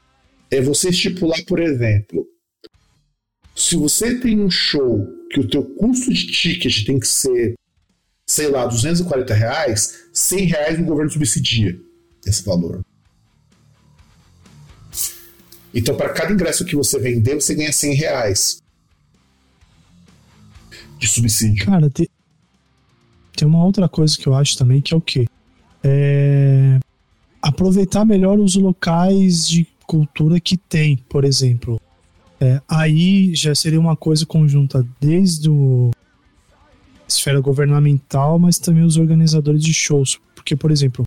[0.49, 2.25] É você estipular, por exemplo,
[3.55, 7.55] se você tem um show que o teu custo de ticket tem que ser,
[8.27, 11.79] sei lá, 240 reais, 100 reais o governo subsidia
[12.25, 12.81] esse valor.
[15.73, 18.61] Então, para cada ingresso que você vender, você ganha 100 reais
[20.99, 21.65] de subsídio.
[21.65, 22.07] Cara, tem,
[23.35, 25.27] tem uma outra coisa que eu acho também, que é o quê?
[25.83, 26.79] É
[27.43, 31.79] aproveitar melhor os locais de cultura que tem, por exemplo.
[32.39, 35.91] É, aí já seria uma coisa conjunta desde o
[37.05, 40.19] esfera governamental, mas também os organizadores de shows.
[40.33, 41.05] Porque, por exemplo,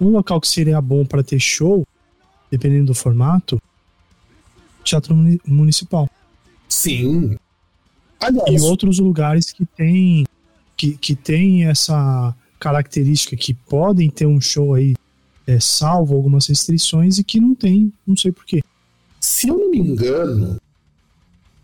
[0.00, 1.86] um local que seria bom para ter show,
[2.50, 3.60] dependendo do formato,
[4.82, 5.14] teatro
[5.46, 6.08] municipal.
[6.66, 7.36] Sim.
[8.18, 10.26] Aliás, e outros lugares que tem
[10.76, 14.94] que, que tem essa característica que podem ter um show aí
[15.48, 18.62] é, salvo algumas restrições e que não tem, não sei porquê.
[19.18, 20.60] Se eu não me engano,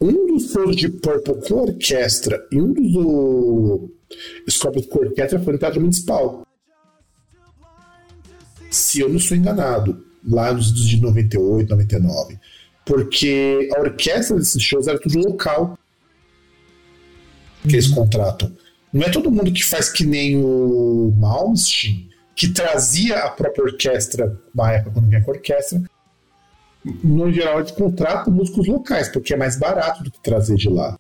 [0.01, 3.91] um dos shows de Purple com orquestra e um dos do
[4.49, 6.47] Scorpions com orquestra foi no Teatro Municipal.
[8.71, 12.39] Se eu não estou enganado, lá nos anos de 98, 99.
[12.87, 15.79] Porque a orquestra desses shows era tudo local
[17.63, 17.97] que eles uhum.
[17.97, 18.51] contratam.
[18.91, 24.37] Não é todo mundo que faz que nem o Malmsteen, que trazia a própria orquestra
[24.55, 25.83] na época quando vinha com a orquestra,
[27.03, 30.99] no geral, eles contratam músicos locais, porque é mais barato do que trazer de lá.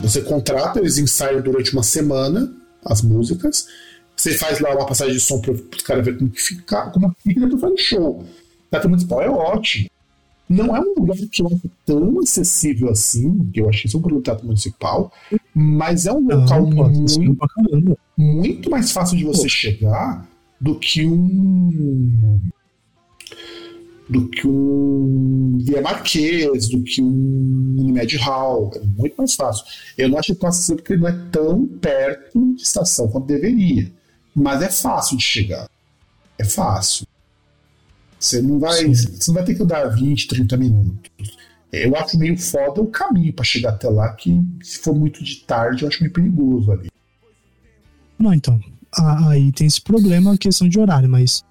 [0.00, 2.52] Você contrata, eles ensaiam durante uma semana
[2.84, 3.66] as músicas,
[4.16, 7.14] você faz lá uma passagem de som para os caras verem como que fica, como
[7.22, 8.24] fica e depois faz show.
[8.70, 9.90] Teatro Municipal é ótimo.
[10.48, 14.20] Não é um lugar que eu acho tão acessível assim, que eu achei super do
[14.20, 15.10] Teatro Municipal,
[15.54, 19.48] mas é um local ah, muito, muito mais fácil de você pô.
[19.48, 20.28] chegar
[20.60, 22.40] do que um
[24.08, 28.70] do que um Via Marquês, do que um Unimed Hall.
[28.74, 29.64] É muito mais fácil.
[29.96, 33.90] Eu não acho tão acessível porque ele não é tão perto de estação quanto deveria.
[34.34, 35.68] Mas é fácil de chegar.
[36.38, 37.06] É fácil.
[38.24, 41.36] Você não vai, você não vai ter que andar 20, 30 minutos.
[41.70, 45.40] Eu acho meio foda o caminho para chegar até lá, que se for muito de
[45.40, 46.88] tarde, eu acho meio perigoso ali.
[48.18, 48.58] Não, então.
[49.28, 51.44] Aí tem esse problema, a questão de horário, mas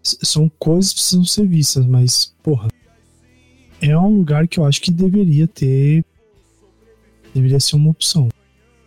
[0.00, 2.68] são coisas que precisam ser vistas, mas, porra,
[3.80, 6.04] é um lugar que eu acho que deveria ter.
[7.34, 8.28] Deveria ser uma opção.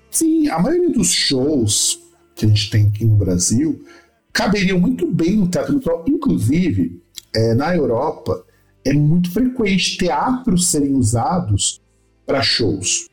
[0.09, 1.99] Sim, a maioria dos shows
[2.33, 3.83] que a gente tem aqui no Brasil
[4.31, 6.05] caberiam muito bem no teatro natural.
[6.07, 7.03] Inclusive,
[7.35, 8.43] é, na Europa,
[8.83, 11.81] é muito frequente teatros serem usados
[12.25, 13.07] para shows.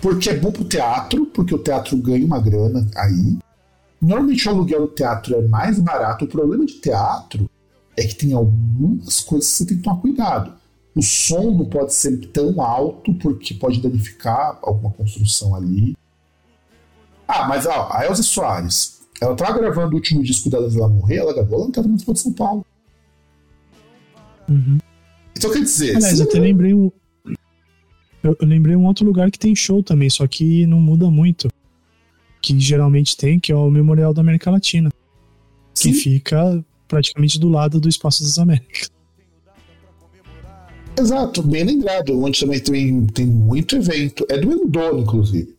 [0.00, 3.38] Porque é bom pro teatro, porque o teatro ganha uma grana aí.
[4.00, 6.24] Normalmente o aluguel do teatro é mais barato.
[6.24, 7.50] O problema de teatro
[7.96, 10.52] é que tem algumas coisas que você tem que tomar cuidado.
[10.94, 15.96] O som não pode ser tão alto porque pode danificar alguma construção ali.
[17.26, 20.88] Ah, mas ó, a Elza Soares, ela tá gravando o último disco dela de ela
[20.88, 22.66] morrer, ela gravou lá no Teatro Municipal de São Paulo.
[24.48, 24.78] Uhum.
[25.36, 25.96] Então quer dizer.
[25.96, 26.90] Aliás, eu até lembrei um.
[28.22, 31.48] Eu, eu lembrei um outro lugar que tem show também, só que não muda muito
[32.40, 34.90] que geralmente tem, que é o Memorial da América Latina.
[35.74, 38.90] que fica praticamente do lado do Espaço das Américas.
[40.98, 44.26] Exato, bem lembrado, onde também tem, tem muito evento.
[44.28, 45.54] É do mesmo dono, inclusive.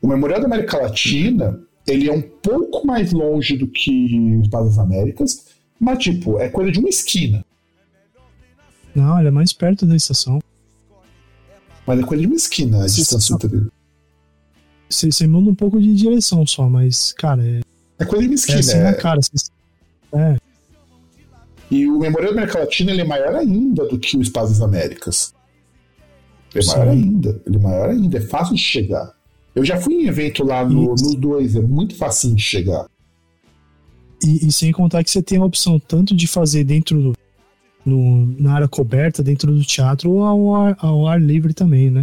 [0.00, 4.66] O Memorial da América Latina, ele é um pouco mais longe do que o Espaço
[4.66, 5.46] das Américas,
[5.80, 7.44] mas, tipo, é coisa de uma esquina.
[8.94, 10.38] Não, ele é mais perto da estação.
[11.86, 13.66] Mas é coisa de uma esquina a distância entre
[14.90, 17.60] Você, você muda um pouco de direção só, mas, cara, é.
[17.98, 18.58] É coisa de uma É esquina.
[18.58, 19.20] assim é- cara.
[19.22, 19.50] Você,
[20.14, 20.36] é,
[21.70, 24.60] E o Memorial da América Latina ele é maior ainda do que o Espaço das
[24.62, 25.34] Américas.
[26.54, 26.78] Ele é Sim.
[26.78, 27.42] maior ainda.
[27.46, 28.18] Ele é maior ainda.
[28.18, 29.12] É fácil de chegar.
[29.54, 31.04] Eu já fui em evento lá no, Isso.
[31.04, 31.56] nos dois.
[31.56, 32.86] É muito facinho de chegar.
[34.24, 37.12] E, e sem contar que você tem a opção tanto de fazer dentro do,
[37.84, 42.02] no, na área coberta, dentro do teatro, ou ao ar, ao ar livre também, né?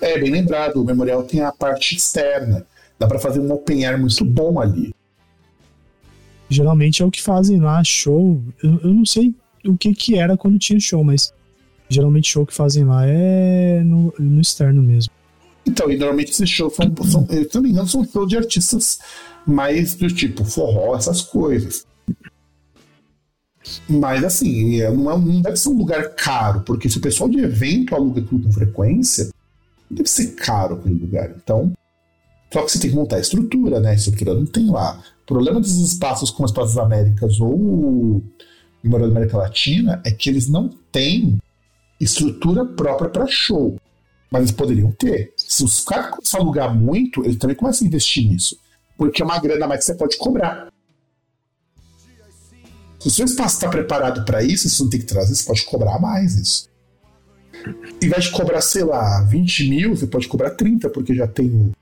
[0.00, 0.80] É, bem lembrado.
[0.80, 2.66] O Memorial tem a parte externa.
[2.98, 4.94] Dá pra fazer um open air muito bom ali.
[6.48, 8.40] Geralmente é o que fazem lá, show.
[8.62, 9.34] Eu, eu não sei
[9.64, 11.32] o que que era quando tinha show, mas
[11.88, 15.12] geralmente show que fazem lá é no, no externo mesmo.
[15.66, 18.36] Então, e normalmente esses shows são, são eu, se não me engano, são shows de
[18.36, 18.98] artistas
[19.46, 21.86] mais do tipo forró, essas coisas.
[23.88, 27.28] Mas assim, é, não, é, não deve ser um lugar caro, porque se o pessoal
[27.28, 29.30] de evento aluga tudo com frequência,
[29.88, 31.30] não deve ser caro aquele lugar.
[31.36, 31.72] Então,
[32.52, 33.90] só que você tem que montar a estrutura, né?
[33.90, 35.00] A estrutura não tem lá.
[35.22, 38.22] O problema desses espaços como as das Américas ou
[38.82, 41.38] Memorial da América Latina é que eles não têm
[42.00, 43.78] estrutura própria para show.
[44.32, 45.34] Mas eles poderiam ter.
[45.36, 48.58] Se os caras começam a alugar muito, eles também começam a investir nisso.
[48.96, 50.72] Porque é uma grana mais que você pode cobrar.
[52.98, 55.64] Se o seu espaço está preparado para isso, você não tem que trazer, você pode
[55.66, 56.68] cobrar mais isso.
[58.02, 61.72] Em vez de cobrar, sei lá, 20 mil, você pode cobrar 30, porque já tem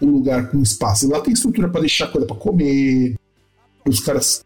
[0.00, 1.06] o lugar com espaço.
[1.06, 3.14] E lá tem estrutura para deixar coisa para comer,
[3.86, 4.44] os caras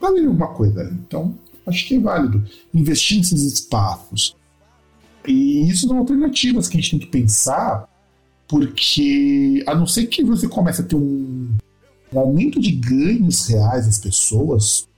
[0.00, 0.90] fazerem alguma coisa.
[0.92, 2.44] Então, acho que é válido
[2.74, 4.34] investir nesses espaços.
[5.26, 7.88] E isso são alternativas que a gente tem que pensar,
[8.48, 11.56] porque a não ser que você comece a ter um,
[12.12, 14.88] um aumento de ganhos reais das pessoas,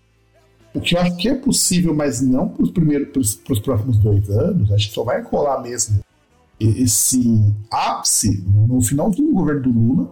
[0.75, 3.99] o que eu acho que é possível, mas não para os primeiros, para os próximos
[3.99, 6.01] dois anos, acho que só vai rolar mesmo
[6.59, 10.09] esse ápice no finalzinho do governo do Lula.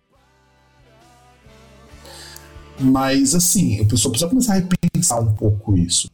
[2.79, 6.09] Mas assim, a pessoa precisa começar a repensar um pouco isso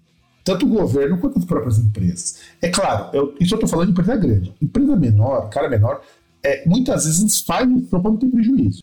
[0.48, 2.38] tanto o governo quanto as próprias empresas.
[2.62, 4.54] É claro, eu, isso eu estou falando de empresa grande.
[4.62, 6.00] Empresa menor, cara menor,
[6.42, 8.82] é, muitas vezes faz isso para não ter prejuízo.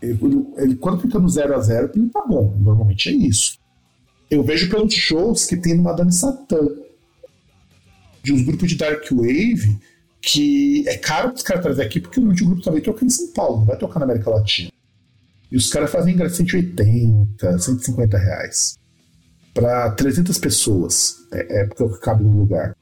[0.00, 0.18] Ele,
[0.56, 2.56] ele- quando fica no zero a zero, ele tá bom.
[2.58, 3.58] Normalmente é isso.
[4.30, 6.58] Eu vejo pelos shows que tem no Madame Satã,
[8.22, 9.78] de uns grupos de Dark Wave,
[10.22, 13.30] que é caro para os caras trazer aqui, porque o grupo também toca em São
[13.32, 14.70] Paulo, não vai tocar na América Latina.
[15.52, 18.76] E os caras fazem ingresso 180, 150 reais
[19.56, 21.26] para 300 pessoas.
[21.32, 22.76] É, é porque cabe no lugar.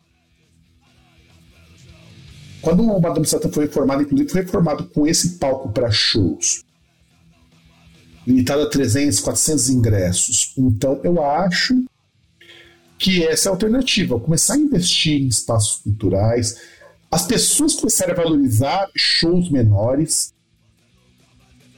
[2.61, 6.65] Quando o Madame Satã foi reformado, inclusive foi reformado com esse palco para shows.
[8.27, 10.53] Limitado a 300, 400 ingressos.
[10.59, 11.85] Então eu acho
[12.99, 14.19] que essa é a alternativa.
[14.19, 16.61] Começar a investir em espaços culturais.
[17.09, 20.35] As pessoas começarem a valorizar shows menores.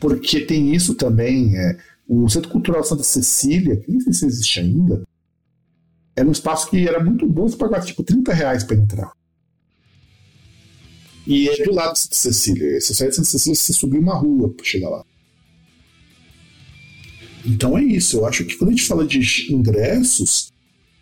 [0.00, 1.54] Porque tem isso também.
[1.58, 1.78] É,
[2.08, 5.02] o Centro Cultural Santa Cecília, que nem sei se existe ainda,
[6.14, 9.12] era um espaço que era muito bom, você pagava tipo 30 reais para entrar.
[11.26, 12.80] E é do lado de Santa Cecília.
[12.80, 15.04] Você sai de Santa Cecília, você subir uma rua para chegar lá.
[17.44, 18.18] Então é isso.
[18.18, 20.52] Eu acho que quando a gente fala de ingressos,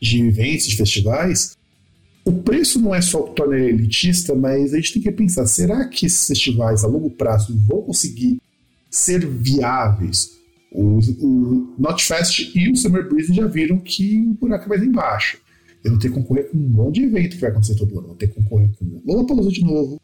[0.01, 1.57] de eventos, de festivais,
[2.25, 5.13] o preço não é só o que torna ele elitista, mas a gente tem que
[5.13, 8.41] pensar: será que esses festivais a longo prazo vão conseguir
[8.91, 10.34] ser viáveis?
[10.75, 15.39] O, o Notfest e o Summer Breeze já viram que o buraco é mais embaixo.
[15.85, 18.09] Eu vou ter que concorrer com um monte de evento que vai acontecer todo ano.
[18.09, 20.01] Vou ter que concorrer com o Lollapalooza de novo,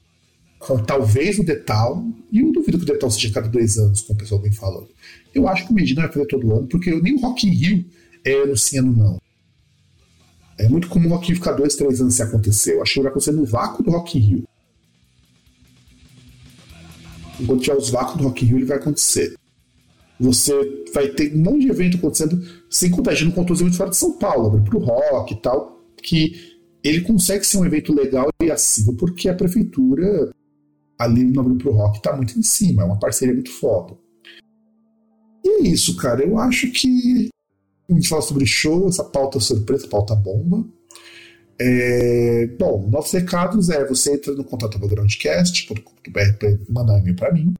[0.86, 4.22] talvez o Detal, e eu duvido que o Detal seja cada dois anos, como o
[4.22, 4.88] pessoal vem falando.
[5.34, 7.84] Eu acho que o Medina vai fazer todo ano, porque nem o Rock in Rio
[8.24, 9.20] é ano sim, ano não.
[10.56, 12.74] É muito comum o Rock in Rio ficar dois, três anos sem acontecer.
[12.74, 14.48] Eu acho que vai acontecer no vácuo do Rock in Rio.
[17.40, 19.39] Enquanto tiver os vácuos do Rock in Rio, ele vai acontecer.
[20.20, 20.52] Você
[20.92, 23.78] vai ter um monte de evento acontecendo, sem contar, a gente não contou os eventos
[23.78, 27.94] fora de São Paulo, abre pro rock e tal, que ele consegue ser um evento
[27.94, 30.30] legal e acessível, porque a prefeitura
[30.98, 33.96] ali no Abril pro Rock tá muito em cima, é uma parceria muito foda.
[35.42, 36.22] E é isso, cara.
[36.22, 37.30] Eu acho que
[37.88, 40.66] a gente fala sobre show, essa pauta surpresa, pauta bomba.
[41.58, 47.32] É, bom, nossos recados é você entra no contato groundcast.com.br para mandar um e-mail para
[47.32, 47.54] mim.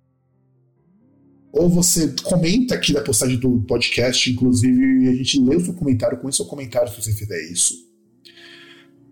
[1.53, 6.19] Ou você comenta aqui na postagem do podcast, inclusive a gente lê o seu comentário,
[6.19, 7.75] com o seu comentário se você fizer isso.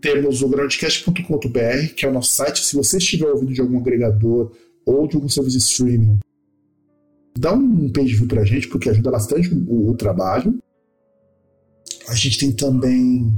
[0.01, 2.65] Temos o groundcast.com.br, que é o nosso site.
[2.65, 4.53] Se você estiver ouvindo de algum agregador
[4.87, 6.19] ou de algum serviço de streaming,
[7.37, 10.57] dá um page view pra gente, porque ajuda bastante o, o trabalho.
[12.09, 13.35] A gente tem também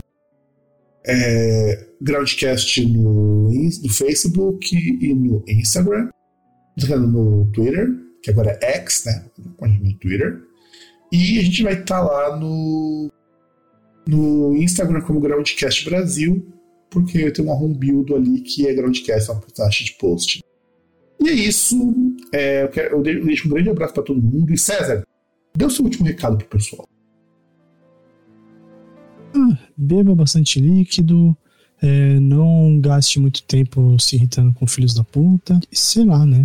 [1.07, 6.11] é, Groundcast no, no Facebook e no Instagram,
[6.77, 9.25] no Twitter que agora é X, né?
[9.39, 10.43] No Twitter.
[11.13, 13.11] E a gente vai estar tá lá no,
[14.07, 16.47] no Instagram como Groundcast Brasil,
[16.89, 20.41] porque tem um build ali que é Groundcast, uma taxa de post.
[21.21, 21.77] E é isso.
[22.33, 24.53] É, eu, quero, eu deixo um grande abraço para todo mundo.
[24.53, 25.05] E César,
[25.57, 26.89] dê o seu último recado pro pessoal.
[29.35, 31.37] Ah, beba bastante líquido.
[31.83, 35.59] É, não gaste muito tempo se irritando com filhos da puta.
[35.73, 36.45] Sei lá, né?